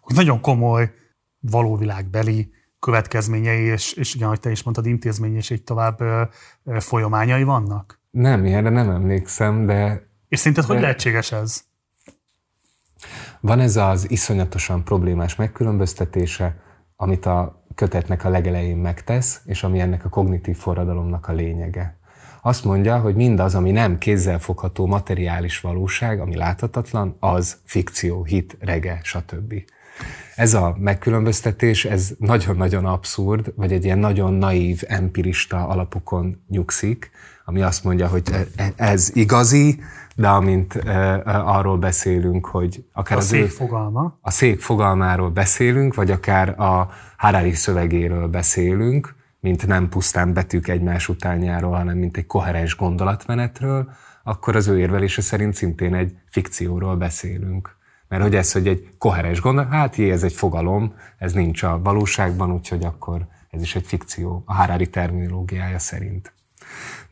hogy 0.00 0.14
nagyon 0.14 0.40
komoly 0.40 0.92
valóvilágbeli 1.40 2.52
következményei, 2.78 3.64
és, 3.64 3.92
és 3.92 4.14
ugyan, 4.14 4.26
ahogy 4.26 4.40
te 4.40 4.50
is 4.50 4.62
mondtad, 4.62 4.86
intézmény 4.86 5.36
és 5.36 5.50
így 5.50 5.64
tovább 5.64 5.98
folyamányai 6.78 7.42
vannak? 7.42 8.00
Nem, 8.10 8.44
ilyenre 8.44 8.70
nem 8.70 8.90
emlékszem, 8.90 9.66
de... 9.66 10.08
És 10.28 10.38
szerinted 10.38 10.66
de... 10.66 10.72
hogy 10.72 10.82
lehetséges 10.82 11.32
ez? 11.32 11.64
Van 13.40 13.60
ez 13.60 13.76
az 13.76 14.10
iszonyatosan 14.10 14.84
problémás 14.84 15.36
megkülönböztetése, 15.36 16.56
amit 16.96 17.26
a 17.26 17.64
kötetnek 17.74 18.24
a 18.24 18.28
legelején 18.28 18.76
megtesz, 18.76 19.40
és 19.44 19.62
ami 19.62 19.80
ennek 19.80 20.04
a 20.04 20.08
kognitív 20.08 20.56
forradalomnak 20.56 21.28
a 21.28 21.32
lényege. 21.32 21.96
Azt 22.42 22.64
mondja, 22.64 22.98
hogy 22.98 23.14
mindaz, 23.14 23.54
ami 23.54 23.70
nem 23.70 23.98
kézzelfogható 23.98 24.86
materiális 24.86 25.60
valóság, 25.60 26.20
ami 26.20 26.36
láthatatlan, 26.36 27.16
az 27.20 27.56
fikció, 27.64 28.24
hit, 28.24 28.56
rege, 28.60 29.00
stb. 29.02 29.54
Ez 30.34 30.54
a 30.54 30.76
megkülönböztetés, 30.78 31.84
ez 31.84 32.10
nagyon-nagyon 32.18 32.86
abszurd, 32.86 33.52
vagy 33.56 33.72
egy 33.72 33.84
ilyen 33.84 33.98
nagyon 33.98 34.32
naív, 34.32 34.82
empirista 34.86 35.66
alapokon 35.66 36.42
nyugszik, 36.48 37.10
ami 37.44 37.62
azt 37.62 37.84
mondja, 37.84 38.08
hogy 38.08 38.22
e, 38.56 38.72
ez 38.76 39.10
igazi, 39.14 39.80
de 40.16 40.28
amint 40.28 40.74
e, 40.74 41.22
arról 41.44 41.78
beszélünk, 41.78 42.46
hogy 42.46 42.84
akár 42.92 43.16
a 43.16 43.20
az 43.20 43.26
szék 43.26 43.42
ő, 43.42 43.46
fogalma. 43.46 44.18
A 44.20 44.30
szék 44.30 44.60
fogalmáról 44.60 45.30
beszélünk, 45.30 45.94
vagy 45.94 46.10
akár 46.10 46.60
a 46.60 46.90
Harari 47.16 47.54
szövegéről 47.54 48.28
beszélünk, 48.28 49.14
mint 49.40 49.66
nem 49.66 49.88
pusztán 49.88 50.32
betűk 50.32 50.68
egymás 50.68 51.08
utánjáról, 51.08 51.72
hanem 51.72 51.98
mint 51.98 52.16
egy 52.16 52.26
koherens 52.26 52.76
gondolatmenetről, 52.76 53.90
akkor 54.24 54.56
az 54.56 54.66
ő 54.66 54.78
érvelése 54.78 55.22
szerint 55.22 55.54
szintén 55.54 55.94
egy 55.94 56.16
fikcióról 56.28 56.96
beszélünk. 56.96 57.76
Mert 58.08 58.22
hogy 58.22 58.34
ez, 58.34 58.52
hogy 58.52 58.68
egy 58.68 58.88
koherens 58.98 59.40
gondolat, 59.40 59.70
hát 59.70 59.96
jé, 59.96 60.10
ez 60.10 60.22
egy 60.22 60.32
fogalom, 60.32 60.94
ez 61.18 61.32
nincs 61.32 61.62
a 61.62 61.80
valóságban, 61.82 62.52
úgyhogy 62.52 62.84
akkor 62.84 63.26
ez 63.50 63.62
is 63.62 63.74
egy 63.74 63.86
fikció, 63.86 64.42
a 64.46 64.54
Harari 64.54 64.88
terminológiája 64.88 65.78
szerint. 65.78 66.32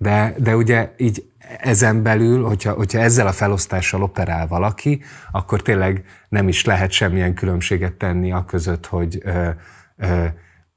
De, 0.01 0.35
de 0.39 0.57
ugye 0.57 0.93
így 0.97 1.25
ezen 1.59 2.03
belül, 2.03 2.45
hogyha, 2.45 2.73
hogyha 2.73 2.99
ezzel 2.99 3.27
a 3.27 3.33
felosztással 3.33 4.03
operál 4.03 4.47
valaki, 4.47 5.03
akkor 5.33 5.63
tényleg 5.63 6.05
nem 6.29 6.49
is 6.49 6.65
lehet 6.65 6.91
semmilyen 6.91 7.35
különbséget 7.35 7.93
tenni 7.93 8.33
a 8.33 8.45
között, 8.45 8.87
hogy 8.87 9.21
ö, 9.25 9.49
ö, 9.97 10.25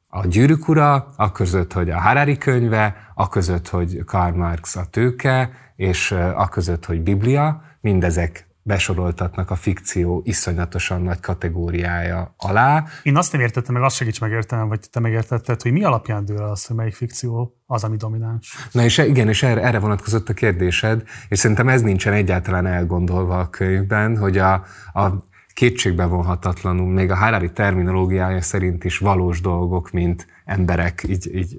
a 0.07 0.27
gyűrűk 0.27 0.67
ura, 0.67 1.13
a 1.15 1.31
között, 1.31 1.73
hogy 1.73 1.89
a 1.89 1.99
Harari 1.99 2.37
könyve, 2.37 3.11
a 3.15 3.29
között, 3.29 3.69
hogy 3.69 4.03
Karl 4.05 4.35
Marx 4.35 4.75
a 4.75 4.85
tőke, 4.89 5.51
és 5.75 6.11
a 6.35 6.49
között, 6.49 6.85
hogy 6.85 7.01
Biblia, 7.01 7.61
mindezek 7.81 8.47
besoroltatnak 8.63 9.49
a 9.49 9.55
fikció 9.55 10.21
iszonyatosan 10.25 11.01
nagy 11.01 11.19
kategóriája 11.19 12.33
alá. 12.37 12.85
Én 13.03 13.17
azt 13.17 13.31
nem 13.31 13.41
értettem, 13.41 13.73
meg 13.73 13.83
azt 13.83 13.95
segíts 13.95 14.21
megértenem, 14.21 14.67
vagy 14.67 14.79
te 14.91 14.99
megértetted, 14.99 15.61
hogy 15.61 15.71
mi 15.71 15.83
alapján 15.83 16.25
dől 16.25 16.43
az, 16.43 16.65
hogy 16.65 16.75
melyik 16.75 16.93
fikció 16.93 17.57
az, 17.65 17.83
ami 17.83 17.97
domináns. 17.97 18.57
Na 18.71 18.83
és 18.83 18.97
igen, 18.97 19.27
és 19.27 19.43
erre, 19.43 19.61
erre 19.61 19.79
vonatkozott 19.79 20.29
a 20.29 20.33
kérdésed, 20.33 21.03
és 21.27 21.39
szerintem 21.39 21.69
ez 21.69 21.81
nincsen 21.81 22.13
egyáltalán 22.13 22.65
elgondolva 22.65 23.39
a 23.39 23.49
könyvben, 23.49 24.17
hogy 24.17 24.37
a, 24.37 24.53
a 24.93 25.31
kétségbe 25.53 26.05
vonhatatlanul, 26.05 26.91
még 26.91 27.11
a 27.11 27.15
Harari 27.15 27.51
terminológiája 27.51 28.41
szerint 28.41 28.83
is 28.83 28.97
valós 28.97 29.41
dolgok, 29.41 29.91
mint 29.91 30.27
emberek, 30.45 31.03
így, 31.07 31.35
így 31.35 31.57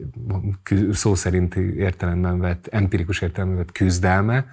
szó 0.93 1.15
szerinti 1.15 1.77
értelemben 1.77 2.39
vett, 2.39 2.67
empirikus 2.67 3.21
értelemben 3.21 3.59
vett 3.59 3.73
küzdelme, 3.73 4.47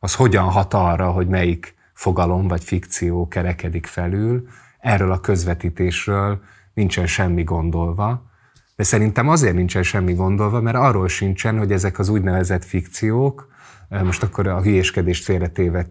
az 0.00 0.14
hogyan 0.14 0.44
hat 0.44 0.74
arra, 0.74 1.10
hogy 1.10 1.26
melyik 1.26 1.76
fogalom 1.98 2.48
vagy 2.48 2.64
fikció 2.64 3.28
kerekedik 3.28 3.86
felül, 3.86 4.48
erről 4.78 5.12
a 5.12 5.20
közvetítésről 5.20 6.40
nincsen 6.74 7.06
semmi 7.06 7.44
gondolva, 7.44 8.30
de 8.76 8.82
szerintem 8.82 9.28
azért 9.28 9.54
nincsen 9.54 9.82
semmi 9.82 10.14
gondolva, 10.14 10.60
mert 10.60 10.76
arról 10.76 11.08
sincsen, 11.08 11.58
hogy 11.58 11.72
ezek 11.72 11.98
az 11.98 12.08
úgynevezett 12.08 12.64
fikciók, 12.64 13.48
most 13.88 14.22
akkor 14.22 14.46
a 14.46 14.62
hülyéskedést 14.62 15.24
félretéve 15.24 15.86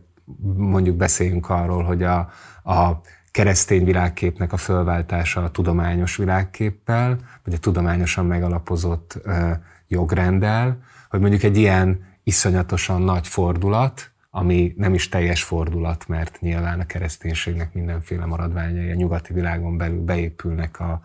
mondjuk 0.56 0.96
beszéljünk 0.96 1.50
arról, 1.50 1.84
hogy 1.84 2.04
a, 2.04 2.18
a 2.64 3.02
keresztény 3.32 3.84
világképnek 3.86 4.54
a 4.54 4.58
fölváltása 4.58 5.44
a 5.44 5.52
tudományos 5.52 6.16
világképpel, 6.16 7.18
vagy 7.44 7.54
a 7.54 7.60
tudományosan 7.60 8.26
megalapozott 8.26 9.20
jogrenddel, 9.88 10.80
hogy 11.10 11.20
mondjuk 11.20 11.44
egy 11.44 11.58
ilyen 11.58 12.06
iszonyatosan 12.24 13.02
nagy 13.02 13.28
fordulat, 13.28 14.12
ami 14.38 14.74
nem 14.78 14.94
is 14.94 15.10
teljes 15.10 15.44
fordulat, 15.44 16.08
mert 16.08 16.42
nyilván 16.42 16.80
a 16.80 16.86
kereszténységnek 16.86 17.74
mindenféle 17.74 18.26
maradványai 18.26 18.92
a 18.92 18.96
nyugati 18.96 19.34
világon 19.34 19.78
belül 19.78 20.02
beépülnek 20.02 20.80
a, 20.80 21.02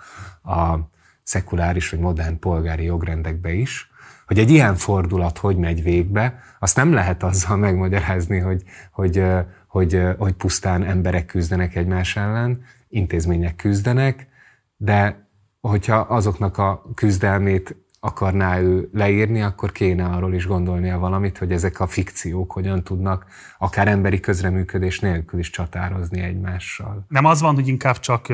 a 0.53 0.91
szekuláris 1.23 1.91
vagy 1.91 2.01
modern 2.01 2.39
polgári 2.39 2.85
jogrendekbe 2.85 3.53
is, 3.53 3.91
hogy 4.27 4.39
egy 4.39 4.51
ilyen 4.51 4.75
fordulat 4.75 5.39
hogy 5.39 5.57
megy 5.57 5.83
végbe, 5.83 6.43
azt 6.59 6.77
nem 6.77 6.93
lehet 6.93 7.23
azzal 7.23 7.57
megmagyarázni, 7.57 8.39
hogy, 8.39 8.63
hogy, 8.91 9.25
hogy, 9.67 10.03
hogy 10.19 10.33
pusztán 10.33 10.83
emberek 10.83 11.27
küzdenek 11.27 11.77
egymás 11.77 12.17
ellen, 12.17 12.65
intézmények 12.89 13.57
küzdenek, 13.57 14.27
de 14.77 15.29
hogyha 15.61 15.97
azoknak 15.97 16.59
a 16.59 16.83
küzdelmét 16.95 17.77
akarná 18.05 18.61
ő 18.61 18.89
leírni, 18.93 19.43
akkor 19.43 19.73
kéne 19.73 20.05
arról 20.05 20.35
is 20.35 20.47
gondolnia 20.47 20.99
valamit, 20.99 21.39
hogy 21.39 21.53
ezek 21.53 21.81
a 21.81 21.87
fikciók 21.87 22.53
hogyan 22.53 22.83
tudnak 22.85 23.27
akár 23.59 23.89
emberi 23.89 24.21
közreműködés 24.21 25.01
nélkül 25.01 25.39
is 25.39 25.51
csatározni 25.51 26.21
egymással. 26.21 27.05
Nem 27.09 27.25
az 27.25 27.41
van, 27.41 27.55
hogy 27.55 27.69
inkább 27.69 27.99
csak 27.99 28.27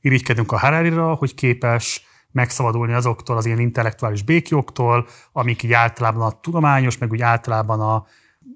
irigykedünk 0.00 0.52
a 0.52 0.58
Harari-ra, 0.58 1.14
hogy 1.14 1.34
képes 1.34 2.06
megszabadulni 2.32 2.92
azoktól 2.92 3.36
az 3.36 3.46
ilyen 3.46 3.58
intellektuális 3.58 4.22
békjoktól, 4.22 5.06
amik 5.32 5.62
így 5.62 5.72
általában 5.72 6.22
a 6.22 6.40
tudományos, 6.40 6.98
meg 6.98 7.10
úgy 7.10 7.22
általában 7.22 7.80
a 7.80 8.06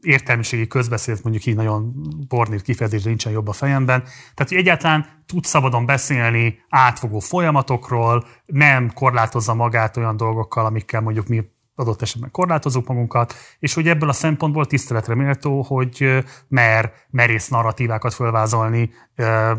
értelmiségi 0.07 0.67
közbeszéd, 0.67 1.19
mondjuk 1.23 1.47
így 1.47 1.57
nagyon 1.57 1.93
bornír 2.29 2.63
kifejezés, 2.63 3.03
nincsen 3.03 3.33
jobb 3.33 3.49
a 3.49 3.53
fejemben. 3.53 4.03
Tehát, 4.35 4.49
hogy 4.49 4.57
egyáltalán 4.57 5.07
tud 5.27 5.45
szabadon 5.45 5.87
beszélni 5.87 6.59
átfogó 6.69 7.19
folyamatokról, 7.19 8.25
nem 8.47 8.93
korlátozza 8.93 9.55
magát 9.55 9.97
olyan 9.97 10.17
dolgokkal, 10.17 10.67
amikkel 10.67 11.01
mondjuk 11.01 11.29
mi 11.29 11.45
adott 11.75 12.03
esetben 12.03 12.31
korlátozunk 12.31 12.87
magunkat, 12.87 13.35
és 13.59 13.75
hogy 13.75 13.89
ebből 13.89 14.09
a 14.09 14.13
szempontból 14.13 14.67
tiszteletre 14.67 15.15
méltó, 15.15 15.63
hogy 15.63 16.25
mer 16.49 16.93
merész 17.11 17.49
narratívákat 17.49 18.15
fölvázolni 18.15 18.91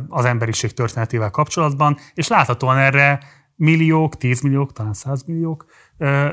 az 0.07 0.25
emberiség 0.25 0.73
történetével 0.73 1.29
kapcsolatban, 1.29 1.97
és 2.13 2.27
láthatóan 2.27 2.77
erre 2.77 3.19
milliók, 3.55 4.17
tízmilliók, 4.17 4.73
talán 4.73 4.93
százmilliók 4.93 5.65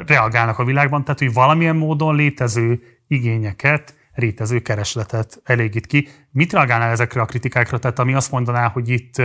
reagálnak 0.07 0.59
a 0.59 0.65
világban, 0.65 1.05
tehát 1.05 1.19
hogy 1.19 1.33
valamilyen 1.33 1.77
módon 1.77 2.15
létező 2.15 2.81
igényeket, 3.07 3.95
létező 4.15 4.61
keresletet 4.61 5.41
elégít 5.45 5.87
ki. 5.87 6.09
Mit 6.31 6.53
reagálnál 6.53 6.91
ezekre 6.91 7.21
a 7.21 7.25
kritikákra? 7.25 7.79
Tehát 7.79 7.99
ami 7.99 8.15
azt 8.15 8.31
mondaná, 8.31 8.69
hogy 8.69 8.89
itt 8.89 9.23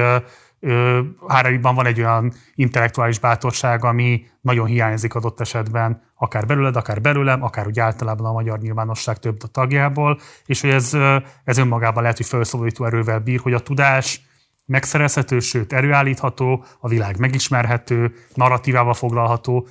Háraiban 1.27 1.75
van 1.75 1.85
egy 1.85 1.99
olyan 1.99 2.33
intellektuális 2.55 3.19
bátorság, 3.19 3.85
ami 3.85 4.25
nagyon 4.41 4.65
hiányzik 4.65 5.15
adott 5.15 5.39
esetben, 5.39 6.01
akár 6.15 6.45
belőled, 6.45 6.75
akár 6.75 7.01
belőlem, 7.01 7.43
akár 7.43 7.67
úgy 7.67 7.79
általában 7.79 8.25
a 8.25 8.31
magyar 8.31 8.59
nyilvánosság 8.59 9.17
több 9.17 9.37
tagjából, 9.37 10.19
és 10.45 10.61
hogy 10.61 10.69
ez, 10.69 10.97
ez 11.43 11.57
önmagában 11.57 12.01
lehet, 12.01 12.17
hogy 12.17 12.25
felszólító 12.25 12.85
erővel 12.85 13.19
bír, 13.19 13.39
hogy 13.39 13.53
a 13.53 13.59
tudás 13.59 14.21
megszerezhető, 14.65 15.39
sőt 15.39 15.73
erőállítható, 15.73 16.63
a 16.79 16.87
világ 16.87 17.19
megismerhető, 17.19 18.13
narratívával 18.33 18.93
foglalható, 18.93 19.67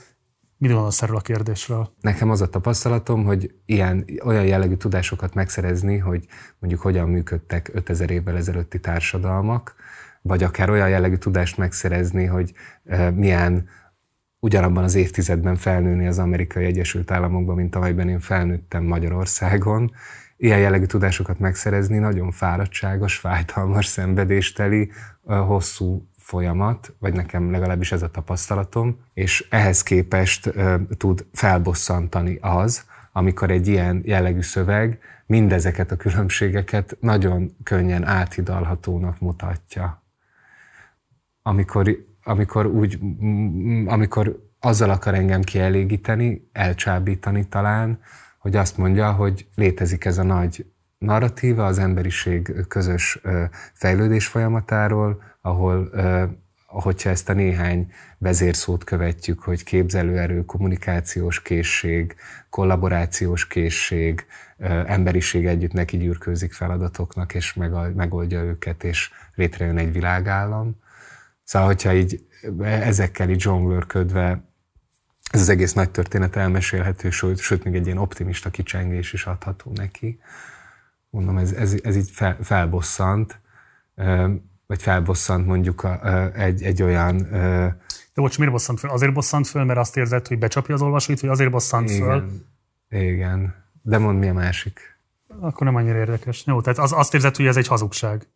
Mit 0.58 0.70
gondolsz 0.70 1.02
erről 1.02 1.16
a 1.16 1.20
kérdésről? 1.20 1.92
Nekem 2.00 2.30
az 2.30 2.40
a 2.40 2.48
tapasztalatom, 2.48 3.24
hogy 3.24 3.54
ilyen, 3.66 4.04
olyan 4.24 4.44
jellegű 4.44 4.74
tudásokat 4.74 5.34
megszerezni, 5.34 5.98
hogy 5.98 6.26
mondjuk 6.58 6.82
hogyan 6.82 7.08
működtek 7.08 7.70
5000 7.72 8.10
évvel 8.10 8.36
ezelőtti 8.36 8.80
társadalmak, 8.80 9.74
vagy 10.22 10.42
akár 10.42 10.70
olyan 10.70 10.88
jellegű 10.88 11.16
tudást 11.16 11.56
megszerezni, 11.56 12.24
hogy 12.24 12.52
milyen 13.14 13.68
ugyanabban 14.40 14.84
az 14.84 14.94
évtizedben 14.94 15.56
felnőni 15.56 16.06
az 16.06 16.18
amerikai 16.18 16.64
Egyesült 16.64 17.10
Államokban, 17.10 17.56
mint 17.56 17.74
amelyben 17.74 18.08
én 18.08 18.20
felnőttem 18.20 18.84
Magyarországon. 18.84 19.92
Ilyen 20.36 20.58
jellegű 20.58 20.84
tudásokat 20.84 21.38
megszerezni 21.38 21.98
nagyon 21.98 22.30
fáradtságos, 22.30 23.16
fájdalmas, 23.16 23.86
szenvedésteli, 23.86 24.90
hosszú 25.22 26.08
folyamat, 26.28 26.94
vagy 26.98 27.12
nekem 27.14 27.50
legalábbis 27.50 27.92
ez 27.92 28.02
a 28.02 28.10
tapasztalatom, 28.10 28.98
és 29.14 29.46
ehhez 29.50 29.82
képest 29.82 30.46
uh, 30.46 30.74
tud 30.96 31.26
felbosszantani 31.32 32.38
az, 32.40 32.84
amikor 33.12 33.50
egy 33.50 33.68
ilyen 33.68 34.02
jellegű 34.04 34.40
szöveg 34.40 34.98
mindezeket 35.26 35.90
a 35.90 35.96
különbségeket 35.96 36.96
nagyon 37.00 37.56
könnyen 37.62 38.04
áthidalhatónak 38.04 39.20
mutatja. 39.20 40.02
Amikor, 41.42 41.96
amikor, 42.24 42.66
úgy, 42.66 42.98
amikor 43.86 44.50
azzal 44.60 44.90
akar 44.90 45.14
engem 45.14 45.42
kielégíteni, 45.42 46.48
elcsábítani 46.52 47.48
talán, 47.48 48.00
hogy 48.38 48.56
azt 48.56 48.76
mondja, 48.76 49.12
hogy 49.12 49.48
létezik 49.54 50.04
ez 50.04 50.18
a 50.18 50.22
nagy 50.22 50.66
narratíva 50.98 51.66
az 51.66 51.78
emberiség 51.78 52.66
közös 52.68 53.20
fejlődés 53.72 54.26
folyamatáról, 54.26 55.22
ahol 55.48 55.90
hogyha 56.66 57.10
ezt 57.10 57.28
a 57.28 57.32
néhány 57.32 57.92
vezérszót 58.18 58.84
követjük, 58.84 59.42
hogy 59.42 59.64
képzelőerő, 59.64 60.44
kommunikációs 60.44 61.42
készség, 61.42 62.14
kollaborációs 62.50 63.46
készség, 63.46 64.26
emberiség 64.86 65.46
együtt 65.46 65.72
neki 65.72 65.96
gyűrkőzik 65.96 66.52
feladatoknak, 66.52 67.34
és 67.34 67.54
megoldja 67.94 68.42
őket, 68.42 68.84
és 68.84 69.10
létrejön 69.34 69.78
egy 69.78 69.92
világállam. 69.92 70.76
Szóval, 71.44 71.68
hogyha 71.68 71.94
így 71.94 72.26
ezekkel 72.62 73.30
így 73.30 73.40
zsonglőrködve 73.40 74.46
ez 75.30 75.40
az 75.40 75.48
egész 75.48 75.72
nagy 75.72 75.90
történet 75.90 76.36
elmesélhető, 76.36 77.10
sőt, 77.10 77.38
sőt 77.38 77.64
még 77.64 77.74
egy 77.74 77.86
ilyen 77.86 77.98
optimista 77.98 78.50
kicsengés 78.50 79.12
is 79.12 79.26
adható 79.26 79.72
neki. 79.74 80.20
Mondom, 81.10 81.38
ez, 81.38 81.52
ez, 81.52 81.74
ez 81.82 81.96
így 81.96 82.10
fel, 82.10 82.36
felbosszant 82.42 83.40
vagy 84.68 84.82
felbosszant 84.82 85.46
mondjuk 85.46 85.82
a, 85.82 86.32
egy, 86.34 86.62
egy 86.62 86.82
olyan... 86.82 87.16
De 88.14 88.22
bocs, 88.24 88.38
miért 88.38 88.52
bosszant 88.52 88.78
föl? 88.78 88.90
Azért 88.90 89.12
bosszant 89.12 89.46
föl, 89.46 89.64
mert 89.64 89.78
azt 89.78 89.96
érzed, 89.96 90.26
hogy 90.26 90.38
becsapja 90.38 90.74
az 90.74 90.82
olvasóit, 90.82 91.20
vagy 91.20 91.30
azért 91.30 91.50
bosszant 91.50 91.90
igen, 91.90 92.08
föl? 92.08 92.30
Igen. 93.00 93.54
De 93.82 93.98
mondd, 93.98 94.18
mi 94.18 94.28
a 94.28 94.32
másik. 94.32 94.80
Akkor 95.40 95.66
nem 95.66 95.74
annyira 95.74 95.98
érdekes. 95.98 96.42
Jó, 96.46 96.60
tehát 96.60 96.78
az, 96.78 96.92
azt 96.92 97.14
érzed, 97.14 97.36
hogy 97.36 97.46
ez 97.46 97.56
egy 97.56 97.66
hazugság. 97.66 98.28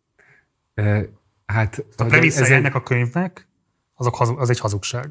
E, 0.73 1.05
hát... 1.45 1.85
A 1.97 2.03
premissza 2.03 2.45
ennek 2.45 2.65
egy... 2.65 2.81
a 2.81 2.83
könyvnek, 2.83 3.47
azok, 3.95 4.19
az 4.39 4.49
egy 4.49 4.59
hazugság. 4.59 5.01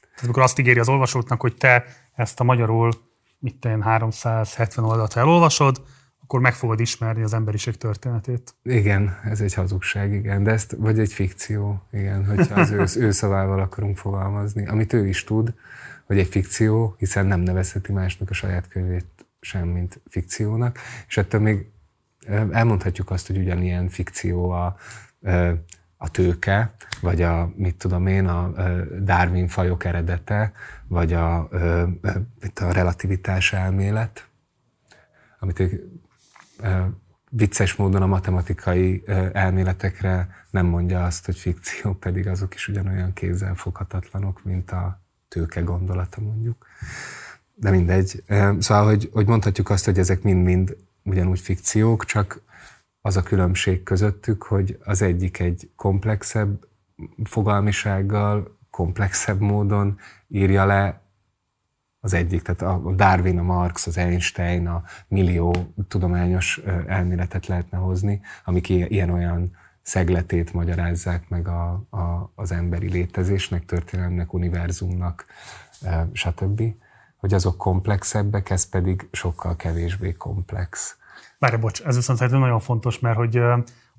Tehát 0.00 0.22
amikor 0.22 0.42
azt 0.42 0.58
ígéri 0.58 0.78
az 0.78 0.88
olvasótnak, 0.88 1.40
hogy 1.40 1.56
te 1.56 1.84
ezt 2.14 2.40
a 2.40 2.44
magyarul, 2.44 2.92
mit 3.38 3.56
te 3.56 3.78
370 3.80 4.84
oldalt 4.84 5.16
elolvasod, 5.16 5.82
akkor 6.28 6.40
meg 6.40 6.54
fogod 6.54 6.80
ismerni 6.80 7.22
az 7.22 7.34
emberiség 7.34 7.76
történetét. 7.76 8.54
Igen, 8.62 9.18
ez 9.24 9.40
egy 9.40 9.54
hazugság, 9.54 10.12
igen, 10.12 10.42
de 10.42 10.50
ezt, 10.50 10.74
vagy 10.78 10.98
egy 10.98 11.12
fikció, 11.12 11.82
igen, 11.92 12.26
hogyha 12.26 12.60
az 12.60 12.70
ő, 12.70 12.84
ő 13.06 13.10
szavával 13.10 13.60
akarunk 13.60 13.96
fogalmazni, 13.96 14.66
amit 14.66 14.92
ő 14.92 15.06
is 15.06 15.24
tud, 15.24 15.54
hogy 16.04 16.18
egy 16.18 16.28
fikció, 16.28 16.94
hiszen 16.98 17.26
nem 17.26 17.40
nevezheti 17.40 17.92
másnak 17.92 18.30
a 18.30 18.34
saját 18.34 18.68
könyvét 18.68 19.06
sem, 19.40 19.68
mint 19.68 20.00
fikciónak, 20.08 20.78
és 21.06 21.16
ettől 21.16 21.40
még 21.40 21.66
elmondhatjuk 22.50 23.10
azt, 23.10 23.26
hogy 23.26 23.38
ugyanilyen 23.38 23.88
fikció 23.88 24.50
a, 24.50 24.76
a 25.96 26.10
tőke, 26.10 26.74
vagy 27.00 27.22
a, 27.22 27.52
mit 27.56 27.76
tudom 27.76 28.06
én, 28.06 28.26
a 28.26 28.52
Darwin 29.02 29.48
fajok 29.48 29.84
eredete, 29.84 30.52
vagy 30.86 31.12
a, 31.12 31.38
a 32.54 32.72
relativitás 32.72 33.52
elmélet, 33.52 34.28
amit 35.38 35.60
ők 35.60 35.97
vicces 37.30 37.74
módon 37.74 38.02
a 38.02 38.06
matematikai 38.06 39.02
elméletekre 39.32 40.28
nem 40.50 40.66
mondja 40.66 41.04
azt, 41.04 41.24
hogy 41.24 41.36
fikció, 41.36 41.92
pedig 42.04 42.26
azok 42.26 42.54
is 42.54 42.68
ugyanolyan 42.68 43.12
kézzel 43.12 43.54
foghatatlanok, 43.54 44.44
mint 44.44 44.70
a 44.70 45.00
tőke 45.28 45.60
gondolata 45.60 46.20
mondjuk. 46.20 46.66
De 47.54 47.70
mindegy. 47.70 48.22
Szóval, 48.58 48.84
hogy, 48.84 49.10
hogy 49.12 49.26
mondhatjuk 49.26 49.70
azt, 49.70 49.84
hogy 49.84 49.98
ezek 49.98 50.22
mind-mind 50.22 50.76
ugyanúgy 51.02 51.40
fikciók, 51.40 52.04
csak 52.04 52.40
az 53.00 53.16
a 53.16 53.22
különbség 53.22 53.82
közöttük, 53.82 54.42
hogy 54.42 54.78
az 54.84 55.02
egyik 55.02 55.38
egy 55.38 55.70
komplexebb 55.76 56.66
fogalmisággal, 57.24 58.58
komplexebb 58.70 59.40
módon 59.40 59.98
írja 60.28 60.64
le 60.64 61.07
az 62.00 62.14
egyik, 62.14 62.42
tehát 62.42 62.62
a 62.62 62.92
Darwin, 62.92 63.38
a 63.38 63.42
Marx, 63.42 63.86
az 63.86 63.96
Einstein, 63.96 64.66
a 64.66 64.82
millió 65.08 65.72
tudományos 65.88 66.60
elméletet 66.86 67.46
lehetne 67.46 67.78
hozni, 67.78 68.20
amik 68.44 68.68
ilyen-olyan 68.68 69.56
szegletét 69.82 70.52
magyarázzák 70.52 71.28
meg 71.28 71.48
a, 71.48 71.70
a, 71.90 72.32
az 72.34 72.52
emberi 72.52 72.90
létezésnek, 72.90 73.64
történelemnek, 73.64 74.32
univerzumnak, 74.32 75.26
stb. 76.12 76.62
Hogy 77.16 77.34
azok 77.34 77.56
komplexebbek, 77.56 78.50
ez 78.50 78.68
pedig 78.68 79.08
sokkal 79.12 79.56
kevésbé 79.56 80.12
komplex. 80.12 80.96
Várj, 81.38 81.56
bocs, 81.56 81.82
ez 81.82 81.96
viszont 81.96 82.18
szerintem 82.18 82.42
nagyon 82.42 82.60
fontos, 82.60 82.98
mert 82.98 83.16
hogy 83.16 83.40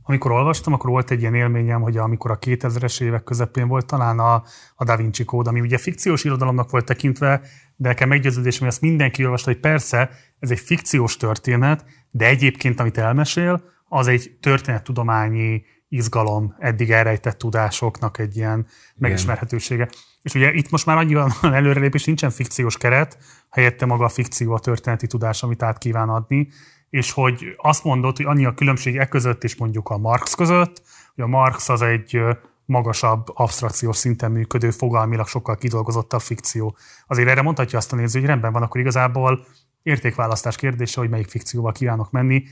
amikor 0.10 0.32
olvastam, 0.32 0.74
akkor 0.74 0.90
volt 0.90 1.12
egy 1.12 1.22
ilyen 1.22 1.36
élményem, 1.36 1.82
hogy 1.82 1.98
amikor 1.98 2.32
a 2.32 2.38
2000-es 2.38 3.02
évek 3.02 3.24
közepén 3.24 3.68
volt 3.68 3.86
talán 3.86 4.20
a, 4.20 4.44
a 4.76 4.84
Da 4.84 4.98
Vinci 4.98 5.24
kód, 5.26 5.48
ami 5.48 5.60
ugye 5.60 5.78
fikciós 5.78 6.24
irodalomnak 6.24 6.70
volt 6.70 6.86
tekintve, 6.86 7.42
de 7.76 7.88
nekem 7.88 8.10
meggyőződésem, 8.10 8.60
hogy 8.60 8.70
ezt 8.70 8.82
mindenki 8.82 9.26
olvasta, 9.26 9.52
hogy 9.52 9.60
persze 9.60 10.10
ez 10.40 10.52
egy 10.52 10.60
fikciós 10.60 11.18
történet, 11.18 11.86
de 12.12 12.26
egyébként, 12.26 12.80
amit 12.80 12.98
elmesél, 12.98 13.64
az 13.88 14.08
egy 14.08 14.38
történettudományi 14.42 15.64
izgalom, 15.90 16.56
eddig 16.60 16.92
elrejtett 16.92 17.38
tudásoknak 17.38 18.18
egy 18.18 18.36
ilyen 18.36 18.60
Igen. 18.60 18.70
megismerhetősége. 18.96 19.90
És 20.22 20.34
ugye 20.34 20.52
itt 20.54 20.70
most 20.70 20.86
már 20.86 20.98
annyiban 20.98 21.32
előrelépés, 21.60 22.06
nincsen 22.06 22.30
fikciós 22.30 22.78
keret, 22.78 23.18
helyette 23.50 23.86
maga 23.86 24.06
a 24.06 24.10
fikció, 24.10 24.54
a 24.54 24.60
történeti 24.60 25.08
tudás, 25.08 25.44
amit 25.44 25.64
át 25.64 25.78
kíván 25.78 26.10
adni, 26.10 26.48
és 26.90 27.12
hogy 27.12 27.46
azt 27.58 27.84
mondod, 27.84 28.18
hogy 28.18 28.26
annyi 28.26 28.46
a 28.46 28.54
különbség 28.54 28.98
e 28.98 29.08
között 29.08 29.44
és 29.44 29.56
mondjuk 29.56 29.90
a 29.90 29.98
Marx 29.98 30.34
között, 30.34 30.82
hogy 31.16 31.24
a 31.24 31.28
Marx 31.28 31.70
az 31.70 31.82
egy 31.82 32.22
magasabb 32.66 33.28
abstrakciós 33.34 33.98
szinten 33.98 34.32
működő, 34.32 34.72
fogalmilag 34.72 35.28
sokkal 35.28 35.56
kidolgozottabb 35.56 36.22
fikció. 36.22 36.78
Azért 37.08 37.30
erre 37.30 37.42
mondhatja 37.42 37.78
azt 37.78 37.94
a 37.94 37.96
néző, 37.96 38.20
hogy 38.20 38.28
rendben 38.28 38.52
van, 38.52 38.64
akkor 38.64 38.82
igazából 38.82 39.46
értékválasztás 39.84 40.56
kérdése, 40.56 41.00
hogy 41.00 41.10
melyik 41.10 41.28
fikcióval 41.28 41.72
kívánok 41.72 42.12
menni. 42.12 42.44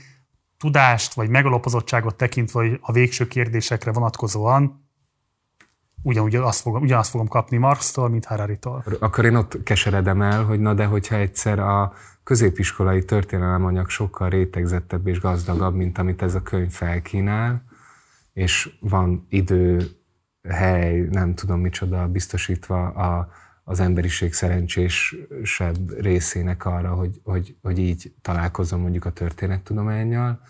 Tudást 0.56 1.14
vagy 1.14 1.28
megalapozottságot 1.28 2.16
tekintve, 2.16 2.78
a 2.80 2.92
végső 2.92 3.26
kérdésekre 3.26 3.92
vonatkozóan 3.92 4.87
ugyanúgy 6.02 6.36
azt 6.36 6.60
fogom, 6.60 6.82
ugyanazt 6.82 7.10
fogom 7.10 7.28
kapni 7.28 7.56
Marx-tól, 7.56 8.08
mint 8.08 8.24
Harari-tól. 8.24 8.84
Akkor 8.98 9.24
én 9.24 9.34
ott 9.34 9.62
keseredem 9.62 10.22
el, 10.22 10.44
hogy 10.44 10.60
na 10.60 10.74
de 10.74 10.84
hogyha 10.84 11.16
egyszer 11.16 11.58
a 11.58 11.92
középiskolai 12.24 13.04
történelemanyag 13.04 13.88
sokkal 13.88 14.28
rétegzettebb 14.28 15.06
és 15.06 15.20
gazdagabb, 15.20 15.74
mint 15.74 15.98
amit 15.98 16.22
ez 16.22 16.34
a 16.34 16.42
könyv 16.42 16.70
felkínál, 16.70 17.64
és 18.32 18.76
van 18.80 19.26
idő, 19.28 19.86
hely, 20.48 21.00
nem 21.10 21.34
tudom 21.34 21.60
micsoda 21.60 22.08
biztosítva 22.08 22.86
a, 22.86 23.28
az 23.64 23.80
emberiség 23.80 24.32
szerencsésebb 24.32 26.00
részének 26.00 26.64
arra, 26.64 26.94
hogy, 26.94 27.20
hogy, 27.24 27.56
hogy 27.62 27.78
így 27.78 28.14
találkozzon 28.22 28.80
mondjuk 28.80 29.04
a 29.04 29.12
történettudományjal, 29.12 30.40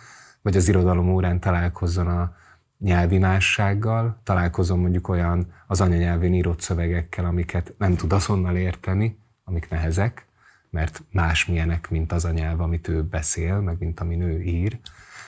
vagy 0.42 0.57
az 0.57 0.68
irodalom 0.68 1.09
órán 1.09 1.40
találkozzon 1.40 2.07
a 2.07 2.36
nyelvi 2.78 3.18
mássággal, 3.18 4.20
találkozom 4.22 4.80
mondjuk 4.80 5.08
olyan 5.08 5.52
az 5.66 5.80
anyanyelvén 5.80 6.34
írott 6.34 6.60
szövegekkel, 6.60 7.24
amiket 7.24 7.74
nem 7.78 7.96
tud 7.96 8.12
azonnal 8.12 8.56
érteni, 8.56 9.18
amik 9.44 9.68
nehezek, 9.68 10.26
mert 10.70 11.02
másmilyenek, 11.12 11.90
mint 11.90 12.12
az 12.12 12.24
a 12.24 12.30
nyelv, 12.30 12.60
amit 12.60 12.88
ő 12.88 13.02
beszél, 13.02 13.60
meg 13.60 13.76
mint 13.78 14.00
ami 14.00 14.22
ő 14.22 14.42
ír. 14.42 14.78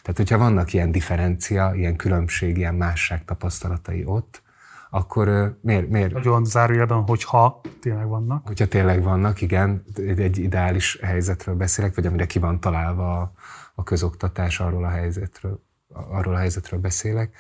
Tehát, 0.03 0.17
hogyha 0.17 0.39
vannak 0.39 0.73
ilyen 0.73 0.93
differencia, 0.93 1.73
ilyen 1.75 1.97
különbség, 1.97 2.57
ilyen 2.57 2.75
másság 2.75 3.25
tapasztalatai 3.25 4.05
ott, 4.05 4.43
akkor 4.91 5.59
miért... 5.61 5.89
miért 5.89 6.13
Nagyon 6.13 6.45
zárójelben, 6.45 7.03
hogyha 7.03 7.61
tényleg 7.81 8.07
vannak. 8.07 8.47
Hogyha 8.47 8.67
tényleg 8.67 9.03
vannak, 9.03 9.41
igen, 9.41 9.85
egy 9.97 10.39
ideális 10.39 10.99
helyzetről 11.03 11.55
beszélek, 11.55 11.95
vagy 11.95 12.07
amire 12.07 12.27
ki 12.27 12.39
van 12.39 12.61
találva 12.61 13.21
a, 13.21 13.33
a 13.75 13.83
közoktatás 13.83 14.61
arról 14.61 14.85
a 14.85 14.89
helyzetről, 14.89 15.63
arról 15.93 16.35
a 16.35 16.39
helyzetről 16.39 16.81
beszélek. 16.81 17.37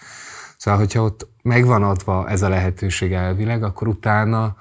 Szóval, 0.56 0.80
hogyha 0.80 1.02
ott 1.02 1.28
megvan 1.42 1.82
adva 1.82 2.28
ez 2.28 2.42
a 2.42 2.48
lehetőség 2.48 3.12
elvileg, 3.12 3.62
akkor 3.62 3.88
utána 3.88 4.56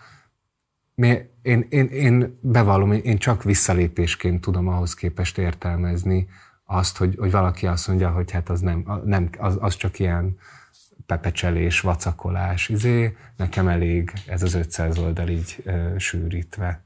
én, 1.41 1.65
én, 1.69 1.87
én 1.87 2.39
bevallom, 2.41 2.91
én 2.91 3.17
csak 3.17 3.43
visszalépésként 3.43 4.41
tudom 4.41 4.67
ahhoz 4.67 4.93
képest 4.93 5.37
értelmezni 5.37 6.27
azt, 6.65 6.97
hogy, 6.97 7.15
hogy 7.19 7.31
valaki 7.31 7.67
azt 7.67 7.87
mondja, 7.87 8.09
hogy 8.09 8.31
hát 8.31 8.49
az 8.49 8.59
nem, 8.59 9.01
nem 9.05 9.29
az, 9.37 9.57
az 9.59 9.75
csak 9.75 9.99
ilyen 9.99 10.37
pepecselés, 11.05 11.79
vacakolás, 11.79 12.69
izé, 12.69 13.17
nekem 13.35 13.67
elég 13.67 14.13
ez 14.27 14.43
az 14.43 14.53
500 14.53 14.97
oldal 14.97 15.27
így 15.27 15.61
e, 15.65 15.99
sűrítve. 15.99 16.83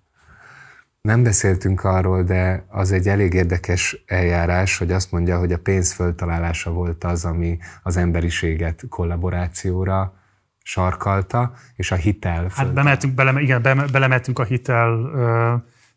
Nem 1.08 1.24
beszéltünk 1.24 1.84
arról, 1.84 2.24
de 2.24 2.66
az 2.70 2.92
egy 2.92 3.08
elég 3.08 3.34
érdekes 3.34 4.04
eljárás, 4.06 4.78
hogy 4.78 4.92
azt 4.92 5.12
mondja, 5.12 5.40
hogy 5.40 5.52
a 5.52 5.58
pénz 5.58 5.92
föltalálása 5.92 6.72
volt 6.72 7.04
az, 7.04 7.26
ami 7.26 7.58
az 7.84 7.98
emberiséget 7.98 8.84
kollaborációra 8.90 10.14
sarkalta, 10.62 11.54
és 11.76 11.92
a 11.92 11.96
hitel... 11.96 12.48
Hát 12.56 12.74
bemeltünk, 12.74 13.14
bele, 13.14 13.42
igen, 13.42 13.62
belemeltünk 13.92 14.40
a 14.40 14.44
hitel 14.44 15.12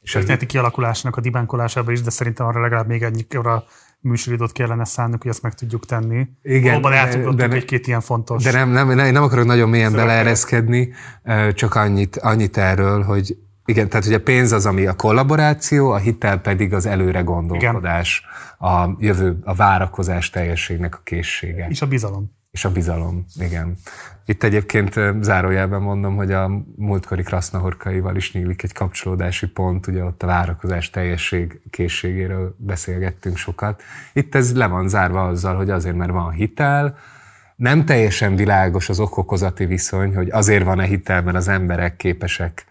és 0.03 0.11
történeti 0.11 0.47
kialakulásnak 0.47 1.17
a 1.17 1.21
dibánkolásába 1.21 1.93
is, 1.93 2.01
de 2.01 2.11
szerintem 2.11 2.47
arra 2.47 2.61
legalább 2.61 2.87
még 2.87 3.03
ennyi 3.03 3.27
a 3.29 3.65
műsoridót 4.01 4.53
kellene 4.53 4.85
szánnunk, 4.85 5.23
hogy 5.23 5.31
ezt 5.31 5.43
meg 5.43 5.55
tudjuk 5.55 5.87
tenni. 5.87 6.29
Igen, 6.43 6.71
Valóban 6.71 6.93
eltugrottunk 6.93 7.55
egy-két 7.55 7.87
ilyen 7.87 8.01
fontos. 8.01 8.43
De 8.43 8.53
nem, 8.53 8.71
nem, 8.71 8.89
nem, 8.89 9.13
nem 9.13 9.23
akarok 9.23 9.45
nagyon 9.45 9.69
mélyen 9.69 9.93
beleereszkedni, 9.93 10.93
csak 11.55 11.75
annyit, 11.75 12.17
annyit 12.17 12.57
erről, 12.57 13.03
hogy 13.03 13.37
igen, 13.67 13.89
tehát 13.89 14.07
ugye 14.07 14.17
a 14.17 14.21
pénz 14.21 14.53
az, 14.53 14.67
ami 14.67 14.87
a 14.87 14.95
kollaboráció, 14.95 15.91
a 15.91 15.97
hitel 15.97 16.39
pedig 16.39 16.73
az 16.75 16.87
előre 16.87 17.21
gondolkodás, 17.21 18.25
igen. 18.59 18.73
a 18.73 18.97
jövő, 18.99 19.39
a 19.45 19.55
várakozás 19.55 20.31
teljességnek 20.31 20.95
a 20.95 21.01
készsége. 21.05 21.67
És 21.69 21.83
a 21.83 21.87
bizalom. 21.87 22.35
És 22.51 22.65
a 22.65 22.73
bizalom, 22.73 23.25
igen. 23.39 23.77
Itt 24.25 24.43
egyébként 24.43 25.01
zárójelben 25.21 25.83
mondom, 25.83 26.17
hogy 26.17 26.33
a 26.33 26.51
múltkori 26.77 27.23
krasznahorkaival 27.23 28.17
is 28.17 28.33
nyílik 28.33 28.63
egy 28.63 28.73
kapcsolódási 28.73 29.47
pont, 29.47 29.87
ugye 29.87 30.05
ott 30.05 30.23
a 30.23 30.27
várakozás 30.27 30.91
teljesség 30.91 31.61
készségéről 31.71 32.57
beszélgettünk 32.59 33.37
sokat. 33.37 33.83
Itt 34.13 34.35
ez 34.35 34.57
le 34.57 34.67
van 34.67 34.89
zárva 34.89 35.27
azzal, 35.27 35.57
hogy 35.57 35.71
azért, 35.71 35.97
mert 35.97 36.11
van 36.11 36.31
hitel, 36.31 36.97
nem 37.57 37.85
teljesen 37.85 38.37
világos 38.37 38.89
az 38.89 39.01
okokozati 39.01 39.65
viszony, 39.65 40.15
hogy 40.15 40.31
azért 40.31 40.65
van-e 40.65 40.85
hitel, 40.85 41.23
mert 41.23 41.37
az 41.37 41.49
emberek 41.49 41.97
képesek 41.97 42.67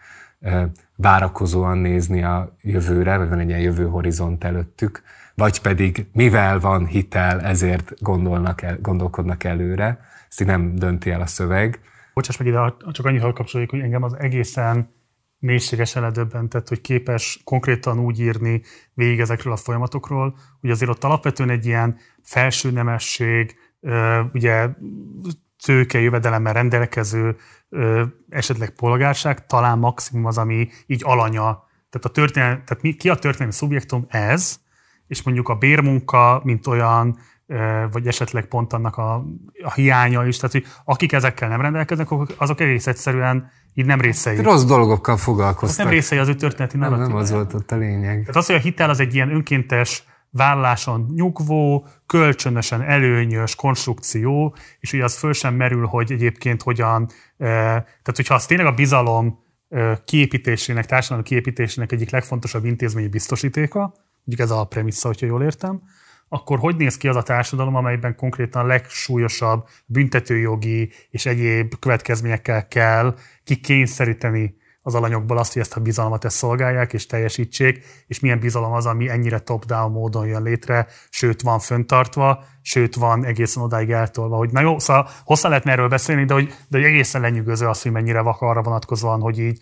várakozóan 0.95 1.77
nézni 1.77 2.23
a 2.23 2.55
jövőre, 2.61 3.17
vagy 3.17 3.29
van 3.29 3.39
egy 3.39 3.47
ilyen 3.47 3.59
jövő 3.59 3.87
horizont 3.87 4.43
előttük, 4.43 5.01
vagy 5.35 5.61
pedig 5.61 6.07
mivel 6.13 6.59
van 6.59 6.85
hitel, 6.85 7.41
ezért 7.41 7.93
gondolnak 8.01 8.61
el, 8.61 8.77
gondolkodnak 8.81 9.43
előre, 9.43 9.99
ezt 10.29 10.41
így 10.41 10.47
nem 10.47 10.75
dönti 10.75 11.11
el 11.11 11.21
a 11.21 11.25
szöveg. 11.25 11.79
Bocsáss 12.13 12.37
meg 12.37 12.47
ide, 12.47 12.73
csak 12.91 13.05
annyit 13.05 13.21
kapcsolódik, 13.21 13.71
hogy 13.71 13.79
engem 13.79 14.03
az 14.03 14.15
egészen 14.19 14.93
mélységesen 15.39 16.01
ledöbbentett, 16.01 16.67
hogy 16.67 16.81
képes 16.81 17.41
konkrétan 17.43 17.99
úgy 17.99 18.19
írni 18.19 18.61
végig 18.93 19.19
ezekről 19.19 19.53
a 19.53 19.57
folyamatokról, 19.57 20.37
hogy 20.59 20.69
azért 20.69 20.91
ott 20.91 21.03
alapvetően 21.03 21.49
egy 21.49 21.65
ilyen 21.65 21.97
felső 22.21 22.71
nemesség, 22.71 23.55
ugye 24.33 24.69
tőke 25.65 25.99
jövedelemmel 25.99 26.53
rendelkező 26.53 27.35
esetleg 28.29 28.69
polgárság, 28.69 29.45
talán 29.45 29.77
maximum 29.77 30.25
az, 30.25 30.37
ami 30.37 30.69
így 30.85 31.01
alanya. 31.05 31.63
Tehát, 31.89 32.07
a 32.07 32.09
történelmi, 32.09 32.61
tehát 32.65 32.83
mi, 32.83 32.93
ki 32.93 33.09
a 33.09 33.15
történelmi 33.15 33.53
szubjektum? 33.53 34.05
Ez, 34.07 34.59
és 35.07 35.23
mondjuk 35.23 35.49
a 35.49 35.55
bérmunka, 35.55 36.41
mint 36.43 36.67
olyan, 36.67 37.17
vagy 37.91 38.07
esetleg 38.07 38.45
pont 38.45 38.73
annak 38.73 38.97
a, 38.97 39.25
a 39.63 39.73
hiánya 39.73 40.25
is, 40.25 40.37
tehát 40.37 40.51
hogy 40.51 40.65
akik 40.83 41.11
ezekkel 41.11 41.49
nem 41.49 41.61
rendelkeznek, 41.61 42.07
azok 42.37 42.59
egész 42.59 42.87
egyszerűen 42.87 43.51
így 43.73 43.85
nem 43.85 44.01
részei. 44.01 44.41
Rossz 44.41 44.63
dolgokkal 44.63 45.17
foglalkoztak. 45.17 45.69
Az 45.69 45.77
nem 45.77 45.93
részei 45.93 46.17
az 46.17 46.27
ő 46.27 46.35
történeti 46.35 46.77
nem, 46.77 46.95
nem 46.95 47.15
az 47.15 47.31
volt 47.31 47.53
ott 47.53 47.71
a 47.71 47.75
lényeg. 47.75 48.19
Tehát 48.19 48.35
az, 48.35 48.45
hogy 48.45 48.55
a 48.55 48.59
hitel 48.59 48.89
az 48.89 48.99
egy 48.99 49.15
ilyen 49.15 49.31
önkéntes 49.31 50.03
vállaláson 50.35 51.11
nyugvó, 51.13 51.87
kölcsönösen 52.05 52.81
előnyös 52.81 53.55
konstrukció, 53.55 54.55
és 54.79 54.93
ugye 54.93 55.03
az 55.03 55.17
föl 55.17 55.33
sem 55.33 55.55
merül, 55.55 55.85
hogy 55.85 56.11
egyébként 56.11 56.61
hogyan, 56.61 57.09
tehát 57.37 58.15
hogyha 58.15 58.33
az 58.33 58.45
tényleg 58.45 58.65
a 58.65 58.71
bizalom 58.71 59.39
kiépítésének, 60.05 60.85
társadalmi 60.85 61.23
kiépítésének 61.23 61.91
egyik 61.91 62.09
legfontosabb 62.09 62.65
intézményi 62.65 63.07
biztosítéka, 63.07 63.79
mondjuk 64.23 64.49
ez 64.49 64.57
a 64.57 64.63
premissza, 64.63 65.07
hogyha 65.07 65.25
jól 65.25 65.43
értem, 65.43 65.81
akkor 66.29 66.59
hogy 66.59 66.75
néz 66.75 66.97
ki 66.97 67.07
az 67.07 67.15
a 67.15 67.23
társadalom, 67.23 67.75
amelyben 67.75 68.15
konkrétan 68.15 68.63
a 68.63 68.67
legsúlyosabb 68.67 69.67
büntetőjogi 69.85 70.91
és 71.09 71.25
egyéb 71.25 71.79
következményekkel 71.79 72.67
kell 72.67 73.15
kikényszeríteni 73.43 74.55
az 74.85 74.95
alanyokból 74.95 75.37
azt, 75.37 75.53
hogy 75.53 75.61
ezt 75.61 75.75
a 75.75 75.79
bizalmat 75.79 76.25
ezt 76.25 76.35
szolgálják 76.35 76.93
és 76.93 77.05
teljesítsék, 77.05 77.85
és 78.07 78.19
milyen 78.19 78.39
bizalom 78.39 78.71
az, 78.71 78.85
ami 78.85 79.09
ennyire 79.09 79.39
top-down 79.39 79.91
módon 79.91 80.27
jön 80.27 80.43
létre, 80.43 80.87
sőt 81.09 81.41
van 81.41 81.59
föntartva, 81.59 82.43
sőt 82.61 82.95
van 82.95 83.25
egészen 83.25 83.63
odáig 83.63 83.91
eltolva. 83.91 84.37
Hogy, 84.37 84.51
na 84.51 84.61
jó, 84.61 84.79
szóval 84.79 85.09
hosszan 85.23 85.49
lehetne 85.49 85.71
erről 85.71 85.87
beszélni, 85.87 86.25
de 86.25 86.33
hogy, 86.33 86.47
de 86.67 86.77
hogy 86.77 86.87
egészen 86.87 87.21
lenyűgöző 87.21 87.67
az, 87.67 87.81
hogy 87.81 87.91
mennyire 87.91 88.21
vak 88.21 88.41
arra 88.41 88.61
vonatkozóan, 88.61 89.21
hogy 89.21 89.39
így 89.39 89.59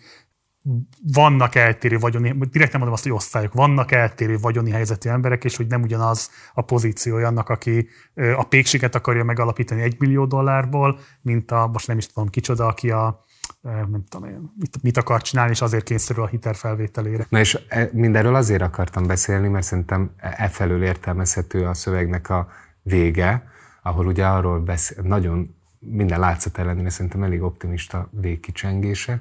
vannak 1.12 1.54
eltérő 1.54 1.98
vagyoni, 1.98 2.28
direkt 2.50 2.72
nem 2.72 2.80
mondom 2.80 2.92
azt, 2.92 3.02
hogy 3.02 3.12
osztályok, 3.12 3.52
vannak 3.52 3.92
eltérő 3.92 4.38
vagyoni 4.38 4.70
helyzetű 4.70 5.10
emberek, 5.10 5.44
és 5.44 5.56
hogy 5.56 5.66
nem 5.66 5.82
ugyanaz 5.82 6.30
a 6.54 6.62
pozíciója 6.62 7.26
annak, 7.26 7.48
aki 7.48 7.88
a 8.36 8.44
pékséget 8.44 8.94
akarja 8.94 9.24
megalapítani 9.24 9.82
egy 9.82 9.96
millió 9.98 10.24
dollárból, 10.24 10.98
mint 11.22 11.50
a, 11.50 11.66
most 11.66 11.86
nem 11.86 11.98
is 11.98 12.06
tudom 12.06 12.28
kicsoda, 12.28 12.66
aki 12.66 12.90
a, 12.90 13.24
nem 13.64 14.04
tudom 14.08 14.28
én, 14.28 14.52
mit, 14.58 14.82
mit 14.82 14.96
akar 14.96 15.22
csinálni, 15.22 15.50
és 15.50 15.60
azért 15.60 15.84
kényszerül 15.84 16.22
a 16.22 16.26
hitel 16.26 16.52
felvételére. 16.52 17.26
Na 17.28 17.38
és 17.38 17.58
e, 17.68 17.88
mindenről 17.92 18.34
azért 18.34 18.62
akartam 18.62 19.06
beszélni, 19.06 19.48
mert 19.48 19.64
szerintem 19.64 20.10
e, 20.16 20.34
e 20.36 20.48
felől 20.48 20.82
értelmezhető 20.82 21.66
a 21.66 21.74
szövegnek 21.74 22.30
a 22.30 22.48
vége, 22.82 23.48
ahol 23.82 24.06
ugye 24.06 24.26
arról 24.26 24.60
beszél, 24.60 25.02
nagyon 25.02 25.54
minden 25.78 26.20
látszat 26.20 26.58
ellenére 26.58 26.90
szerintem 26.90 27.22
elég 27.22 27.42
optimista 27.42 28.08
végkicsengése, 28.10 29.20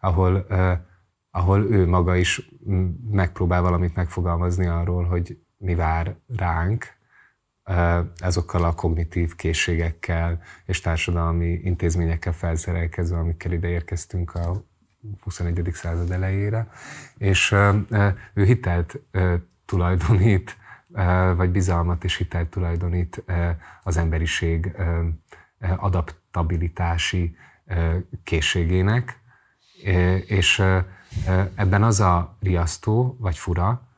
ahol, 0.00 0.46
uh, 0.50 0.72
ahol 1.30 1.70
ő 1.70 1.86
maga 1.86 2.16
is 2.16 2.50
megpróbál 3.10 3.62
valamit 3.62 3.94
megfogalmazni 3.94 4.66
arról, 4.66 5.04
hogy 5.04 5.38
mi 5.56 5.74
vár 5.74 6.16
ránk, 6.36 6.84
ezokkal 8.18 8.64
a 8.64 8.74
kognitív 8.74 9.34
készségekkel 9.34 10.42
és 10.64 10.80
társadalmi 10.80 11.46
intézményekkel 11.46 12.32
felszerelkezve, 12.32 13.18
amikkel 13.18 13.52
ide 13.52 13.68
érkeztünk 13.68 14.34
a 14.34 14.62
21. 15.20 15.70
század 15.72 16.10
elejére, 16.10 16.68
és 17.18 17.52
ő 18.34 18.44
hitelt 18.44 18.98
tulajdonít, 19.64 20.56
vagy 21.36 21.50
bizalmat 21.50 22.04
és 22.04 22.16
hitelt 22.16 22.48
tulajdonít 22.48 23.24
az 23.82 23.96
emberiség 23.96 24.72
adaptabilitási 25.76 27.36
készségének, 28.24 29.20
és 30.26 30.62
ebben 31.54 31.82
az 31.82 32.00
a 32.00 32.36
riasztó, 32.40 33.16
vagy 33.20 33.38
fura, 33.38 33.88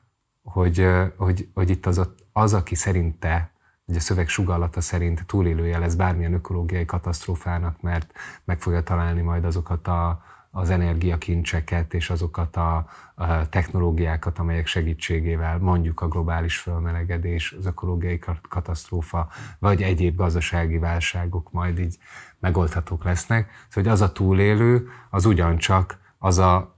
hogy, 0.43 0.89
hogy, 1.17 1.49
hogy 1.55 1.71
itt 1.71 1.87
az, 1.87 2.09
az, 2.33 2.55
aki 2.55 2.75
szerinte 2.75 3.51
hogy 3.89 3.97
a 3.97 4.01
szöveg 4.01 4.29
sugallata 4.29 4.81
szerint 4.81 5.27
túlélője 5.27 5.79
lesz 5.79 5.95
bármilyen 5.95 6.33
ökológiai 6.33 6.85
katasztrófának, 6.85 7.81
mert 7.81 8.13
meg 8.45 8.61
fogja 8.61 8.83
találni 8.83 9.21
majd 9.21 9.45
azokat 9.45 9.89
a, 9.89 10.23
az 10.51 10.71
energiakincseket 10.71 11.95
és 11.95 12.11
azokat 12.11 12.57
a, 12.57 12.87
a 13.15 13.49
technológiákat, 13.49 14.39
amelyek 14.39 14.67
segítségével 14.67 15.59
mondjuk 15.59 16.01
a 16.01 16.09
globális 16.09 16.59
fölmelegedés, 16.59 17.55
az 17.59 17.67
ökológiai 17.67 18.21
katasztrófa, 18.49 19.29
vagy 19.59 19.83
egyéb 19.83 20.17
gazdasági 20.17 20.79
válságok 20.79 21.53
majd 21.53 21.79
így 21.79 21.99
megoldhatók 22.39 23.05
lesznek. 23.05 23.51
Szóval 23.51 23.69
hogy 23.73 23.89
az 23.89 24.01
a 24.01 24.13
túlélő, 24.13 24.89
az 25.11 25.25
ugyancsak 25.25 25.99
az 26.19 26.39
a, 26.39 26.77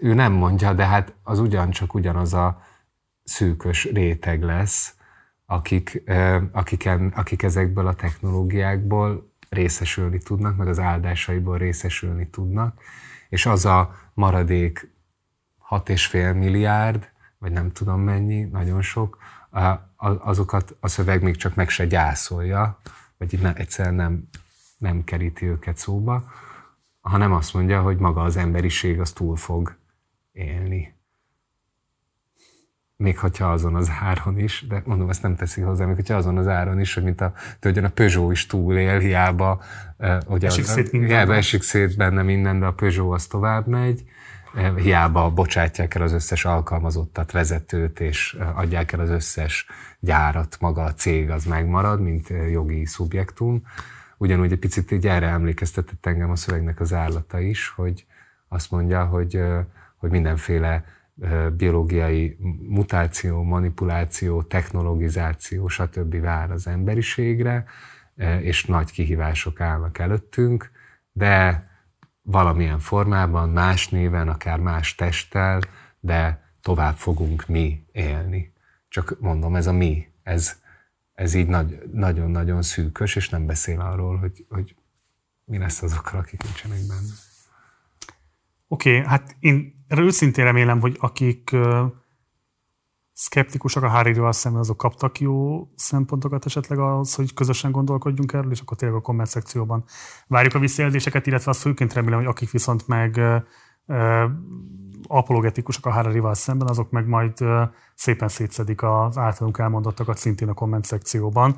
ő 0.00 0.14
nem 0.14 0.32
mondja, 0.32 0.72
de 0.72 0.86
hát 0.86 1.14
az 1.22 1.38
ugyancsak 1.38 1.94
ugyanaz 1.94 2.34
a 2.34 2.62
szűkös 3.24 3.84
réteg 3.84 4.42
lesz, 4.42 4.95
akik, 5.46 6.02
akiken, 6.52 7.12
akik 7.14 7.42
ezekből 7.42 7.86
a 7.86 7.94
technológiákból 7.94 9.30
részesülni 9.48 10.18
tudnak, 10.18 10.56
meg 10.56 10.68
az 10.68 10.78
áldásaiból 10.78 11.58
részesülni 11.58 12.28
tudnak, 12.28 12.80
és 13.28 13.46
az 13.46 13.64
a 13.64 13.94
maradék 14.14 14.90
6,5 15.70 16.38
milliárd, 16.38 17.10
vagy 17.38 17.52
nem 17.52 17.72
tudom 17.72 18.00
mennyi, 18.00 18.44
nagyon 18.44 18.82
sok, 18.82 19.18
azokat 19.96 20.76
a 20.80 20.88
szöveg 20.88 21.22
még 21.22 21.36
csak 21.36 21.54
meg 21.54 21.68
se 21.68 21.86
gyászolja, 21.86 22.80
vagy 23.16 23.40
egyszerűen 23.54 23.94
nem, 23.94 24.28
nem 24.78 25.04
keríti 25.04 25.46
őket 25.46 25.76
szóba, 25.76 26.32
hanem 27.00 27.32
azt 27.32 27.54
mondja, 27.54 27.82
hogy 27.82 27.96
maga 27.96 28.22
az 28.22 28.36
emberiség 28.36 29.00
az 29.00 29.12
túl 29.12 29.36
fog 29.36 29.76
élni 30.32 30.95
még 32.96 33.18
hogyha 33.18 33.52
azon 33.52 33.74
az 33.74 33.90
áron 34.00 34.38
is, 34.38 34.64
de 34.68 34.82
mondom, 34.84 35.10
ezt 35.10 35.22
nem 35.22 35.36
teszi 35.36 35.60
hozzá, 35.60 35.84
még 35.84 35.94
hogyha 35.94 36.14
azon 36.14 36.38
az 36.38 36.46
áron 36.46 36.80
is, 36.80 36.94
hogy 36.94 37.02
mint 37.02 37.20
a, 37.20 37.32
hogy 37.60 37.78
a 37.78 37.90
Peugeot 37.90 38.32
is 38.32 38.46
túlél, 38.46 38.98
hiába, 38.98 39.62
ugye 40.26 40.46
esik, 40.46 40.64
szét 40.64 40.92
minden, 40.92 41.10
hiába 41.10 41.34
esik 41.34 41.62
szét 41.62 41.96
benne 41.96 42.22
minden, 42.22 42.60
de 42.60 42.66
a 42.66 42.72
Peugeot 42.72 43.14
az 43.14 43.26
tovább 43.26 43.66
megy, 43.66 44.04
hiába 44.76 45.30
bocsátják 45.30 45.94
el 45.94 46.02
az 46.02 46.12
összes 46.12 46.44
alkalmazottat, 46.44 47.32
vezetőt, 47.32 48.00
és 48.00 48.36
adják 48.54 48.92
el 48.92 49.00
az 49.00 49.10
összes 49.10 49.66
gyárat, 50.00 50.56
maga 50.60 50.82
a 50.82 50.94
cég 50.94 51.30
az 51.30 51.44
megmarad, 51.44 52.00
mint 52.00 52.28
jogi 52.50 52.86
szubjektum. 52.86 53.62
Ugyanúgy 54.16 54.52
egy 54.52 54.58
picit 54.58 54.90
így 54.90 55.06
erre 55.06 55.26
emlékeztetett 55.26 56.06
engem 56.06 56.30
a 56.30 56.36
szövegnek 56.36 56.80
az 56.80 56.92
állata 56.92 57.40
is, 57.40 57.68
hogy 57.68 58.06
azt 58.48 58.70
mondja, 58.70 59.04
hogy, 59.04 59.42
hogy 59.96 60.10
mindenféle 60.10 60.84
biológiai 61.56 62.36
mutáció, 62.68 63.42
manipuláció, 63.42 64.42
technologizáció, 64.42 65.68
stb. 65.68 66.20
vár 66.20 66.50
az 66.50 66.66
emberiségre, 66.66 67.64
és 68.40 68.64
nagy 68.64 68.90
kihívások 68.90 69.60
állnak 69.60 69.98
előttünk, 69.98 70.70
de 71.12 71.66
valamilyen 72.22 72.78
formában, 72.78 73.48
más 73.48 73.88
néven, 73.88 74.28
akár 74.28 74.58
más 74.58 74.94
testtel, 74.94 75.60
de 76.00 76.50
tovább 76.60 76.96
fogunk 76.96 77.46
mi 77.46 77.86
élni. 77.92 78.52
Csak 78.88 79.20
mondom, 79.20 79.56
ez 79.56 79.66
a 79.66 79.72
mi, 79.72 80.08
ez, 80.22 80.60
ez 81.14 81.34
így 81.34 81.46
nagy, 81.46 81.78
nagyon-nagyon 81.92 82.62
szűkös, 82.62 83.16
és 83.16 83.28
nem 83.28 83.46
beszél 83.46 83.80
arról, 83.80 84.16
hogy, 84.16 84.46
hogy 84.48 84.76
mi 85.44 85.58
lesz 85.58 85.82
azokkal, 85.82 86.20
akik 86.20 86.42
nincsenek 86.42 86.78
benne. 86.88 87.12
Oké, 88.68 88.96
okay, 88.96 89.08
hát 89.08 89.36
én 89.40 89.75
őszintén 89.88 90.44
remélem, 90.44 90.80
hogy 90.80 90.96
akik 91.00 91.56
szkeptikusak 93.12 93.82
a 93.82 93.88
Harry-val 93.88 94.32
szemben, 94.32 94.60
azok 94.60 94.76
kaptak 94.76 95.20
jó 95.20 95.68
szempontokat 95.74 96.44
esetleg 96.46 96.78
az, 96.78 97.14
hogy 97.14 97.34
közösen 97.34 97.70
gondolkodjunk 97.70 98.32
erről, 98.32 98.50
és 98.50 98.60
akkor 98.60 98.76
tényleg 98.76 98.98
a 98.98 99.00
komment 99.00 99.28
szekcióban 99.28 99.84
várjuk 100.26 100.54
a 100.54 100.58
visszajelzéseket, 100.58 101.26
illetve 101.26 101.50
azt 101.50 101.60
főként 101.60 101.92
remélem, 101.92 102.18
hogy 102.18 102.28
akik 102.28 102.50
viszont 102.50 102.88
meg 102.88 103.20
apologetikusak 105.08 105.86
a 105.86 105.90
Hararival 105.90 106.34
szemben, 106.34 106.68
azok 106.68 106.90
meg 106.90 107.06
majd 107.06 107.32
szépen 107.94 108.28
szétszedik 108.28 108.82
az 108.82 109.18
általunk 109.18 109.58
elmondottakat 109.58 110.16
szintén 110.16 110.48
a 110.48 110.54
komment 110.54 110.84
szekcióban. 110.84 111.56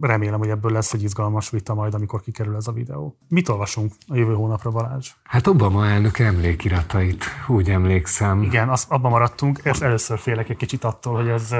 Remélem, 0.00 0.38
hogy 0.38 0.48
ebből 0.48 0.72
lesz 0.72 0.92
egy 0.92 1.02
izgalmas 1.02 1.50
vita 1.50 1.74
majd, 1.74 1.94
amikor 1.94 2.20
kikerül 2.20 2.56
ez 2.56 2.66
a 2.66 2.72
videó. 2.72 3.16
Mit 3.28 3.48
olvasunk 3.48 3.92
a 4.08 4.16
jövő 4.16 4.34
hónapra, 4.34 4.70
Balázs? 4.70 5.10
Hát 5.22 5.46
Obama 5.46 5.86
elnök 5.86 6.18
emlékiratait, 6.18 7.24
úgy 7.46 7.70
emlékszem. 7.70 8.42
Igen, 8.42 8.68
azt, 8.68 8.90
abban 8.90 9.10
maradtunk. 9.10 9.60
Ez 9.64 9.82
először 9.82 10.18
félek 10.18 10.48
egy 10.48 10.56
kicsit 10.56 10.84
attól, 10.84 11.14
hogy 11.14 11.28
ez 11.28 11.54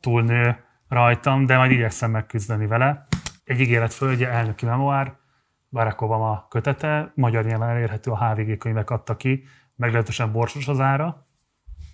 túlnő 0.00 0.56
rajtam, 0.88 1.46
de 1.46 1.56
majd 1.56 1.70
igyekszem 1.70 2.10
megküzdeni 2.10 2.66
vele. 2.66 3.06
Egy 3.44 3.60
ígéret 3.60 3.92
földje, 3.92 4.28
elnöki 4.28 4.66
memoár, 4.66 5.18
Barack 5.70 6.00
Obama 6.00 6.46
kötete, 6.48 7.12
magyar 7.14 7.44
nyelven 7.44 7.68
elérhető, 7.68 8.10
a 8.10 8.26
HVG 8.26 8.58
könyvek 8.58 8.90
adta 8.90 9.16
ki, 9.16 9.44
meglehetősen 9.80 10.32
borsos 10.32 10.68
az 10.68 10.80
ára, 10.80 11.26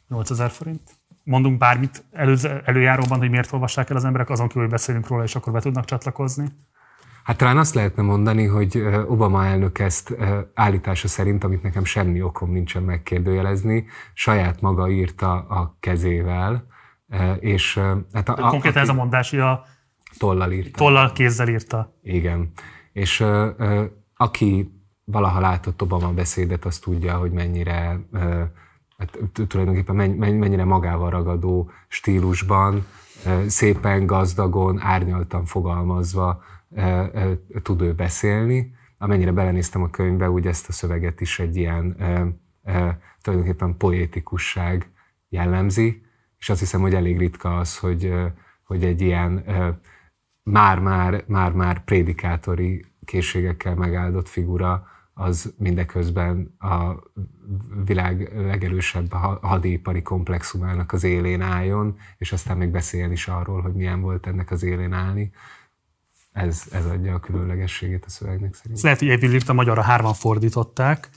8000 0.08 0.50
forint. 0.50 0.80
Mondunk 1.24 1.58
bármit 1.58 2.04
előző, 2.12 2.62
előjáróban, 2.64 3.18
hogy 3.18 3.30
miért 3.30 3.52
olvassák 3.52 3.90
el 3.90 3.96
az 3.96 4.04
emberek, 4.04 4.30
azon 4.30 4.46
kívül, 4.46 4.62
hogy 4.62 4.70
beszélünk 4.70 5.08
róla, 5.08 5.22
és 5.22 5.34
akkor 5.34 5.52
be 5.52 5.60
tudnak 5.60 5.84
csatlakozni? 5.84 6.46
Hát 7.24 7.36
talán 7.36 7.58
azt 7.58 7.74
lehetne 7.74 8.02
mondani, 8.02 8.44
hogy 8.44 8.82
Obama 9.06 9.46
elnök 9.46 9.78
ezt 9.78 10.14
állítása 10.54 11.08
szerint, 11.08 11.44
amit 11.44 11.62
nekem 11.62 11.84
semmi 11.84 12.22
okom 12.22 12.52
nincsen 12.52 12.82
megkérdőjelezni, 12.82 13.86
saját 14.14 14.60
maga 14.60 14.90
írta 14.90 15.32
a 15.32 15.76
kezével, 15.80 16.66
és 17.40 17.80
hát 18.12 18.28
a, 18.28 18.46
a, 18.46 18.48
konkrétan 18.48 18.82
ez 18.82 18.88
a 18.88 18.94
mondás, 18.94 19.30
hogy 19.30 19.38
a 19.38 19.64
tollal 20.18 20.52
írta. 20.52 20.78
Tollal 20.78 21.12
kézzel 21.12 21.48
írta. 21.48 21.98
Igen. 22.02 22.50
És 22.92 23.24
aki 24.16 24.75
valaha 25.06 25.40
látott 25.40 25.82
Obama 25.82 26.12
beszédet, 26.12 26.64
az 26.64 26.78
tudja, 26.78 27.16
hogy 27.16 27.30
mennyire 27.30 28.00
hát, 28.98 29.18
tulajdonképpen 29.48 30.10
mennyire 30.36 30.64
magával 30.64 31.10
ragadó 31.10 31.70
stílusban, 31.88 32.86
szépen, 33.46 34.06
gazdagon, 34.06 34.80
árnyaltan 34.80 35.44
fogalmazva 35.44 36.42
tud 37.62 37.80
ő 37.80 37.94
beszélni. 37.94 38.74
Amennyire 38.98 39.32
belenéztem 39.32 39.82
a 39.82 39.90
könyvbe, 39.90 40.30
úgy 40.30 40.46
ezt 40.46 40.68
a 40.68 40.72
szöveget 40.72 41.20
is 41.20 41.38
egy 41.38 41.56
ilyen 41.56 41.96
tulajdonképpen 43.22 43.76
poétikusság 43.76 44.90
jellemzi, 45.28 46.02
és 46.38 46.50
azt 46.50 46.60
hiszem, 46.60 46.80
hogy 46.80 46.94
elég 46.94 47.18
ritka 47.18 47.58
az, 47.58 47.78
hogy, 47.78 48.12
hogy 48.64 48.84
egy 48.84 49.00
ilyen 49.00 49.44
már-már, 50.42 51.24
már-már 51.26 51.84
prédikátori 51.84 52.84
készségekkel 53.04 53.74
megáldott 53.74 54.28
figura 54.28 54.86
az 55.18 55.54
mindeközben 55.58 56.54
a 56.58 56.94
világ 57.84 58.32
legerősebb 58.36 59.12
hadipari 59.40 60.02
komplexumának 60.02 60.92
az 60.92 61.04
élén 61.04 61.40
álljon, 61.40 61.96
és 62.18 62.32
aztán 62.32 62.56
még 62.56 62.68
beszéljen 62.68 63.12
is 63.12 63.28
arról, 63.28 63.60
hogy 63.60 63.74
milyen 63.74 64.00
volt 64.00 64.26
ennek 64.26 64.50
az 64.50 64.62
élén 64.62 64.92
állni. 64.92 65.30
Ez, 66.32 66.62
ez 66.70 66.86
adja 66.86 67.14
a 67.14 67.20
különlegességét 67.20 68.04
a 68.04 68.10
szövegnek 68.10 68.54
szerintem. 68.54 68.72
Ez 68.72 68.82
lehet, 68.82 68.98
hogy 68.98 69.08
egyébként 69.08 69.32
írt 69.32 69.48
a 69.48 69.52
magyarra 69.52 69.82
hárman 69.82 70.14
fordították, 70.14 71.10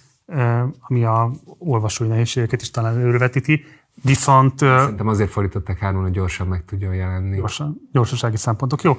ami 0.80 1.04
a 1.04 1.32
olvasói 1.58 2.08
nehézségeket 2.08 2.62
is 2.62 2.72
talán 2.72 2.98
előrevetíti, 2.98 3.64
viszont... 4.04 4.60
Szerintem 4.60 5.08
azért 5.08 5.30
fordították 5.30 5.78
hárman, 5.78 6.02
hogy 6.02 6.12
gyorsan 6.12 6.48
meg 6.48 6.66
tudjon 6.66 6.94
jelenni. 6.94 7.36
Gyorsan, 7.36 7.90
gyorsasági 7.92 8.38
szempontok. 8.38 8.82
Jó, 8.82 8.98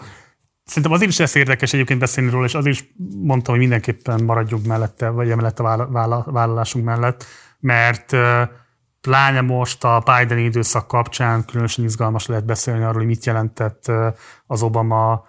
Szerintem 0.64 0.92
azért 0.92 1.10
is 1.10 1.18
lesz 1.18 1.34
érdekes 1.34 1.72
egyébként 1.72 2.00
beszélni 2.00 2.30
róla, 2.30 2.44
és 2.44 2.54
azért 2.54 2.74
is 2.74 2.92
mondtam, 3.22 3.52
hogy 3.52 3.62
mindenképpen 3.62 4.24
maradjunk 4.24 4.66
mellette, 4.66 5.08
vagy 5.08 5.30
emellett 5.30 5.58
a 5.58 5.88
vállalásunk 6.24 6.84
mellett, 6.84 7.24
mert 7.60 8.16
pláne 9.00 9.40
most 9.40 9.84
a 9.84 10.02
Biden 10.04 10.38
időszak 10.38 10.86
kapcsán 10.86 11.44
különösen 11.44 11.84
izgalmas 11.84 12.26
lehet 12.26 12.44
beszélni 12.44 12.82
arról, 12.82 12.94
hogy 12.94 13.06
mit 13.06 13.24
jelentett 13.24 13.92
az 14.46 14.62
Obama 14.62 15.28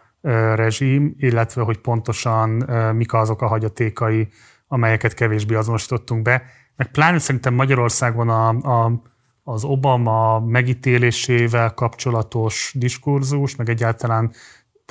rezsim, 0.55 1.13
illetve 1.17 1.61
hogy 1.61 1.77
pontosan 1.77 2.49
mik 2.95 3.13
azok 3.13 3.41
a 3.41 3.47
hagyatékai, 3.47 4.27
amelyeket 4.67 5.13
kevésbé 5.13 5.55
azonosítottunk 5.55 6.21
be. 6.21 6.43
Meg 6.75 6.91
pláne 6.91 7.19
szerintem 7.19 7.53
Magyarországon 7.53 8.29
a, 8.29 8.47
a, 8.49 9.01
az 9.43 9.63
Obama 9.63 10.39
megítélésével 10.39 11.73
kapcsolatos 11.73 12.71
diskurzus, 12.75 13.55
meg 13.55 13.69
egyáltalán, 13.69 14.31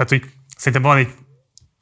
tehát 0.01 0.23
hogy 0.23 0.33
szerintem 0.57 0.91
van 0.91 0.97
egy 0.97 1.15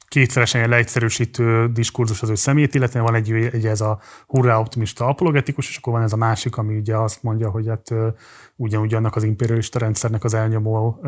kétszeresen 0.07 0.69
leegyszerűsítő 0.69 1.67
diskurzus 1.67 2.21
az 2.21 2.29
ő 2.29 2.35
szemét, 2.35 2.75
illetve 2.75 2.99
van 2.99 3.15
egy, 3.15 3.31
egy 3.31 3.65
ez 3.65 3.81
a 3.81 3.99
hurrá 4.27 4.57
optimista 4.57 5.05
apologetikus, 5.05 5.69
és 5.69 5.77
akkor 5.77 5.93
van 5.93 6.01
ez 6.01 6.13
a 6.13 6.17
másik, 6.17 6.57
ami 6.57 6.77
ugye 6.77 6.97
azt 6.97 7.23
mondja, 7.23 7.49
hogy 7.49 7.67
hát 7.67 7.93
ugyanúgy 8.55 8.93
annak 8.93 9.15
az 9.15 9.23
imperialista 9.23 9.79
rendszernek 9.79 10.23
az 10.23 10.33
elnyomó 10.33 11.01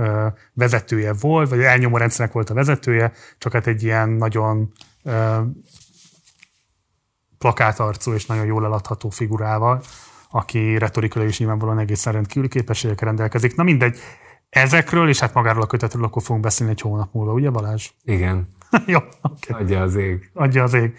vezetője 0.53 1.13
volt, 1.13 1.49
vagy 1.49 1.59
elnyomó 1.59 1.97
rendszernek 1.97 2.33
volt 2.33 2.49
a 2.49 2.53
vezetője, 2.53 3.11
csak 3.37 3.53
hát 3.53 3.67
egy 3.67 3.83
ilyen 3.83 4.09
nagyon 4.09 4.71
plakátarcú 7.37 8.13
és 8.13 8.25
nagyon 8.25 8.45
jól 8.45 8.65
eladható 8.65 9.09
figurával, 9.09 9.81
aki 10.29 10.77
retorikailag 10.77 11.31
is 11.31 11.39
nyilvánvalóan 11.39 11.79
egészen 11.79 12.13
rendkívüli 12.13 12.49
képességekkel 12.49 13.07
rendelkezik. 13.07 13.55
Na 13.55 13.63
mindegy, 13.63 13.99
ezekről 14.51 15.09
és 15.09 15.19
hát 15.19 15.33
magáról 15.33 15.61
a 15.61 15.67
kötetről 15.67 16.03
akkor 16.03 16.21
fogunk 16.21 16.43
beszélni 16.43 16.71
egy 16.71 16.81
hónap 16.81 17.13
múlva, 17.13 17.33
ugye 17.33 17.49
Balázs? 17.49 17.89
Igen. 18.03 18.47
Jó, 18.85 18.97
okay. 19.21 19.61
Adja 19.61 19.81
az 19.81 19.95
ég. 19.95 20.31
Adja 20.33 20.63
az 20.63 20.73
ég. 20.73 20.97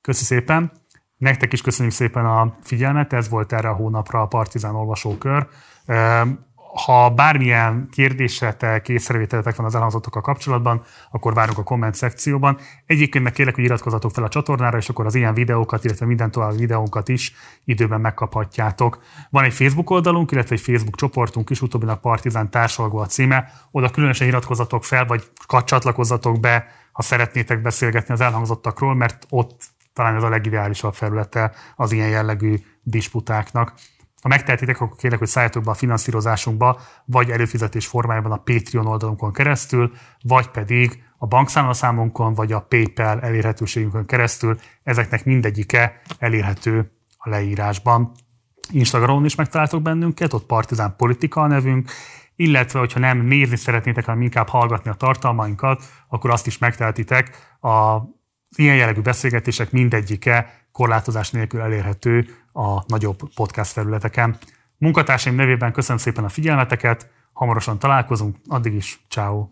Köszi 0.00 0.24
szépen. 0.24 0.72
Nektek 1.16 1.52
is 1.52 1.62
köszönjük 1.62 1.94
szépen 1.94 2.24
a 2.24 2.56
figyelmet, 2.62 3.12
ez 3.12 3.28
volt 3.28 3.52
erre 3.52 3.68
a 3.68 3.74
hónapra 3.74 4.20
a 4.20 4.26
Partizán 4.26 4.74
olvasókör. 4.74 5.48
Ha 6.74 7.10
bármilyen 7.10 7.88
kérdésetek, 7.90 8.88
észrevételetek 8.88 9.56
van 9.56 9.66
az 9.66 9.74
elhangzottokkal 9.74 10.22
kapcsolatban, 10.22 10.82
akkor 11.10 11.34
várunk 11.34 11.58
a 11.58 11.62
komment 11.62 11.94
szekcióban. 11.94 12.58
Egyébként 12.86 13.24
meg 13.24 13.32
kérlek, 13.32 13.54
hogy 13.54 13.64
iratkozzatok 13.64 14.10
fel 14.10 14.24
a 14.24 14.28
csatornára, 14.28 14.76
és 14.76 14.88
akkor 14.88 15.06
az 15.06 15.14
ilyen 15.14 15.34
videókat, 15.34 15.84
illetve 15.84 16.06
minden 16.06 16.30
további 16.30 16.56
videónkat 16.56 17.08
is 17.08 17.34
időben 17.64 18.00
megkaphatjátok. 18.00 19.02
Van 19.30 19.44
egy 19.44 19.52
Facebook 19.52 19.90
oldalunk, 19.90 20.30
illetve 20.30 20.54
egy 20.54 20.60
Facebook 20.60 20.96
csoportunk 20.96 21.50
is, 21.50 21.62
utóbbinak 21.62 22.00
Partizán 22.00 22.50
társalgó 22.50 22.98
a 22.98 23.06
címe. 23.06 23.52
Oda 23.70 23.90
különösen 23.90 24.26
iratkozzatok 24.28 24.84
fel, 24.84 25.06
vagy 25.06 25.24
csatlakozzatok 25.64 26.40
be, 26.40 26.66
ha 26.92 27.02
szeretnétek 27.02 27.62
beszélgetni 27.62 28.14
az 28.14 28.20
elhangzottakról, 28.20 28.94
mert 28.94 29.26
ott 29.28 29.62
talán 29.92 30.16
ez 30.16 30.22
a 30.22 30.28
legideálisabb 30.28 30.94
felülete 30.94 31.52
az 31.76 31.92
ilyen 31.92 32.08
jellegű 32.08 32.56
disputáknak. 32.82 33.72
Ha 34.22 34.28
megtehetitek, 34.28 34.80
akkor 34.80 34.96
kérlek, 34.96 35.18
hogy 35.18 35.28
szálljatok 35.28 35.64
be 35.64 35.70
a 35.70 35.74
finanszírozásunkba, 35.74 36.80
vagy 37.04 37.30
előfizetés 37.30 37.86
formájában 37.86 38.32
a 38.32 38.36
Patreon 38.36 38.86
oldalunkon 38.86 39.32
keresztül, 39.32 39.92
vagy 40.22 40.48
pedig 40.48 41.02
a 41.18 41.26
bankszámlaszámunkon, 41.26 42.34
vagy 42.34 42.52
a 42.52 42.60
PayPal 42.60 43.20
elérhetőségünkön 43.20 44.06
keresztül. 44.06 44.58
Ezeknek 44.82 45.24
mindegyike 45.24 46.00
elérhető 46.18 46.92
a 47.16 47.28
leírásban. 47.28 48.12
Instagramon 48.70 49.24
is 49.24 49.34
megtaláltok 49.34 49.82
bennünket, 49.82 50.32
ott 50.32 50.46
Partizán 50.46 50.94
Politika 50.96 51.40
a 51.40 51.46
nevünk, 51.46 51.90
illetve, 52.36 52.78
hogyha 52.78 53.00
nem 53.00 53.18
nézni 53.18 53.56
szeretnétek, 53.56 54.04
hanem 54.04 54.22
inkább 54.22 54.48
hallgatni 54.48 54.90
a 54.90 54.94
tartalmainkat, 54.94 55.82
akkor 56.08 56.30
azt 56.30 56.46
is 56.46 56.58
megtehetitek. 56.58 57.56
A 57.60 57.98
ilyen 58.56 58.76
jellegű 58.76 59.00
beszélgetések 59.00 59.70
mindegyike 59.70 60.66
korlátozás 60.72 61.30
nélkül 61.30 61.60
elérhető 61.60 62.26
a 62.52 62.82
nagyobb 62.86 63.18
podcast 63.34 63.72
felületeken. 63.72 64.36
Munkatársaim 64.78 65.36
nevében 65.36 65.72
köszönöm 65.72 65.98
szépen 65.98 66.24
a 66.24 66.28
figyelmeteket, 66.28 67.10
hamarosan 67.32 67.78
találkozunk, 67.78 68.36
addig 68.48 68.74
is, 68.74 69.00
ciao. 69.08 69.48